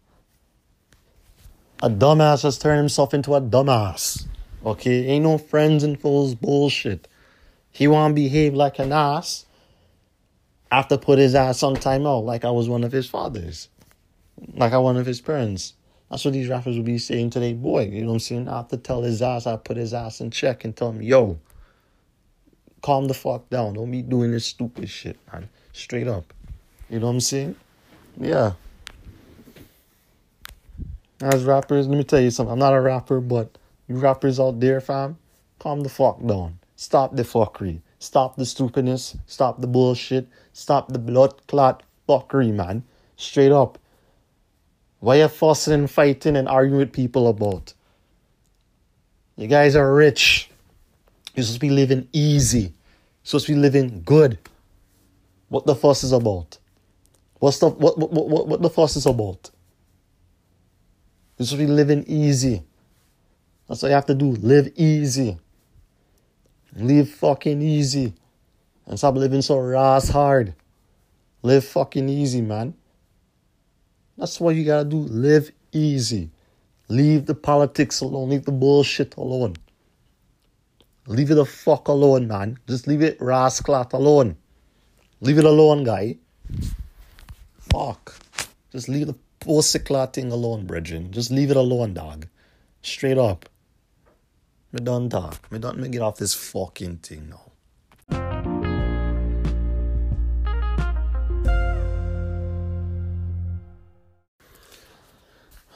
A 1.82 1.88
dumbass 1.88 2.42
has 2.42 2.58
turned 2.58 2.78
himself 2.78 3.14
into 3.14 3.34
a 3.34 3.40
dumbass. 3.40 4.26
Okay? 4.64 5.06
Ain't 5.06 5.24
no 5.24 5.38
friends 5.38 5.84
in 5.84 5.96
full 5.96 6.34
bullshit. 6.34 7.06
He 7.70 7.86
want 7.86 8.12
to 8.12 8.14
behave 8.14 8.54
like 8.54 8.78
an 8.78 8.92
ass. 8.92 9.46
I 10.70 10.76
have 10.76 10.88
to 10.88 10.98
put 10.98 11.18
his 11.18 11.34
ass 11.34 11.62
on 11.62 11.76
timeout 11.76 12.24
like 12.24 12.44
I 12.44 12.50
was 12.50 12.68
one 12.68 12.82
of 12.82 12.92
his 12.92 13.08
fathers 13.08 13.68
like 14.54 14.72
I 14.72 14.78
one 14.78 14.96
of 14.96 15.06
his 15.06 15.20
parents. 15.20 15.74
That's 16.10 16.24
what 16.24 16.34
these 16.34 16.48
rappers 16.48 16.76
would 16.76 16.84
be 16.84 16.98
saying 16.98 17.30
today, 17.30 17.54
boy. 17.54 17.86
You 17.86 18.02
know 18.02 18.08
what 18.08 18.14
I'm 18.14 18.20
saying? 18.20 18.48
I 18.48 18.58
have 18.58 18.68
to 18.68 18.76
tell 18.76 19.02
his 19.02 19.22
ass, 19.22 19.46
I 19.46 19.56
put 19.56 19.76
his 19.76 19.94
ass 19.94 20.20
in 20.20 20.30
check 20.30 20.64
and 20.64 20.76
tell 20.76 20.90
him, 20.90 21.02
yo, 21.02 21.38
calm 22.84 23.08
the 23.08 23.14
fuck 23.14 23.48
down. 23.48 23.72
Don't 23.72 23.90
be 23.90 24.02
doing 24.02 24.30
this 24.30 24.44
stupid 24.44 24.90
shit, 24.90 25.16
man. 25.32 25.48
Straight 25.72 26.06
up. 26.06 26.34
You 26.90 27.00
know 27.00 27.06
what 27.06 27.12
I'm 27.12 27.20
saying? 27.20 27.56
Yeah. 28.20 28.52
As 31.22 31.44
rappers, 31.44 31.88
let 31.88 31.96
me 31.96 32.04
tell 32.04 32.20
you 32.20 32.30
something. 32.30 32.52
I'm 32.52 32.58
not 32.58 32.74
a 32.74 32.80
rapper, 32.82 33.22
but 33.22 33.56
you 33.88 33.96
rappers 33.96 34.38
out 34.38 34.60
there, 34.60 34.82
fam, 34.82 35.16
calm 35.58 35.80
the 35.80 35.88
fuck 35.88 36.24
down. 36.26 36.58
Stop 36.76 37.16
the 37.16 37.22
fuckery. 37.22 37.80
Stop 38.00 38.36
the 38.36 38.44
stupidness. 38.44 39.16
Stop 39.26 39.62
the 39.62 39.66
bullshit. 39.66 40.28
Stop 40.52 40.92
the 40.92 40.98
blood 40.98 41.46
clot 41.46 41.82
fuckery, 42.06 42.52
man. 42.52 42.84
Straight 43.16 43.52
up. 43.52 43.78
Why 45.00 45.16
you 45.16 45.28
fussing 45.28 45.72
and 45.72 45.90
fighting 45.90 46.36
and 46.36 46.46
arguing 46.46 46.80
with 46.80 46.92
people 46.92 47.28
about? 47.28 47.72
You 49.36 49.46
guys 49.46 49.74
are 49.74 49.94
rich. 49.94 50.50
Supposed 51.28 51.54
to 51.54 51.60
be 51.60 51.70
living 51.70 52.08
easy. 52.12 52.73
Supposed 53.24 53.46
to 53.46 53.54
be 53.54 53.58
living 53.58 54.02
good. 54.04 54.38
What 55.48 55.66
the 55.66 55.74
fuss 55.74 56.04
is 56.04 56.12
about? 56.12 56.58
What's 57.40 57.58
the 57.58 57.68
what 57.68 57.98
what 57.98 58.12
what, 58.12 58.46
what 58.46 58.62
the 58.62 58.70
fuss 58.70 58.96
is 58.96 59.06
about? 59.06 59.50
You're 61.36 61.46
supposed 61.46 61.62
to 61.62 61.66
be 61.66 61.72
living 61.72 62.04
easy. 62.06 62.62
That's 63.66 63.82
what 63.82 63.88
you 63.88 63.94
have 63.94 64.06
to 64.06 64.14
do. 64.14 64.26
Live 64.26 64.72
easy. 64.76 65.38
Live 66.76 67.10
fucking 67.10 67.62
easy. 67.62 68.14
And 68.86 68.98
stop 68.98 69.14
living 69.14 69.42
so 69.42 69.74
ass 69.74 70.10
hard. 70.10 70.54
Live 71.42 71.64
fucking 71.64 72.08
easy, 72.08 72.42
man. 72.42 72.74
That's 74.18 74.38
what 74.38 74.54
you 74.54 74.64
gotta 74.64 74.84
do. 74.84 74.98
Live 74.98 75.50
easy. 75.72 76.30
Leave 76.88 77.24
the 77.24 77.34
politics 77.34 78.00
alone. 78.00 78.28
Leave 78.30 78.44
the 78.44 78.52
bullshit 78.52 79.16
alone. 79.16 79.54
Leave 81.06 81.30
it 81.30 81.34
the 81.34 81.44
fuck 81.44 81.88
alone, 81.88 82.26
man. 82.28 82.58
Just 82.66 82.86
leave 82.86 83.02
it 83.02 83.18
rasclat 83.18 83.92
alone. 83.92 84.36
Leave 85.20 85.38
it 85.38 85.44
alone, 85.44 85.84
guy. 85.84 86.16
Fuck. 87.58 88.16
Just 88.72 88.88
leave 88.88 89.06
the 89.08 89.16
bullshit 89.40 89.86
thing 90.14 90.32
alone, 90.32 90.66
brethren. 90.66 91.12
Just 91.12 91.30
leave 91.30 91.50
it 91.50 91.58
alone, 91.58 91.92
dog. 91.92 92.26
Straight 92.80 93.18
up. 93.18 93.48
Me 94.72 94.80
done 94.80 95.10
talk. 95.10 95.52
Me 95.52 95.58
done 95.58 95.78
me 95.78 95.88
get 95.88 96.00
off 96.00 96.16
this 96.16 96.32
fucking 96.32 96.96
thing 96.98 97.28
now. 97.28 97.40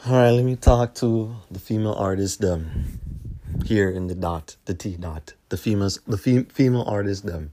All 0.07 0.15
right, 0.17 0.31
let 0.31 0.45
me 0.45 0.57
talk 0.57 0.95
to 0.97 1.37
the 1.51 1.59
female 1.59 1.93
artist 1.93 2.41
them 2.41 2.99
here 3.69 3.91
in 3.91 4.07
the 4.07 4.15
dot, 4.15 4.57
the 4.65 4.73
T 4.73 4.97
dot, 4.97 5.35
the 5.51 5.59
females, 5.59 6.01
the 6.07 6.17
fem- 6.17 6.47
female 6.47 6.85
artist 6.87 7.27
them. 7.27 7.53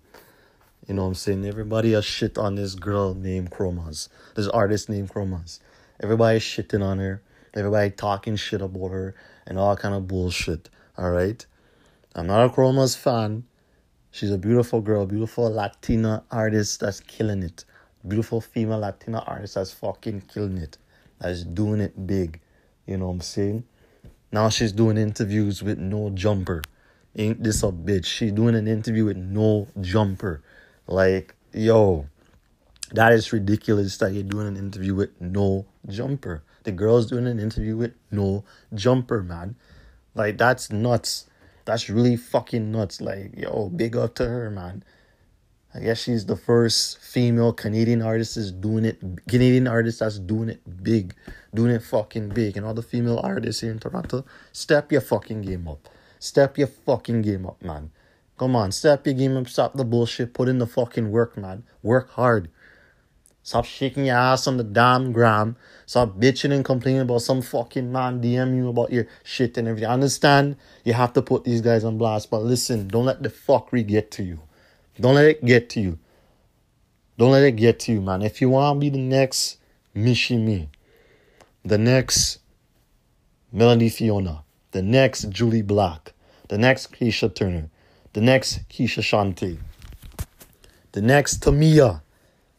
You 0.88 0.94
know 0.94 1.02
what 1.02 1.10
I'm 1.10 1.16
saying? 1.16 1.46
Everybody 1.46 1.92
has 1.92 2.06
shit 2.06 2.38
on 2.38 2.56
this 2.56 2.74
girl 2.76 3.14
named 3.14 3.52
Chromas, 3.52 4.08
this 4.36 4.48
artist 4.48 4.88
named 4.88 5.12
Chromas. 5.12 5.60
Everybody 6.02 6.40
shitting 6.40 6.82
on 6.82 7.00
her. 7.00 7.22
Everybody 7.54 7.90
talking 7.90 8.38
shit 8.38 8.62
about 8.62 8.92
her 8.92 9.16
and 9.46 9.60
all 9.60 9.76
kind 9.76 9.94
of 9.94 10.08
bullshit. 10.08 10.70
All 10.98 11.12
right, 11.12 11.46
I'm 12.16 12.28
not 12.28 12.46
a 12.46 12.50
Chromas 12.50 12.98
fan. 12.98 13.44
She's 14.12 14.32
a 14.32 14.38
beautiful 14.38 14.80
girl, 14.80 15.06
beautiful 15.06 15.52
Latina 15.52 16.24
artist 16.32 16.80
that's 16.80 17.02
killing 17.02 17.44
it. 17.44 17.66
Beautiful 18.08 18.40
female 18.40 18.80
Latina 18.80 19.20
artist 19.28 19.56
that's 19.56 19.74
fucking 19.74 20.22
killing 20.34 20.60
it. 20.60 20.78
That's 21.20 21.44
doing 21.44 21.82
it 21.82 22.08
big. 22.08 22.40
You 22.88 22.98
know 22.98 23.08
what 23.08 23.16
I'm 23.16 23.22
saying? 23.22 23.66
Now 24.36 24.50
she's 24.50 24.74
doing 24.74 24.98
interviews 24.98 25.64
with 25.64 25.78
no 25.78 26.10
jumper. 26.10 26.62
Ain't 27.16 27.42
this 27.42 27.64
a 27.64 27.68
bitch? 27.68 28.04
She's 28.04 28.34
doing 28.34 28.54
an 28.54 28.68
interview 28.68 29.06
with 29.06 29.16
no 29.16 29.70
jumper. 29.80 30.42
Like, 30.88 31.34
yo, 31.54 32.08
that 32.92 33.14
is 33.14 33.32
ridiculous 33.32 33.96
that 34.00 34.12
you're 34.12 34.24
doing 34.24 34.48
an 34.48 34.58
interview 34.58 34.94
with 34.94 35.12
no 35.22 35.66
jumper. 35.88 36.44
The 36.64 36.74
girl's 36.74 37.06
doing 37.06 37.28
an 37.28 37.40
interview 37.40 37.78
with 37.78 37.94
no 38.12 38.44
jumper, 38.74 39.24
man. 39.24 39.56
Like, 40.16 40.38
that's 40.38 40.70
nuts. 40.70 41.28
That's 41.64 41.90
really 41.90 42.18
fucking 42.18 42.70
nuts. 42.74 43.00
Like, 43.00 43.38
yo, 43.38 43.70
big 43.70 43.96
up 43.96 44.16
to 44.16 44.28
her, 44.28 44.52
man. 44.52 44.84
I 45.76 45.80
guess 45.80 46.02
she's 46.02 46.26
the 46.26 46.38
first 46.38 47.00
female 47.00 47.52
Canadian 47.52 48.02
artist 48.02 48.38
is 48.38 48.50
doing 48.50 48.86
it. 48.86 49.02
Canadian 49.28 49.68
artist 49.68 50.00
that's 50.00 50.20
doing 50.20 50.48
it 50.48 50.84
big, 50.84 51.14
doing 51.54 51.72
it 51.72 51.84
fucking 51.84 52.30
big. 52.30 52.56
And 52.56 52.66
all 52.66 52.74
the 52.74 52.82
female 52.82 53.20
artists 53.22 53.62
here 53.62 53.72
in 53.72 53.80
Toronto, 53.80 54.24
step 54.54 54.90
your 54.90 55.02
fucking 55.02 55.42
game 55.42 55.68
up. 55.68 55.90
Step 56.18 56.58
your 56.58 56.68
fucking 56.68 57.24
game 57.24 57.46
up, 57.46 57.62
man. 57.62 57.92
Come 58.38 58.56
on, 58.56 58.72
step 58.72 59.06
your 59.06 59.16
game 59.16 59.36
up. 59.36 59.50
Stop 59.50 59.74
the 59.74 59.84
bullshit. 59.84 60.34
Put 60.34 60.48
in 60.48 60.60
the 60.60 60.66
fucking 60.66 61.12
work, 61.12 61.36
man. 61.38 61.64
Work 61.84 62.12
hard. 62.12 62.50
Stop 63.44 63.66
shaking 63.66 64.06
your 64.06 64.16
ass 64.16 64.48
on 64.48 64.56
the 64.56 64.64
damn 64.64 65.12
gram. 65.12 65.58
Stop 65.86 66.18
bitching 66.18 66.54
and 66.54 66.64
complaining 66.64 67.02
about 67.02 67.22
some 67.22 67.42
fucking 67.42 67.92
man 67.92 68.22
DM 68.22 68.56
you 68.56 68.70
about 68.70 68.94
your 68.94 69.08
shit 69.24 69.58
and 69.58 69.68
everything. 69.68 69.90
I 69.90 69.94
understand 69.94 70.56
you 70.86 70.94
have 70.94 71.12
to 71.14 71.22
put 71.22 71.44
these 71.44 71.62
guys 71.62 71.84
on 71.84 71.98
blast, 71.98 72.32
but 72.32 72.44
listen, 72.44 72.88
don't 72.88 73.06
let 73.06 73.22
the 73.22 73.30
fuckery 73.30 73.86
get 73.86 74.10
to 74.12 74.24
you. 74.24 74.40
Don't 75.00 75.16
let 75.16 75.26
it 75.26 75.46
get 75.46 75.70
to 75.72 75.82
you. 75.82 76.00
Don't 77.18 77.32
let 77.32 77.44
it 77.44 77.56
get 77.56 77.80
to 77.82 77.92
you, 77.92 78.02
man. 78.02 78.22
If 78.22 78.42
you 78.42 78.50
want 78.50 78.76
to 78.76 78.80
be 78.80 78.90
the 78.90 78.98
next 78.98 79.58
Michie 79.94 80.38
Mee, 80.38 80.70
the 81.64 81.78
next 81.78 82.40
Melanie 83.52 83.90
Fiona, 83.90 84.44
the 84.72 84.82
next 84.82 85.30
Jully 85.30 85.66
Black, 85.66 86.14
the 86.50 86.58
next 86.58 86.92
Kreesha 86.92 87.34
Turner, 87.34 87.70
the 88.14 88.22
next 88.22 88.68
Keshia 88.70 89.02
Chanté, 89.02 89.58
the 90.92 91.02
next 91.02 91.42
Tamia, 91.42 92.02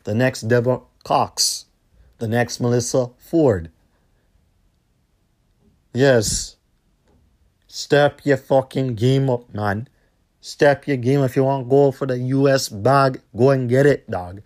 the 0.04 0.14
next 0.14 0.42
Deborah 0.42 0.80
Cox, 1.04 1.66
the 2.18 2.28
next 2.28 2.60
Melissa 2.60 3.10
Ford, 3.18 3.70
Yes. 5.96 6.56
Step 7.68 8.20
your 8.22 8.36
fucking 8.36 8.96
game 8.96 9.30
up, 9.30 9.54
man. 9.54 9.88
Step 10.46 10.86
your 10.86 10.96
game. 10.96 11.24
If 11.24 11.34
you 11.34 11.42
want 11.42 11.68
go 11.68 11.90
for 11.90 12.06
the 12.06 12.18
US 12.18 12.68
bag, 12.68 13.20
go 13.36 13.50
and 13.50 13.68
get 13.68 13.84
it, 13.84 14.08
dog. 14.08 14.42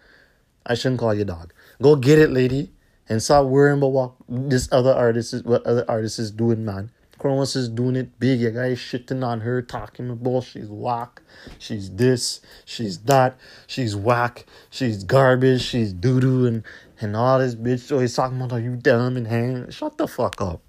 I 0.65 0.73
shouldn't 0.73 0.99
call 0.99 1.13
you 1.13 1.27
dog. 1.27 1.53
Go 1.83 1.95
get 1.95 2.19
it, 2.19 2.31
lady. 2.31 2.73
And 3.07 3.23
stop 3.23 3.45
worrying 3.45 3.77
about 3.77 3.93
what 3.93 4.13
this 4.27 4.67
other 4.73 4.95
artist 4.95 5.35
is 5.35 5.43
what 5.45 5.63
other 5.67 5.85
artist 5.89 6.19
is 6.19 6.31
doing, 6.31 6.65
man. 6.65 6.91
Kronos 7.19 7.55
is 7.55 7.69
doing 7.69 7.97
it 7.97 8.19
big. 8.19 8.41
You 8.41 8.51
guys 8.51 8.79
shitting 8.79 9.23
on 9.23 9.43
her, 9.43 9.61
talking 9.61 10.09
about 10.09 10.45
she's 10.45 10.69
whack, 10.69 11.21
she's 11.59 11.91
this, 11.91 12.41
she's 12.65 12.97
that, 13.01 13.39
she's 13.67 13.95
whack, 13.95 14.47
she's 14.71 15.05
garbage, 15.05 15.61
she's 15.61 15.93
doo 15.93 16.19
doo, 16.19 16.47
and 16.47 16.63
and 16.99 17.15
all 17.15 17.41
this 17.41 17.55
bitch. 17.55 17.81
So 17.81 17.99
he's 17.99 18.17
talking 18.17 18.39
about 18.41 18.53
are 18.53 18.61
you 18.61 18.77
dumb 18.77 19.19
and 19.19 19.27
hang. 19.27 19.69
Shut 19.69 19.99
the 19.99 20.09
fuck 20.09 20.41
up. 20.41 20.63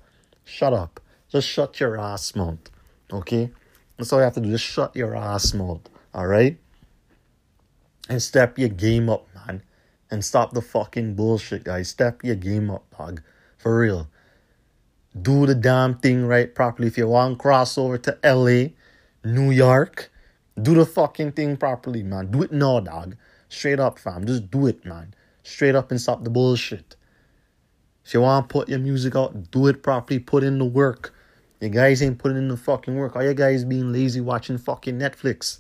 Shut 0.43 0.73
up. 0.73 0.99
Just 1.29 1.47
shut 1.47 1.79
your 1.79 1.97
ass 1.97 2.35
mouth. 2.35 2.69
Okay? 3.13 3.51
That's 4.01 4.11
all 4.13 4.19
you 4.19 4.23
have 4.23 4.33
to 4.33 4.41
do. 4.41 4.49
Just 4.49 4.65
shut 4.65 4.95
your 4.95 5.15
ass 5.15 5.53
mouth. 5.53 5.87
Alright? 6.15 6.57
And 8.09 8.19
step 8.19 8.57
your 8.57 8.69
game 8.69 9.11
up, 9.11 9.27
man. 9.35 9.61
And 10.09 10.25
stop 10.25 10.53
the 10.53 10.61
fucking 10.61 11.13
bullshit, 11.13 11.63
guys. 11.63 11.89
Step 11.89 12.23
your 12.23 12.33
game 12.35 12.71
up, 12.71 12.83
dog. 12.97 13.21
For 13.59 13.77
real. 13.77 14.09
Do 15.21 15.45
the 15.45 15.53
damn 15.53 15.99
thing 15.99 16.25
right 16.25 16.53
properly. 16.53 16.87
If 16.87 16.97
you 16.97 17.09
want 17.09 17.37
to 17.37 17.41
cross 17.43 17.77
over 17.77 17.99
to 17.99 18.17
LA, 18.23 18.69
New 19.23 19.51
York, 19.51 20.11
do 20.59 20.73
the 20.73 20.85
fucking 20.87 21.33
thing 21.33 21.55
properly, 21.55 22.01
man. 22.01 22.31
Do 22.31 22.41
it 22.41 22.51
now, 22.51 22.79
dog. 22.79 23.15
Straight 23.49 23.79
up, 23.79 23.99
fam. 23.99 24.25
Just 24.25 24.49
do 24.49 24.65
it, 24.65 24.83
man. 24.83 25.13
Straight 25.43 25.75
up 25.75 25.91
and 25.91 26.01
stop 26.01 26.23
the 26.23 26.31
bullshit. 26.31 26.95
If 28.03 28.15
you 28.15 28.21
want 28.21 28.49
to 28.49 28.53
put 28.53 28.67
your 28.67 28.79
music 28.79 29.15
out, 29.15 29.51
do 29.51 29.67
it 29.67 29.83
properly. 29.83 30.17
Put 30.17 30.43
in 30.43 30.57
the 30.57 30.65
work. 30.65 31.13
You 31.61 31.69
guys 31.69 32.01
ain't 32.01 32.17
putting 32.17 32.37
in 32.37 32.47
the 32.47 32.57
fucking 32.57 32.95
work. 32.95 33.15
Are 33.15 33.23
you 33.23 33.35
guys 33.35 33.63
being 33.63 33.93
lazy 33.93 34.19
watching 34.19 34.57
fucking 34.57 34.97
Netflix. 34.97 35.59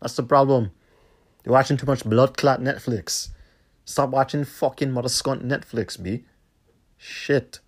That's 0.00 0.14
the 0.14 0.22
problem. 0.22 0.70
You're 1.44 1.52
watching 1.52 1.76
too 1.76 1.86
much 1.86 2.04
blood 2.04 2.36
clot 2.36 2.60
Netflix. 2.60 3.30
Stop 3.84 4.10
watching 4.10 4.44
fucking 4.44 4.92
mother 4.92 5.08
scunt 5.08 5.46
Netflix, 5.46 6.00
B. 6.00 6.24
Shit. 6.96 7.58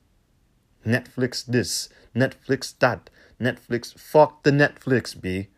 Netflix 0.86 1.44
this, 1.44 1.88
Netflix 2.14 2.78
that, 2.78 3.10
Netflix. 3.40 3.98
Fuck 3.98 4.44
the 4.44 4.52
Netflix, 4.52 5.20
B. 5.20 5.48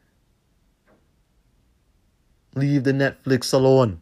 Leave 2.54 2.84
the 2.84 2.92
Netflix 2.92 3.52
alone. 3.52 4.00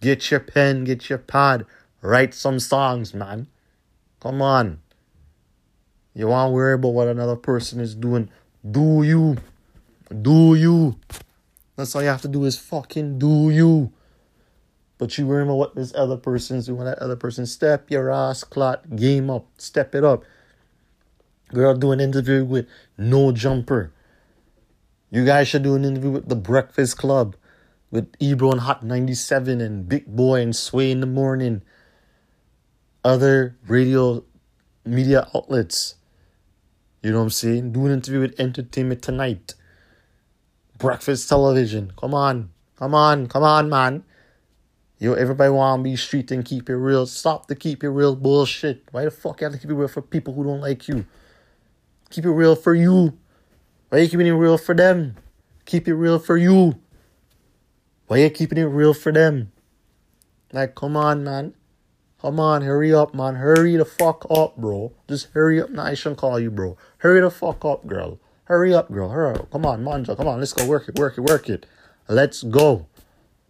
Get 0.00 0.30
your 0.30 0.40
pen, 0.40 0.84
get 0.84 1.08
your 1.08 1.18
pad, 1.18 1.66
write 2.00 2.32
some 2.34 2.60
songs, 2.60 3.12
man. 3.12 3.48
Come 4.20 4.40
on. 4.40 4.78
You 6.14 6.28
want 6.28 6.50
to 6.50 6.52
worry 6.52 6.74
about 6.74 6.90
what 6.90 7.08
another 7.08 7.36
person 7.36 7.80
is 7.80 7.94
doing? 7.94 8.30
Do 8.68 9.02
you? 9.02 9.38
Do 10.20 10.54
you? 10.54 10.98
That's 11.76 11.94
all 11.96 12.02
you 12.02 12.08
have 12.08 12.22
to 12.22 12.28
do 12.28 12.44
is 12.44 12.58
fucking 12.58 13.18
do 13.18 13.50
you. 13.50 13.92
But 14.98 15.16
you 15.16 15.26
worry 15.26 15.42
about 15.42 15.54
what 15.54 15.74
this 15.74 15.94
other 15.94 16.16
person's 16.16 16.66
doing. 16.66 16.84
That 16.84 16.98
other 16.98 17.16
person 17.16 17.46
step 17.46 17.90
your 17.90 18.10
ass 18.10 18.44
clot 18.44 18.94
game 18.94 19.30
up. 19.30 19.46
Step 19.56 19.94
it 19.94 20.04
up. 20.04 20.24
Girl, 21.48 21.74
do 21.74 21.92
an 21.92 22.00
interview 22.00 22.44
with 22.44 22.66
No 22.96 23.32
Jumper. 23.32 23.92
You 25.10 25.24
guys 25.24 25.48
should 25.48 25.62
do 25.62 25.74
an 25.74 25.84
interview 25.84 26.10
with 26.10 26.28
The 26.28 26.36
Breakfast 26.36 26.98
Club. 26.98 27.36
With 27.90 28.14
Ebro 28.20 28.52
and 28.52 28.60
Hot 28.60 28.82
97 28.82 29.60
and 29.60 29.88
Big 29.88 30.06
Boy 30.06 30.40
and 30.40 30.54
Sway 30.54 30.90
in 30.90 31.00
the 31.00 31.06
Morning. 31.06 31.62
Other 33.04 33.56
radio 33.66 34.24
media 34.84 35.28
outlets. 35.34 35.96
You 37.02 37.10
know 37.10 37.18
what 37.18 37.24
I'm 37.24 37.30
saying? 37.30 37.72
Do 37.72 37.86
an 37.86 37.92
interview 37.92 38.20
with 38.20 38.38
Entertainment 38.38 39.02
Tonight. 39.02 39.54
Breakfast 40.78 41.28
television. 41.28 41.92
Come 41.96 42.14
on. 42.14 42.50
Come 42.76 42.94
on. 42.94 43.26
Come 43.26 43.42
on, 43.42 43.68
man. 43.68 44.04
Yo, 45.00 45.14
everybody 45.14 45.50
want 45.50 45.80
to 45.80 45.82
be 45.82 45.96
street 45.96 46.30
and 46.30 46.44
keep 46.44 46.70
it 46.70 46.76
real. 46.76 47.06
Stop 47.06 47.48
the 47.48 47.56
keep 47.56 47.82
it 47.82 47.88
real 47.88 48.14
bullshit. 48.14 48.84
Why 48.92 49.02
the 49.04 49.10
fuck 49.10 49.40
you 49.40 49.46
have 49.46 49.52
to 49.52 49.58
keep 49.58 49.70
it 49.70 49.74
real 49.74 49.88
for 49.88 50.00
people 50.00 50.32
who 50.32 50.44
don't 50.44 50.60
like 50.60 50.86
you? 50.86 51.04
Keep 52.10 52.26
it 52.26 52.30
real 52.30 52.54
for 52.54 52.72
you. 52.72 53.18
Why 53.88 53.98
you 53.98 54.08
keeping 54.08 54.28
it 54.28 54.32
real 54.32 54.56
for 54.56 54.76
them? 54.76 55.16
Keep 55.64 55.88
it 55.88 55.94
real 55.94 56.20
for 56.20 56.36
you. 56.36 56.76
Why 58.06 58.18
you 58.18 58.30
keeping 58.30 58.58
it 58.58 58.66
real 58.66 58.94
for 58.94 59.10
them? 59.10 59.50
Like, 60.52 60.76
come 60.76 60.96
on, 60.96 61.24
man. 61.24 61.54
Come 62.22 62.38
on, 62.38 62.62
hurry 62.62 62.94
up, 62.94 63.14
man. 63.14 63.34
Hurry 63.34 63.74
the 63.74 63.84
fuck 63.84 64.24
up, 64.30 64.56
bro. 64.56 64.92
Just 65.08 65.30
hurry 65.32 65.60
up. 65.60 65.70
Nah, 65.70 65.86
I 65.86 65.94
shouldn't 65.94 66.18
call 66.18 66.38
you, 66.38 66.52
bro. 66.52 66.76
Hurry 66.98 67.20
the 67.20 67.32
fuck 67.32 67.64
up, 67.64 67.84
girl. 67.84 68.20
Hurry 68.44 68.72
up, 68.72 68.92
girl. 68.92 69.08
Hurry 69.08 69.34
up. 69.34 69.50
Come 69.50 69.66
on, 69.66 69.82
Manja. 69.82 70.14
Come 70.14 70.28
on, 70.28 70.38
let's 70.38 70.52
go 70.52 70.64
work 70.64 70.88
it, 70.88 70.96
work 70.96 71.18
it, 71.18 71.22
work 71.22 71.50
it. 71.50 71.66
Let's 72.06 72.44
go. 72.44 72.86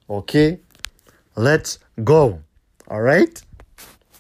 Okay? 0.09 0.61
Let's 1.37 1.81
go. 2.03 2.41
All 2.89 3.03
right? 3.03 3.43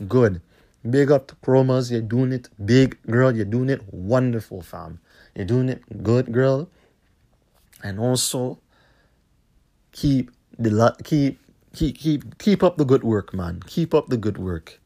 Good. 0.07 0.43
Big 0.89 1.11
up 1.11 1.29
to 1.29 1.35
Chromas. 1.37 1.91
You're 1.91 2.03
doing 2.03 2.33
it 2.33 2.51
big, 2.63 2.99
girl. 3.07 3.35
You're 3.35 3.47
doing 3.47 3.71
it 3.71 3.83
wonderful, 3.91 4.61
fam. 4.61 5.01
You're 5.35 5.47
doing 5.47 5.71
it 5.71 6.03
good, 6.03 6.31
girl. 6.31 6.69
And 7.83 7.99
also, 7.99 8.59
keep 9.93 10.31
the 10.59 10.95
keep 11.05 11.41
keep 11.73 11.99
keep 11.99 12.39
keep 12.39 12.63
up 12.63 12.77
the 12.77 12.85
good 12.85 13.03
work, 13.03 13.35
man. 13.35 13.63
Keep 13.67 13.95
up 13.95 14.09
the 14.09 14.17
good 14.17 14.39
work. 14.39 14.81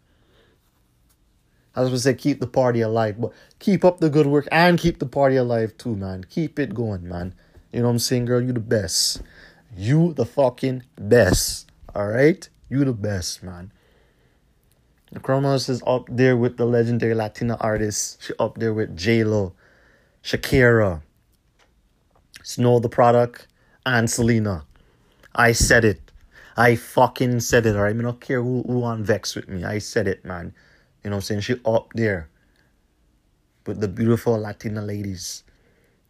I 1.75 1.81
was 1.81 1.91
gonna 1.91 1.99
say 1.99 2.15
keep 2.15 2.41
the 2.41 2.47
party 2.47 2.81
alive, 2.81 3.21
but 3.21 3.33
keep 3.59 3.85
up 3.85 4.01
the 4.01 4.09
good 4.09 4.27
work 4.27 4.49
and 4.51 4.79
keep 4.79 4.99
the 4.99 5.07
party 5.07 5.37
alive 5.37 5.77
too, 5.77 5.95
man. 5.95 6.25
Keep 6.29 6.59
it 6.59 6.75
going, 6.75 7.07
man. 7.07 7.35
You 7.73 7.81
know 7.81 7.87
what 7.87 7.93
I'm 7.93 7.99
saying, 7.99 8.25
girl? 8.25 8.41
You 8.41 8.53
the 8.53 8.61
best. 8.61 9.23
You 9.77 10.15
the 10.15 10.25
fucking 10.25 10.85
best. 10.99 11.71
All 11.95 12.09
right, 12.09 12.49
you 12.71 12.85
the 12.85 12.93
best, 12.95 13.43
man. 13.43 13.73
Kronos 15.23 15.69
is 15.69 15.83
up 15.87 16.07
there 16.11 16.37
with 16.37 16.57
the 16.57 16.65
legendary 16.65 17.15
Latina 17.15 17.57
artists. 17.61 18.19
She 18.25 18.33
up 18.39 18.59
there 18.59 18.75
with 18.75 18.97
J 18.97 19.25
Lo, 19.25 19.53
Shakira, 20.23 21.03
Snow 22.43 22.79
Tha 22.79 22.89
Product, 22.89 23.47
and 23.85 24.11
Selena. 24.11 24.65
I 25.35 25.53
said 25.53 25.85
it. 25.85 26.06
I 26.57 26.75
fucking 26.77 27.41
said 27.41 27.67
it. 27.67 27.77
Alright, 27.77 27.97
I 27.97 28.03
don't 28.03 28.21
care 28.21 28.43
who 28.43 28.63
who 28.63 28.83
on 28.83 29.05
vex 29.05 29.35
with 29.35 29.49
me. 29.49 29.65
I 29.65 29.79
said 29.79 30.09
it, 30.09 30.25
man. 30.25 30.55
You 31.05 31.11
know 31.11 31.17
what 31.17 31.21
I'm 31.21 31.23
saying? 31.23 31.41
She 31.43 31.61
up 31.65 31.93
there 31.95 32.31
with 33.67 33.81
the 33.81 33.89
beautiful 33.89 34.39
Latina 34.39 34.81
ladies, 34.81 35.45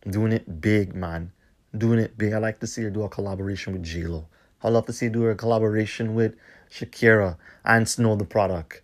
doing 0.08 0.32
it 0.32 0.60
big, 0.60 0.94
man. 0.94 1.32
Doing 1.76 1.98
it 1.98 2.16
big. 2.16 2.32
I 2.32 2.38
like 2.38 2.60
to 2.60 2.66
see 2.66 2.82
her 2.82 2.90
do 2.90 3.02
a 3.02 3.08
collaboration 3.08 3.72
with 3.72 3.82
J 3.82 4.04
Lo. 4.04 4.26
I'd 4.62 4.72
love 4.72 4.86
to 4.86 4.92
see 4.92 5.06
her 5.06 5.12
do 5.12 5.26
a 5.26 5.34
collaboration 5.34 6.14
with 6.14 6.34
Shakira 6.70 7.36
and 7.64 7.88
Snow 7.88 8.16
Tha 8.16 8.24
Product. 8.24 8.82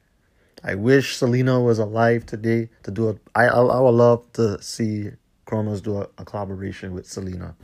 I 0.65 0.75
wish 0.75 1.17
Selena 1.17 1.61
was 1.61 1.79
alive 1.79 2.27
today 2.27 2.71
to 2.83 2.91
do 2.91 3.09
it. 3.11 3.19
I, 3.35 3.47
I 3.47 3.61
I 3.63 3.81
would 3.81 3.91
love 3.91 4.25
to 4.35 4.61
see 4.61 5.11
Kronos 5.47 5.81
do 5.81 5.99
a, 5.99 6.09
a 6.19 6.25
collaboration 6.25 6.93
with 6.93 7.07
Selena. 7.07 7.55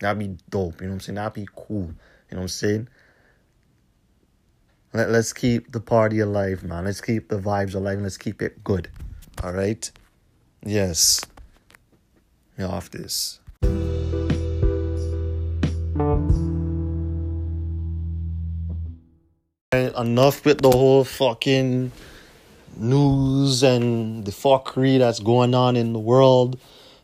That'd 0.00 0.18
be 0.18 0.36
dope. 0.50 0.80
You 0.80 0.86
know 0.86 0.92
what 0.92 0.94
I'm 0.94 1.00
saying? 1.00 1.16
That'd 1.16 1.32
be 1.34 1.48
cool. 1.54 1.92
You 2.30 2.32
know 2.32 2.38
what 2.38 2.42
I'm 2.42 2.48
saying? 2.48 2.88
Let, 4.96 5.10
let's 5.10 5.34
keep 5.34 5.72
the 5.72 5.80
party 5.80 6.20
alive, 6.20 6.64
man. 6.64 6.86
Let's 6.86 7.02
keep 7.02 7.28
the 7.28 7.38
vibes 7.38 7.74
alive. 7.74 7.94
and 7.94 8.04
Let's 8.04 8.16
keep 8.16 8.40
it 8.40 8.64
good. 8.64 8.88
All 9.42 9.52
right? 9.52 9.90
Yes. 10.64 11.20
Me 12.56 12.64
off 12.64 12.90
this. 12.90 13.40
enough 19.98 20.44
with 20.46 20.62
the 20.62 20.70
whole 20.70 21.04
fucking 21.04 21.92
news 22.76 23.62
and 23.62 24.24
the 24.24 24.30
fuckery 24.30 24.98
that's 24.98 25.20
going 25.20 25.54
on 25.54 25.76
in 25.76 25.92
the 25.92 25.98
world 25.98 26.58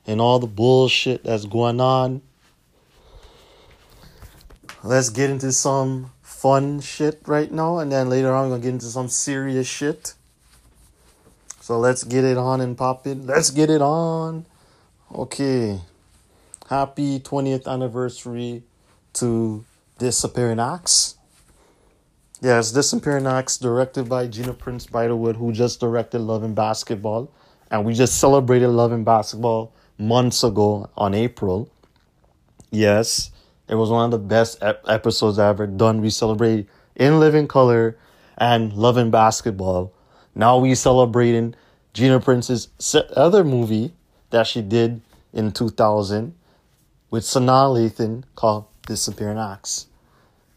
and 0.06 0.20
all 0.20 0.38
the 0.38 0.46
bullshit 0.46 1.24
that's 1.24 1.44
going 1.44 1.80
on. 1.80 2.22
Let's 4.82 5.10
get 5.10 5.28
into 5.28 5.52
some 5.52 6.12
fun 6.42 6.80
shit 6.80 7.22
right 7.26 7.52
now, 7.52 7.78
and 7.78 7.92
then 7.92 8.10
later 8.10 8.32
on, 8.34 8.50
we're 8.50 8.56
gonna 8.56 8.62
get 8.62 8.70
into 8.70 8.86
some 8.86 9.06
serious 9.06 9.68
shit. 9.68 10.14
So 11.60 11.78
let's 11.78 12.02
get 12.02 12.24
it 12.24 12.36
on 12.36 12.60
and 12.60 12.76
pop 12.76 13.06
it. 13.06 13.24
Let's 13.24 13.50
get 13.50 13.70
it 13.70 13.80
on. 13.80 14.44
Okay. 15.14 15.80
Happy 16.68 17.20
20th 17.20 17.68
anniversary 17.68 18.64
to 19.12 19.64
Disappearing 19.98 20.58
Acts. 20.58 21.14
Yes, 22.40 22.72
Disappearing 22.72 23.28
Acts, 23.28 23.56
directed 23.56 24.08
by 24.08 24.26
Gina 24.26 24.52
Prince 24.52 24.88
Bythewood, 24.88 25.36
who 25.36 25.52
just 25.52 25.78
directed 25.78 26.18
Love 26.22 26.42
and 26.42 26.56
Basketball. 26.56 27.30
And 27.70 27.84
we 27.84 27.94
just 27.94 28.18
celebrated 28.18 28.68
Love 28.70 28.90
and 28.90 29.04
Basketball 29.04 29.72
months 29.96 30.42
ago 30.42 30.90
on 30.96 31.14
April. 31.14 31.70
Yes, 32.72 33.31
it 33.72 33.76
was 33.76 33.88
one 33.88 34.04
of 34.04 34.10
the 34.10 34.18
best 34.18 34.62
ep- 34.62 34.84
episodes 34.86 35.38
I 35.38 35.48
ever 35.48 35.66
done. 35.66 36.02
We 36.02 36.10
celebrate 36.10 36.68
In 36.94 37.18
Living 37.18 37.48
Color 37.48 37.96
and 38.36 38.70
loving 38.74 39.10
Basketball. 39.10 39.94
Now 40.34 40.58
we 40.58 40.74
celebrating 40.74 41.54
Gina 41.94 42.20
Prince's 42.20 42.68
other 43.16 43.42
movie 43.42 43.94
that 44.28 44.46
she 44.46 44.60
did 44.60 45.00
in 45.32 45.52
2000 45.52 46.34
with 47.10 47.24
Sanaa 47.24 47.72
Lathan 47.72 48.24
called 48.34 48.66
Disappearing 48.86 49.38
Acts. 49.38 49.86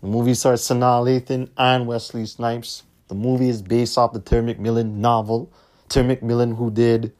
The 0.01 0.07
movie 0.07 0.33
stars 0.33 0.63
Sanaa 0.63 1.01
Lathan 1.01 1.47
and 1.57 1.87
Wesley 1.87 2.25
Snipes. 2.25 2.83
The 3.07 3.15
movie 3.15 3.47
is 3.47 3.61
based 3.61 3.97
off 3.97 4.11
the 4.11 4.19
Terry 4.19 4.53
McMillan 4.53 4.95
novel. 4.95 5.49
Terry 5.87 6.17
McMillan, 6.17 6.57
who 6.57 6.69
did 6.69 7.13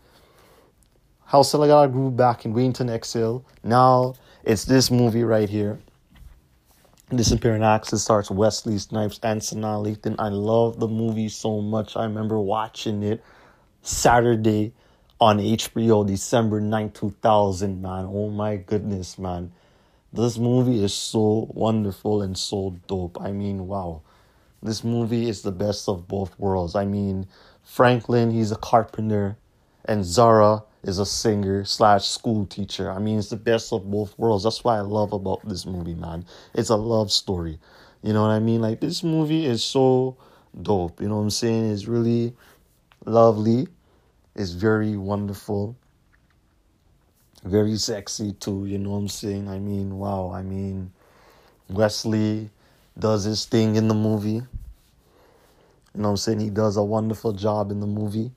How 1.23 1.41
Senegal 1.41 1.87
Grew 1.87 2.11
Back 2.11 2.43
in 2.43 2.51
Waiting 2.53 2.73
to 2.73 2.83
Exhale. 2.93 3.45
Now 3.63 4.15
it's 4.43 4.65
this 4.65 4.91
movie 4.91 5.23
right 5.23 5.49
here. 5.49 5.79
Disappearing. 7.13 7.61
It 7.61 7.85
starts 7.85 8.31
Wesley 8.31 8.79
Snipes 8.79 9.19
and 9.21 9.39
Sanaa 9.39 9.77
Lathan. 9.85 10.15
I 10.17 10.29
love 10.29 10.79
the 10.79 10.87
movie 10.87 11.29
so 11.29 11.61
much. 11.61 11.95
I 11.95 12.03
remember 12.03 12.39
watching 12.39 13.03
it 13.03 13.23
Saturday 13.83 14.73
on 15.21 15.37
HBO, 15.37 16.05
December 16.05 16.59
9, 16.59 16.89
2000, 16.89 17.79
man. 17.79 18.05
Oh 18.09 18.29
my 18.29 18.55
goodness, 18.55 19.19
man. 19.19 19.51
This 20.13 20.39
movie 20.39 20.83
is 20.83 20.95
so 20.95 21.47
wonderful 21.53 22.23
and 22.23 22.35
so 22.35 22.75
dope. 22.87 23.21
I 23.21 23.31
mean, 23.31 23.67
wow. 23.67 24.01
This 24.63 24.83
movie 24.83 25.29
is 25.29 25.43
the 25.43 25.51
best 25.51 25.87
of 25.87 26.07
both 26.07 26.37
worlds. 26.39 26.73
I 26.73 26.85
mean, 26.85 27.27
Franklin, 27.61 28.31
he's 28.31 28.51
a 28.51 28.55
carpenter, 28.55 29.37
and 29.85 30.03
Zara 30.03 30.63
is 30.85 30.99
a 30.99 31.05
singer 31.05 31.65
slash 31.65 32.07
school 32.07 32.45
teacher. 32.45 32.91
I 32.91 32.99
mean, 32.99 33.17
it's 33.17 33.29
the 33.29 33.35
best 33.35 33.73
of 33.73 33.89
both 33.89 34.17
worlds. 34.19 34.43
That's 34.43 34.63
what 34.63 34.73
I 34.73 34.81
love 34.81 35.13
about 35.13 35.47
this 35.47 35.65
movie, 35.65 35.95
man. 35.95 36.25
It's 36.53 36.69
a 36.69 36.75
love 36.75 37.11
story. 37.11 37.59
You 38.03 38.13
know 38.13 38.21
what 38.21 38.29
I 38.29 38.39
mean? 38.39 38.61
Like, 38.61 38.81
this 38.81 39.03
movie 39.03 39.47
is 39.47 39.63
so 39.63 40.15
dope. 40.61 41.01
You 41.01 41.09
know 41.09 41.15
what 41.15 41.23
I'm 41.23 41.29
saying? 41.31 41.71
It's 41.71 41.87
really 41.87 42.35
lovely. 43.03 43.67
It's 44.35 44.51
very 44.51 44.95
wonderful. 44.95 45.75
Very 47.43 47.77
sexy, 47.77 48.33
too. 48.33 48.67
You 48.67 48.77
know 48.77 48.91
what 48.91 48.97
I'm 48.97 49.07
saying? 49.07 49.49
I 49.49 49.57
mean, 49.57 49.97
wow. 49.97 50.31
I 50.31 50.43
mean, 50.43 50.91
Wesley 51.67 52.51
does 52.97 53.23
his 53.23 53.45
thing 53.45 53.75
in 53.75 53.87
the 53.87 53.95
movie. 53.95 54.29
You 54.33 54.41
know 55.95 56.09
what 56.09 56.09
I'm 56.09 56.17
saying? 56.17 56.41
He 56.41 56.51
does 56.51 56.77
a 56.77 56.83
wonderful 56.83 57.33
job 57.33 57.71
in 57.71 57.79
the 57.79 57.87
movie. 57.87 58.31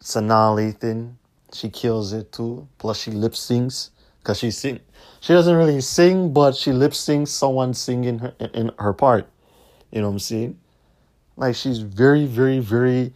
Sanaa 0.00 1.14
she 1.52 1.68
kills 1.70 2.12
it 2.12 2.32
too. 2.32 2.68
Plus 2.78 3.00
she 3.00 3.10
lip 3.10 3.32
syncs 3.32 3.90
because 4.18 4.38
she 4.38 4.50
sing. 4.50 4.80
She 5.20 5.32
doesn't 5.32 5.56
really 5.56 5.80
sing, 5.80 6.32
but 6.32 6.54
she 6.54 6.72
lip 6.72 6.92
syncs 6.92 7.28
someone 7.28 7.74
singing 7.74 8.18
her 8.18 8.34
in 8.54 8.70
her 8.78 8.92
part. 8.92 9.28
You 9.90 10.00
know 10.00 10.08
what 10.08 10.14
I'm 10.14 10.18
saying? 10.18 10.58
Like 11.36 11.54
she's 11.54 11.78
very, 11.78 12.26
very, 12.26 12.58
very 12.58 13.14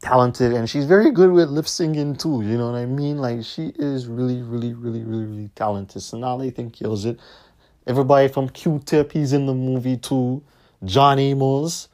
talented, 0.00 0.52
and 0.52 0.68
she's 0.70 0.84
very 0.84 1.10
good 1.10 1.32
with 1.32 1.48
lip 1.48 1.66
singing 1.66 2.14
too. 2.14 2.42
You 2.42 2.56
know 2.56 2.70
what 2.70 2.78
I 2.78 2.86
mean? 2.86 3.18
Like 3.18 3.44
she 3.44 3.72
is 3.76 4.06
really, 4.06 4.42
really, 4.42 4.74
really, 4.74 5.02
really, 5.02 5.24
really 5.24 5.50
talented. 5.54 6.02
Sanaa 6.02 6.38
Lathan 6.38 6.72
kills 6.72 7.04
it. 7.04 7.18
Everybody 7.86 8.28
from 8.28 8.50
Q-Tip, 8.50 9.12
he's 9.12 9.32
in 9.32 9.46
the 9.46 9.54
movie 9.54 9.96
too. 9.96 10.42
John 10.84 11.18
Amos, 11.18 11.88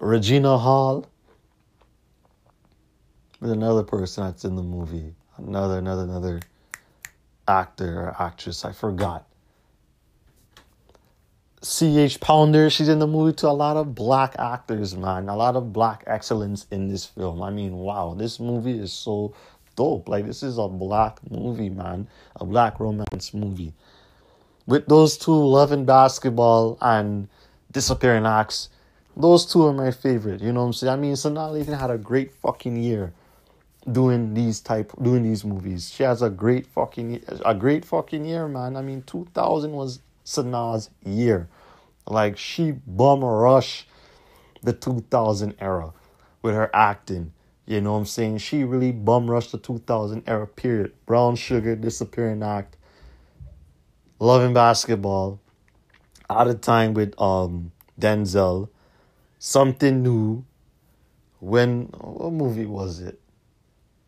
Regina 0.00 0.58
Hall. 0.58 1.06
There's 3.44 3.52
another 3.52 3.82
person 3.82 4.24
that's 4.24 4.46
in 4.46 4.56
the 4.56 4.62
movie. 4.62 5.14
Another, 5.36 5.76
another, 5.76 6.04
another 6.04 6.40
actor 7.46 8.00
or 8.00 8.16
actress. 8.18 8.64
I 8.64 8.72
forgot. 8.72 9.26
C.H. 11.60 12.20
Pounder, 12.20 12.70
she's 12.70 12.88
in 12.88 13.00
the 13.00 13.06
movie 13.06 13.34
to 13.34 13.48
a 13.48 13.52
lot 13.52 13.76
of 13.76 13.94
black 13.94 14.34
actors, 14.38 14.96
man. 14.96 15.28
A 15.28 15.36
lot 15.36 15.56
of 15.56 15.74
black 15.74 16.04
excellence 16.06 16.66
in 16.70 16.88
this 16.88 17.04
film. 17.04 17.42
I 17.42 17.50
mean, 17.50 17.76
wow, 17.76 18.14
this 18.16 18.40
movie 18.40 18.78
is 18.78 18.94
so 18.94 19.34
dope. 19.76 20.08
Like, 20.08 20.24
this 20.24 20.42
is 20.42 20.56
a 20.56 20.66
black 20.66 21.18
movie, 21.30 21.68
man. 21.68 22.08
A 22.36 22.46
black 22.46 22.80
romance 22.80 23.34
movie. 23.34 23.74
With 24.66 24.86
those 24.86 25.18
two, 25.18 25.34
Love 25.34 25.70
and 25.70 25.86
Basketball 25.86 26.78
and 26.80 27.28
Disappearing 27.70 28.24
Acts, 28.24 28.70
those 29.14 29.44
two 29.44 29.66
are 29.66 29.74
my 29.74 29.90
favorite. 29.90 30.40
You 30.40 30.50
know 30.50 30.60
what 30.60 30.68
I'm 30.68 30.72
saying? 30.72 30.92
I 30.94 30.96
mean, 30.96 31.12
Sanaa 31.12 31.52
Lathan 31.52 31.78
had 31.78 31.90
a 31.90 31.98
great 31.98 32.32
fucking 32.32 32.82
year 32.82 33.12
doing 33.90 34.34
these 34.34 34.60
type 34.60 34.92
doing 35.02 35.22
these 35.22 35.44
movies. 35.44 35.90
She 35.90 36.02
has 36.02 36.22
a 36.22 36.30
great 36.30 36.66
fucking 36.66 37.22
a 37.44 37.54
great 37.54 37.84
fucking 37.84 38.24
year, 38.24 38.48
man. 38.48 38.76
I 38.76 38.82
mean, 38.82 39.02
2000 39.02 39.72
was 39.72 40.00
Sanaa's 40.24 40.90
year. 41.04 41.48
Like 42.06 42.36
she 42.38 42.72
bum 42.72 43.24
rush 43.24 43.86
the 44.62 44.72
2000 44.72 45.54
era 45.60 45.92
with 46.42 46.54
her 46.54 46.70
acting. 46.74 47.32
You 47.66 47.80
know 47.80 47.92
what 47.92 47.98
I'm 47.98 48.06
saying? 48.06 48.38
She 48.38 48.64
really 48.64 48.92
bum 48.92 49.30
rushed 49.30 49.52
the 49.52 49.58
2000 49.58 50.24
era 50.26 50.46
period. 50.46 50.92
Brown 51.06 51.34
Sugar, 51.36 51.76
Disappearing 51.76 52.42
Act, 52.42 52.76
Love 54.18 54.42
and 54.42 54.54
Basketball, 54.54 55.40
Out 56.28 56.48
of 56.48 56.60
Time 56.60 56.92
with 56.92 57.18
um 57.20 57.72
Denzel, 57.98 58.68
Something 59.38 60.02
New. 60.02 60.44
When 61.40 61.84
what 62.00 62.32
movie 62.32 62.66
was 62.66 63.00
it? 63.00 63.20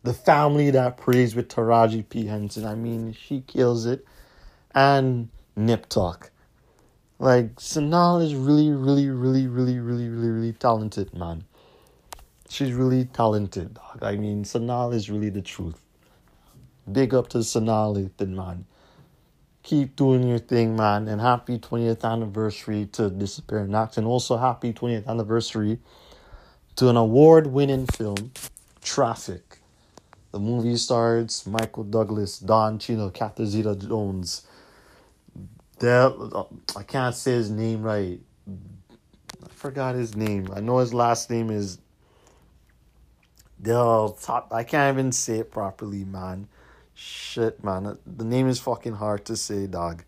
The 0.07 0.13
Family 0.13 0.71
That 0.71 0.95
Prays 0.95 1.35
with 1.35 1.49
Taraji 1.49 2.07
P. 2.07 2.27
Henson. 2.27 2.63
I 2.63 2.75
mean, 2.75 3.11
she 3.11 3.41
kills 3.41 3.85
it. 3.85 4.05
And 4.73 5.27
Nip 5.57 5.89
Tuck. 5.89 6.31
Like, 7.19 7.55
Sanaa 7.55 8.23
is 8.23 8.33
really, 8.33 8.71
really, 8.71 9.09
really, 9.09 9.47
really, 9.47 9.77
really, 9.79 10.07
really, 10.07 10.29
really 10.29 10.53
talented, 10.53 11.13
man. 11.13 11.43
She's 12.47 12.71
really 12.71 13.03
talented, 13.03 13.73
dog. 13.73 14.01
I 14.01 14.15
mean, 14.15 14.45
Sanaa 14.45 14.93
is 14.93 15.09
really 15.09 15.29
the 15.29 15.41
truth. 15.41 15.81
Big 16.89 17.13
up 17.13 17.27
to 17.31 17.39
Sanaa 17.39 17.93
Lathan, 17.93 18.29
man. 18.29 18.65
Keep 19.63 19.97
doing 19.97 20.25
your 20.25 20.39
thing, 20.39 20.77
man. 20.77 21.09
And 21.09 21.19
happy 21.19 21.59
20th 21.59 22.05
anniversary 22.05 22.85
to 22.93 23.09
Disappearing 23.09 23.75
Acts. 23.75 23.97
And 23.97 24.07
also 24.07 24.37
happy 24.37 24.71
20th 24.71 25.05
anniversary 25.05 25.79
to 26.77 26.87
an 26.87 26.95
award 26.95 27.47
winning 27.47 27.87
film, 27.87 28.31
Traffic. 28.81 29.59
The 30.37 30.43
movie 30.43 30.77
stars 30.77 31.47
Michael 31.47 31.85
Douglas, 31.85 32.37
Don 32.37 32.77
Cheadle, 32.77 33.09
Catherine 33.09 33.47
Zeta 33.47 33.75
Jones. 33.75 34.45
Del, 35.79 36.47
I 36.75 36.83
can't 36.83 37.15
say 37.15 37.31
his 37.31 37.49
name 37.49 37.81
right. 37.81 38.19
I 38.47 39.49
forgot 39.49 39.95
his 39.95 40.15
name. 40.15 40.47
I 40.53 40.59
know 40.59 40.77
his 40.77 40.93
last 40.93 41.31
name 41.31 41.49
is 41.49 41.79
Del. 43.59 44.11
Top. 44.11 44.53
I 44.53 44.63
can't 44.63 44.95
even 44.95 45.11
say 45.11 45.39
it 45.39 45.49
properly, 45.49 46.05
man. 46.05 46.47
Shit, 46.93 47.63
man. 47.63 47.97
The 48.05 48.23
name 48.23 48.47
is 48.47 48.59
fucking 48.59 48.93
hard 48.93 49.25
to 49.25 49.35
say, 49.35 49.65
dog. 49.65 50.03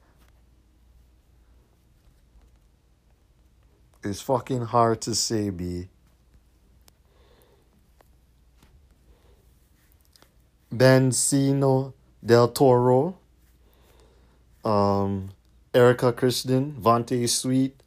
It's 4.03 4.21
fucking 4.21 4.61
hard 4.61 5.01
to 5.01 5.15
say, 5.15 5.49
B. 5.49 5.87
Benicio 10.71 11.93
del 12.21 12.47
Toro, 12.49 13.17
um, 14.63 15.29
Erika 15.73 16.13
Christensen, 16.13 16.75
Vontae 16.79 17.27
Sweet, 17.27 17.81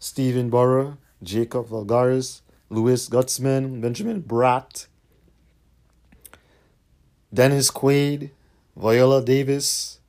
Steven 0.00 0.48
Bauer, 0.48 0.96
Jacob 1.22 1.68
Vergara, 1.68 2.20
Louis 2.70 3.08
Guzmán, 3.08 3.80
Benjamin 3.82 4.20
Bratt, 4.20 4.86
Dennis 7.32 7.70
Quaid, 7.70 8.30
Viola 8.74 9.22
Davis, 9.22 10.00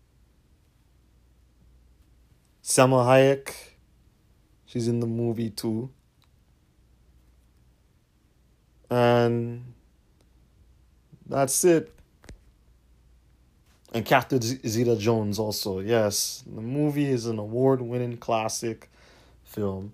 Salma 2.63 3.05
Hayek. 3.05 3.53
She's 4.65 4.87
in 4.87 4.99
the 4.99 5.07
movie 5.07 5.49
too. 5.49 5.89
And 8.89 9.73
that's 11.25 11.63
it 11.65 11.96
and 13.93 14.05
Catherine 14.05 14.41
Zeta 14.41 14.95
Jones 14.95 15.39
also. 15.39 15.79
Yes, 15.79 16.43
the 16.45 16.61
movie 16.61 17.09
is 17.09 17.25
an 17.25 17.39
award-winning 17.39 18.17
classic 18.17 18.89
film. 19.43 19.93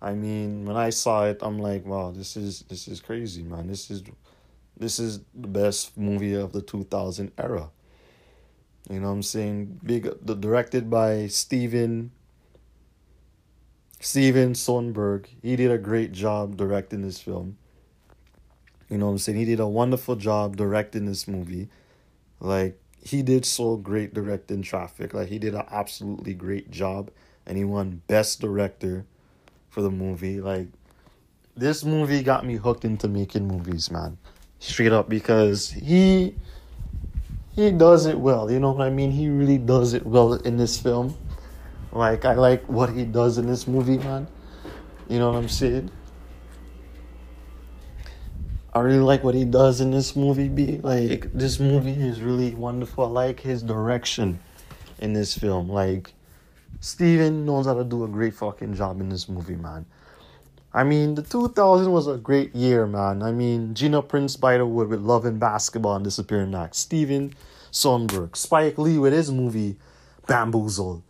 I 0.00 0.12
mean, 0.14 0.64
when 0.64 0.76
I 0.76 0.90
saw 0.90 1.24
it, 1.26 1.38
I'm 1.42 1.58
like, 1.58 1.84
wow, 1.84 2.12
this 2.12 2.36
is 2.36 2.62
this 2.68 2.88
is 2.88 3.00
crazy, 3.00 3.42
man. 3.42 3.66
This 3.66 3.90
is 3.90 4.02
this 4.76 4.98
is 4.98 5.20
the 5.34 5.48
best 5.48 5.96
movie 5.96 6.34
of 6.34 6.52
the 6.52 6.62
2000 6.62 7.32
era. 7.36 7.70
You 8.88 9.00
know 9.00 9.08
what 9.08 9.14
I'm 9.14 9.22
saying? 9.22 9.80
Big 9.84 10.08
the 10.24 10.34
directed 10.34 10.88
by 10.88 11.26
Steven 11.26 12.12
Steven 14.00 14.52
Soderbergh. 14.52 15.26
He 15.42 15.56
did 15.56 15.70
a 15.70 15.78
great 15.78 16.12
job 16.12 16.56
directing 16.56 17.02
this 17.02 17.20
film. 17.20 17.58
You 18.88 18.98
know 18.98 19.06
what 19.06 19.12
I'm 19.12 19.18
saying? 19.18 19.38
He 19.38 19.44
did 19.44 19.60
a 19.60 19.66
wonderful 19.66 20.16
job 20.16 20.56
directing 20.56 21.06
this 21.06 21.26
movie. 21.26 21.68
Like 22.40 22.80
he 23.02 23.22
did 23.22 23.44
so 23.44 23.76
great 23.76 24.14
directing 24.14 24.62
Traffic. 24.62 25.14
Like 25.14 25.28
he 25.28 25.38
did 25.38 25.54
an 25.54 25.64
absolutely 25.70 26.34
great 26.34 26.70
job, 26.70 27.10
and 27.46 27.56
he 27.56 27.64
won 27.64 28.02
Best 28.06 28.40
Director 28.40 29.06
for 29.70 29.82
the 29.82 29.90
movie. 29.90 30.40
Like 30.40 30.68
this 31.56 31.84
movie 31.84 32.22
got 32.22 32.44
me 32.46 32.56
hooked 32.56 32.84
into 32.84 33.08
making 33.08 33.48
movies, 33.48 33.90
man. 33.90 34.18
straight 34.58 34.92
up 34.92 35.08
because 35.08 35.70
he 35.70 36.34
he 37.54 37.70
does 37.70 38.06
it 38.06 38.18
well. 38.18 38.50
You 38.50 38.60
know 38.60 38.72
what 38.72 38.86
I 38.86 38.90
mean? 38.90 39.10
He 39.10 39.28
really 39.28 39.58
does 39.58 39.94
it 39.94 40.06
well 40.06 40.34
in 40.34 40.56
this 40.56 40.78
film. 40.80 41.16
Like 41.92 42.24
I 42.24 42.34
like 42.34 42.64
what 42.68 42.90
he 42.90 43.04
does 43.04 43.38
in 43.38 43.46
this 43.46 43.66
movie, 43.66 43.98
man. 43.98 44.26
You 45.08 45.18
know 45.18 45.30
what 45.30 45.38
I'm 45.38 45.48
saying? 45.48 45.90
I 48.78 48.82
really 48.82 48.98
like 49.00 49.24
what 49.24 49.34
he 49.34 49.44
does 49.44 49.80
in 49.80 49.90
this 49.90 50.14
movie. 50.14 50.48
Be 50.48 50.78
like 50.78 51.32
this 51.32 51.58
movie 51.58 51.92
is 51.92 52.20
really 52.20 52.54
wonderful. 52.54 53.04
I 53.04 53.26
like 53.26 53.40
his 53.40 53.62
direction 53.62 54.38
in 55.00 55.12
this 55.12 55.36
film. 55.36 55.68
Like 55.68 56.12
Steven 56.80 57.44
knows 57.44 57.66
how 57.66 57.74
to 57.74 57.84
do 57.84 58.04
a 58.04 58.08
great 58.08 58.34
fucking 58.34 58.74
job 58.74 59.00
in 59.00 59.08
this 59.08 59.28
movie, 59.28 59.56
man. 59.56 59.84
I 60.72 60.84
mean, 60.84 61.14
the 61.14 61.22
2000 61.22 61.90
was 61.90 62.06
a 62.06 62.16
great 62.16 62.54
year, 62.54 62.86
man. 62.86 63.22
I 63.22 63.32
mean, 63.32 63.74
Gina 63.74 64.02
Prince 64.02 64.36
Bythewood 64.36 64.88
with 64.88 65.00
Love 65.00 65.24
and 65.24 65.40
Basketball 65.40 65.96
and 65.96 66.04
Disappearing 66.04 66.54
Act. 66.54 66.76
Steven 66.76 67.34
Soderbergh. 67.72 68.36
Spike 68.36 68.78
Lee 68.78 68.98
with 68.98 69.12
his 69.12 69.32
movie 69.32 69.76
Bamboozled. 70.26 71.02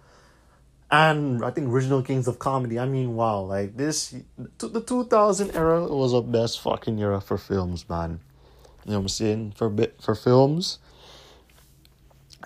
And 0.90 1.44
I 1.44 1.50
think 1.50 1.68
Original 1.68 2.02
Kings 2.02 2.28
of 2.28 2.38
Comedy. 2.38 2.78
I 2.78 2.86
mean, 2.86 3.14
wow. 3.14 3.40
Like, 3.40 3.76
this, 3.76 4.14
the 4.58 4.80
2000 4.80 5.54
era 5.54 5.84
was 5.86 6.14
a 6.14 6.22
best 6.22 6.60
fucking 6.60 6.98
era 6.98 7.20
for 7.20 7.36
films, 7.36 7.88
man. 7.88 8.20
You 8.84 8.92
know 8.92 8.98
what 8.98 9.02
I'm 9.02 9.08
saying? 9.08 9.52
For, 9.56 9.68
bit 9.68 10.00
for 10.00 10.14
films. 10.14 10.78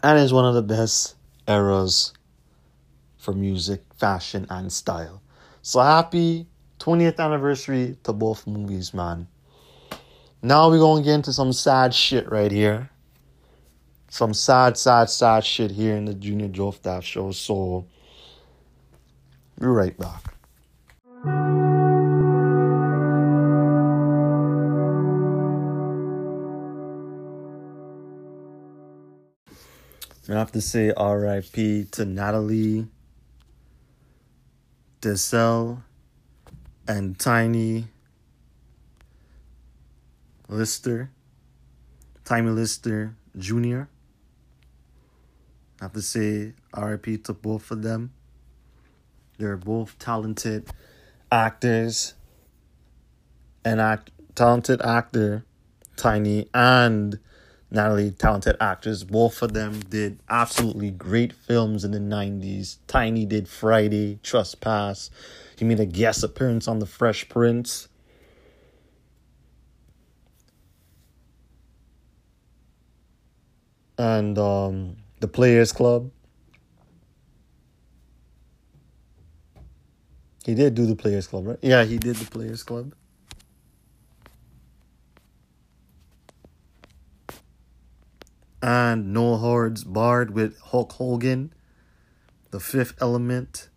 And 0.02 0.18
it's 0.18 0.32
one 0.32 0.44
of 0.44 0.54
the 0.54 0.62
best 0.62 1.14
eras 1.46 2.12
for 3.16 3.32
music, 3.32 3.82
fashion, 3.96 4.46
and 4.50 4.72
style. 4.72 5.22
So 5.62 5.80
happy 5.80 6.48
20th 6.80 7.20
anniversary 7.20 7.96
to 8.02 8.12
both 8.12 8.48
movies, 8.48 8.92
man. 8.92 9.28
Now 10.42 10.68
we're 10.68 10.80
gonna 10.80 11.04
get 11.04 11.14
into 11.14 11.32
some 11.32 11.52
sad 11.52 11.94
shit 11.94 12.28
right 12.28 12.50
here. 12.50 12.90
Some 14.08 14.34
sad, 14.34 14.76
sad, 14.76 15.08
sad 15.08 15.44
shit 15.44 15.70
here 15.70 15.94
in 15.94 16.06
the 16.06 16.14
Junior 16.14 16.48
Joe 16.48 16.74
Daff 16.82 17.04
show. 17.04 17.30
So 17.30 17.86
we're 19.62 19.72
right 19.72 19.96
back. 19.96 20.34
I 30.28 30.38
have 30.38 30.52
to 30.52 30.60
say 30.60 30.92
RIP 30.98 31.90
to 31.92 32.04
Natalie 32.04 32.88
Desselle 35.00 35.84
and 36.88 37.18
Tiny 37.18 37.86
Lister, 40.48 41.10
Tiny 42.24 42.50
Lister 42.50 43.14
Jr. 43.36 43.82
I 45.80 45.84
have 45.84 45.92
to 45.92 46.02
say 46.02 46.54
RIP 46.76 47.24
to 47.24 47.32
both 47.32 47.70
of 47.70 47.82
them. 47.82 48.12
They're 49.42 49.56
both 49.56 49.98
talented 49.98 50.68
actors 51.32 52.14
and 53.64 53.80
act 53.80 54.12
talented 54.36 54.80
actor 54.82 55.44
Tiny 55.96 56.48
and 56.54 57.18
Natalie, 57.68 58.12
talented 58.12 58.56
actors. 58.60 59.02
Both 59.02 59.42
of 59.42 59.52
them 59.52 59.80
did 59.80 60.20
absolutely 60.28 60.92
great 60.92 61.32
films 61.32 61.84
in 61.84 61.90
the 61.90 61.98
90s. 61.98 62.76
Tiny 62.86 63.26
did 63.26 63.48
Friday, 63.48 64.20
Trespass. 64.22 65.10
He 65.58 65.64
made 65.64 65.80
a 65.80 65.86
guest 65.86 66.22
appearance 66.22 66.68
on 66.68 66.78
The 66.78 66.86
Fresh 66.86 67.28
Prince. 67.28 67.88
And 73.98 74.38
um, 74.38 74.98
The 75.18 75.26
Players 75.26 75.72
Club. 75.72 76.12
He 80.44 80.54
did 80.54 80.74
do 80.74 80.86
The 80.86 80.96
Players 80.96 81.26
Club, 81.26 81.46
right? 81.46 81.58
Yeah, 81.62 81.84
he 81.84 81.98
did 81.98 82.16
The 82.16 82.30
Players 82.30 82.62
Club. 82.62 82.94
And 88.60 89.12
No 89.12 89.36
Holds 89.36 89.84
Barred 89.84 90.32
with 90.32 90.58
Hulk 90.60 90.92
Hogan. 90.92 91.52
The 92.50 92.60
Fifth 92.60 92.94
Element. 93.00 93.68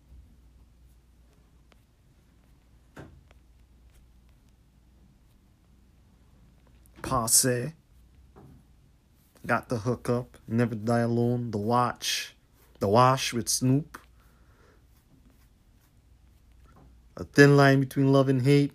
Posse. 7.02 7.72
Got 9.46 9.68
the 9.68 9.78
hookup. 9.78 10.38
Never 10.48 10.74
Die 10.74 10.98
Alone. 10.98 11.52
The 11.52 11.58
Watch. 11.58 12.34
The 12.80 12.88
Wash 12.88 13.32
with 13.32 13.48
Snoop. 13.48 13.98
A 17.16 17.24
Thin 17.24 17.56
Line 17.56 17.80
Between 17.80 18.12
Love 18.12 18.28
and 18.28 18.42
Hate. 18.42 18.72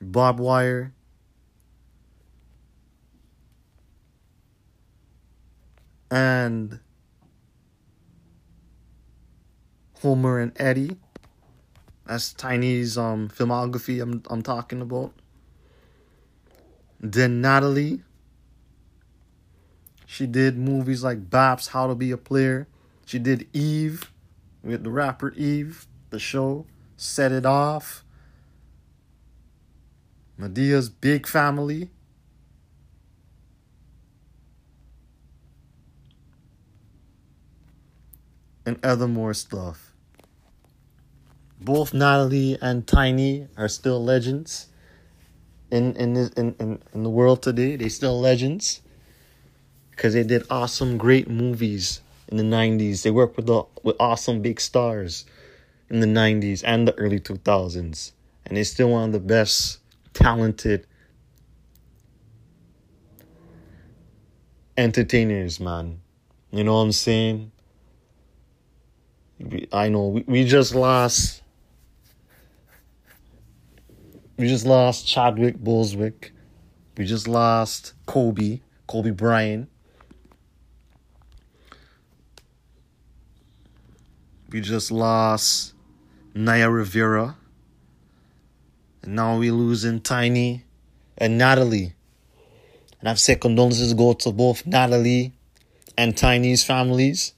Barb 0.00 0.40
Wire. 0.40 0.92
And 6.10 6.80
Homer 10.00 10.38
and 10.38 10.52
Eddie. 10.56 10.96
That's 12.06 12.32
Tiny's 12.32 12.98
um 12.98 13.28
filmography 13.28 14.02
I'm 14.02 14.22
I'm 14.28 14.42
talking 14.42 14.80
about. 14.80 15.12
Then 17.00 17.40
Natalie. 17.40 18.02
She 20.06 20.26
did 20.26 20.56
movies 20.56 21.02
like 21.02 21.28
Baps, 21.28 21.68
How 21.68 21.88
to 21.88 21.94
Be 21.94 22.10
a 22.10 22.16
Player. 22.16 22.68
She 23.04 23.18
did 23.18 23.48
Eve 23.52 24.12
with 24.62 24.84
the 24.84 24.90
rapper 24.90 25.32
Eve, 25.32 25.86
the 26.14 26.20
show, 26.20 26.64
Set 26.96 27.32
It 27.32 27.44
Off. 27.44 28.04
Madea's 30.38 30.88
Big 30.88 31.26
Family. 31.26 31.90
And 38.64 38.78
other 38.82 39.08
more 39.08 39.34
stuff. 39.34 39.92
Both 41.60 41.92
Natalie 41.92 42.56
and 42.62 42.86
Tiny 42.86 43.48
are 43.56 43.68
still 43.68 44.02
legends 44.02 44.68
in 45.70 45.96
in 45.96 46.14
this 46.14 46.30
in, 46.30 46.54
in, 46.58 46.80
in 46.94 47.02
the 47.02 47.10
world 47.10 47.42
today. 47.42 47.76
They 47.76 47.88
still 47.88 48.18
legends 48.18 48.80
because 49.90 50.14
they 50.14 50.22
did 50.22 50.44
awesome, 50.48 50.96
great 50.96 51.28
movies 51.28 52.00
in 52.28 52.36
the 52.38 52.42
'90s. 52.42 53.02
They 53.02 53.10
worked 53.10 53.36
with 53.36 53.46
the 53.46 53.64
with 53.82 53.96
awesome 54.00 54.40
big 54.40 54.60
stars 54.60 55.26
in 55.90 56.00
the 56.00 56.06
'90s 56.06 56.62
and 56.64 56.86
the 56.88 56.94
early 56.94 57.20
2000s, 57.20 58.12
and 58.46 58.56
they're 58.56 58.64
still 58.64 58.90
one 58.90 59.04
of 59.04 59.12
the 59.12 59.20
best 59.20 59.78
talented 60.12 60.86
entertainers, 64.76 65.60
man. 65.60 66.00
You 66.50 66.64
know 66.64 66.74
what 66.74 66.80
I'm 66.82 66.92
saying? 66.92 67.52
I 69.72 69.88
know 69.88 70.08
we, 70.08 70.24
we 70.26 70.44
just 70.44 70.74
lost 70.74 71.42
we 74.36 74.48
just 74.48 74.66
lost 74.66 75.06
Chadwick 75.06 75.58
Boswick. 75.58 76.30
We 76.96 77.04
just 77.04 77.28
lost 77.28 77.94
Kobe, 78.06 78.60
Kobe 78.86 79.10
Bryant. 79.10 79.68
We 84.54 84.60
just 84.60 84.92
lost 84.92 85.74
Naya 86.32 86.70
Rivera. 86.70 87.36
And 89.02 89.16
now 89.16 89.36
we're 89.36 89.50
losing 89.50 90.00
Tiny 90.00 90.62
and 91.18 91.36
Natalie. 91.36 91.94
And 93.00 93.08
I've 93.08 93.18
said 93.18 93.40
condolences 93.40 93.92
go 93.94 94.12
to 94.12 94.30
both 94.30 94.64
Natalie 94.64 95.32
and 95.98 96.16
Tiny's 96.16 96.62
families. 96.62 97.34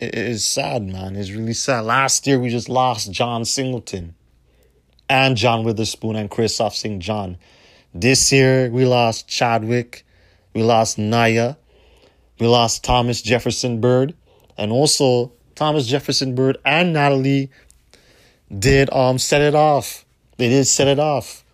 it 0.00 0.16
is 0.16 0.44
sad, 0.44 0.82
man. 0.82 1.14
It's 1.14 1.30
really 1.30 1.54
sad. 1.54 1.84
Last 1.84 2.26
year 2.26 2.40
we 2.40 2.48
just 2.48 2.68
lost 2.68 3.12
John 3.12 3.44
Singleton 3.44 4.16
and 5.08 5.36
John 5.36 5.62
Witherspoon 5.62 6.16
and 6.16 6.28
Kristoff 6.28 6.72
St. 6.72 7.00
John. 7.00 7.38
This 7.94 8.32
year 8.32 8.68
we 8.68 8.84
lost 8.84 9.28
Chadwick, 9.28 10.04
we 10.54 10.64
lost 10.64 10.98
Naya, 10.98 11.54
we 12.38 12.46
lost 12.46 12.84
Thomas 12.84 13.22
Jefferson 13.22 13.80
Byrd, 13.80 14.14
and 14.56 14.72
also 14.72 15.32
Thomas 15.54 15.86
Jefferson 15.86 16.34
Byrd 16.34 16.58
and 16.64 16.92
Natalie 16.92 17.50
did 18.56 18.92
um 18.92 19.18
set 19.18 19.40
it 19.40 19.54
off. 19.54 20.04
They 20.36 20.48
did 20.48 20.66
set 20.66 20.88
it 20.88 20.98
off. 20.98 21.44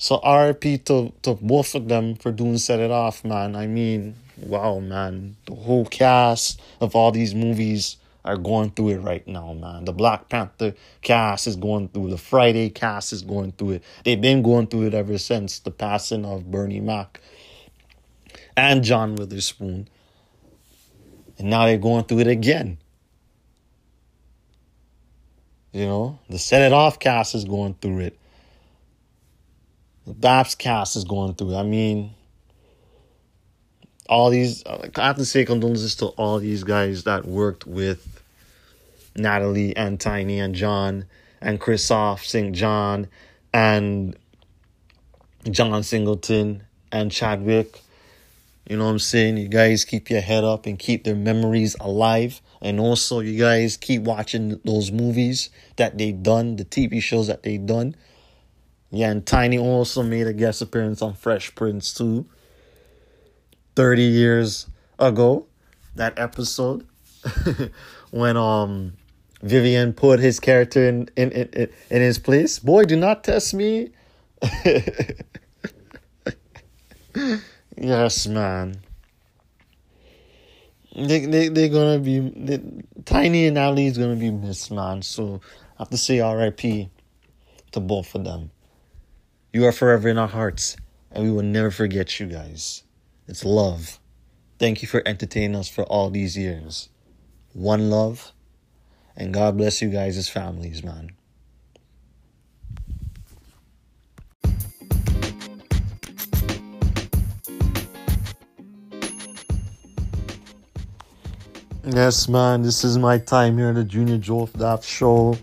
So 0.00 0.20
RIP 0.24 0.84
to, 0.84 1.12
to 1.22 1.34
both 1.34 1.74
of 1.74 1.88
them 1.88 2.14
for 2.14 2.30
doing 2.30 2.58
set 2.58 2.78
it 2.78 2.92
off, 2.92 3.24
man. 3.24 3.56
I 3.56 3.66
mean, 3.66 4.14
wow, 4.36 4.78
man, 4.78 5.36
the 5.46 5.56
whole 5.56 5.86
cast 5.86 6.60
of 6.80 6.94
all 6.94 7.10
these 7.10 7.34
movies 7.34 7.96
are 8.24 8.36
going 8.36 8.70
through 8.70 8.90
it 8.90 8.98
right 8.98 9.26
now, 9.26 9.52
man. 9.54 9.86
The 9.86 9.92
Black 9.92 10.28
Panther 10.28 10.74
cast 11.02 11.48
is 11.48 11.56
going 11.56 11.88
through. 11.88 12.10
The 12.10 12.18
Friday 12.18 12.70
cast 12.70 13.12
is 13.12 13.22
going 13.22 13.52
through 13.52 13.72
it. 13.72 13.84
They've 14.04 14.20
been 14.20 14.42
going 14.42 14.68
through 14.68 14.88
it 14.88 14.94
ever 14.94 15.18
since 15.18 15.58
the 15.58 15.72
passing 15.72 16.24
of 16.24 16.50
Bernie 16.50 16.80
Mac 16.80 17.20
and 18.58 18.82
John 18.82 19.14
Witherspoon. 19.14 19.88
And 21.38 21.50
now 21.50 21.66
they're 21.66 21.78
going 21.78 22.04
through 22.04 22.20
it 22.20 22.26
again. 22.26 22.78
You 25.72 25.86
know, 25.86 26.18
the 26.28 26.38
Set 26.38 26.62
It 26.62 26.72
Off 26.72 26.98
cast 26.98 27.34
is 27.34 27.44
going 27.44 27.74
through 27.74 28.00
it. 28.00 28.18
The 30.06 30.14
Baps 30.14 30.56
cast 30.56 30.96
is 30.96 31.04
going 31.04 31.34
through 31.34 31.52
it. 31.52 31.56
I 31.56 31.62
mean, 31.62 32.14
all 34.08 34.30
these, 34.30 34.64
I 34.66 34.90
have 34.96 35.16
to 35.16 35.24
say 35.24 35.44
condolences 35.44 35.94
to 35.96 36.06
all 36.06 36.38
these 36.38 36.64
guys 36.64 37.04
that 37.04 37.26
worked 37.26 37.66
with 37.66 38.22
Natalie 39.14 39.76
and 39.76 40.00
Tiny 40.00 40.40
and 40.40 40.54
John 40.54 41.04
and 41.40 41.60
Kristoff 41.60 42.24
St. 42.24 42.54
John 42.54 43.06
and 43.52 44.16
John 45.50 45.82
Singleton 45.82 46.62
and 46.90 47.12
Chadwick. 47.12 47.82
You 48.68 48.76
know 48.76 48.84
what 48.84 48.90
I'm 48.90 48.98
saying? 48.98 49.38
You 49.38 49.48
guys 49.48 49.86
keep 49.86 50.10
your 50.10 50.20
head 50.20 50.44
up 50.44 50.66
and 50.66 50.78
keep 50.78 51.04
their 51.04 51.14
memories 51.14 51.74
alive. 51.80 52.42
And 52.60 52.78
also, 52.78 53.20
you 53.20 53.38
guys 53.38 53.78
keep 53.78 54.02
watching 54.02 54.60
those 54.62 54.92
movies 54.92 55.48
that 55.76 55.96
they 55.96 56.12
done, 56.12 56.56
the 56.56 56.66
TV 56.66 57.02
shows 57.02 57.28
that 57.28 57.44
they 57.44 57.56
done. 57.56 57.96
Yeah, 58.90 59.10
and 59.10 59.24
Tiny 59.24 59.58
also 59.58 60.02
made 60.02 60.26
a 60.26 60.34
guest 60.34 60.60
appearance 60.60 61.00
on 61.00 61.14
Fresh 61.14 61.54
Prince 61.54 61.94
too. 61.94 62.26
30 63.74 64.02
years 64.02 64.66
ago, 64.98 65.46
that 65.94 66.18
episode, 66.18 66.86
when 68.10 68.36
um 68.36 68.92
Vivian 69.42 69.94
put 69.94 70.20
his 70.20 70.40
character 70.40 70.86
in, 70.88 71.08
in, 71.16 71.30
in, 71.30 71.70
in 71.90 72.02
his 72.02 72.18
place. 72.18 72.58
Boy, 72.58 72.84
do 72.84 72.96
not 72.96 73.24
test 73.24 73.54
me. 73.54 73.92
yes, 77.80 78.26
man 78.26 78.80
they 81.06 81.26
they 81.26 81.48
they're 81.48 81.68
gonna 81.68 81.98
be 81.98 82.18
they, 82.18 82.60
Tiny 83.04 83.46
and 83.46 83.58
Ali 83.58 83.86
is 83.86 83.98
gonna 83.98 84.16
be 84.16 84.30
missed, 84.30 84.70
man. 84.70 85.02
So 85.02 85.40
I 85.78 85.82
have 85.82 85.90
to 85.90 85.96
say 85.96 86.20
R.I.P. 86.20 86.90
to 87.72 87.80
both 87.80 88.14
of 88.14 88.24
them. 88.24 88.50
You 89.52 89.64
are 89.66 89.72
forever 89.72 90.08
in 90.08 90.18
our 90.18 90.28
hearts, 90.28 90.76
and 91.10 91.24
we 91.24 91.30
will 91.30 91.42
never 91.42 91.70
forget 91.70 92.18
you 92.18 92.26
guys. 92.26 92.82
It's 93.26 93.44
love. 93.44 93.98
Thank 94.58 94.82
you 94.82 94.88
for 94.88 95.02
entertaining 95.06 95.56
us 95.56 95.68
for 95.68 95.84
all 95.84 96.10
these 96.10 96.36
years. 96.36 96.88
One 97.52 97.90
love, 97.90 98.32
and 99.16 99.32
God 99.32 99.56
bless 99.56 99.80
you 99.80 99.88
guys 99.88 100.16
as 100.16 100.28
families, 100.28 100.82
man. 100.82 101.12
Yes, 111.90 112.28
man, 112.28 112.60
this 112.60 112.84
is 112.84 112.98
my 112.98 113.16
time 113.16 113.56
here 113.56 113.68
at 113.68 113.74
the 113.76 113.82
Junior 113.82 114.18
Joe 114.18 114.46
Daft 114.58 114.84
Show. 114.84 115.38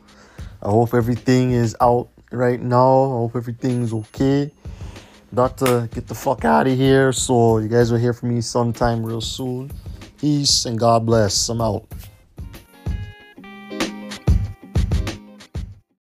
I 0.62 0.70
hope 0.70 0.94
everything 0.94 1.54
is 1.54 1.76
out 1.82 2.10
right 2.32 2.62
now. 2.62 3.04
I 3.04 3.18
hope 3.26 3.36
everything's 3.36 3.92
okay. 3.92 4.52
About 5.32 5.58
to 5.58 5.90
get 5.92 6.06
the 6.06 6.14
fuck 6.14 6.46
out 6.46 6.68
of 6.68 6.78
here, 6.78 7.12
so 7.14 7.58
you 7.58 7.68
guys 7.68 7.92
will 7.92 7.98
hear 7.98 8.14
from 8.14 8.36
me 8.36 8.42
sometime 8.42 9.04
real 9.04 9.22
soon. 9.22 9.72
Peace 10.20 10.66
and 10.66 10.78
God 10.78 11.04
bless. 11.04 11.50
I'm 11.50 11.62
out. 11.62 11.88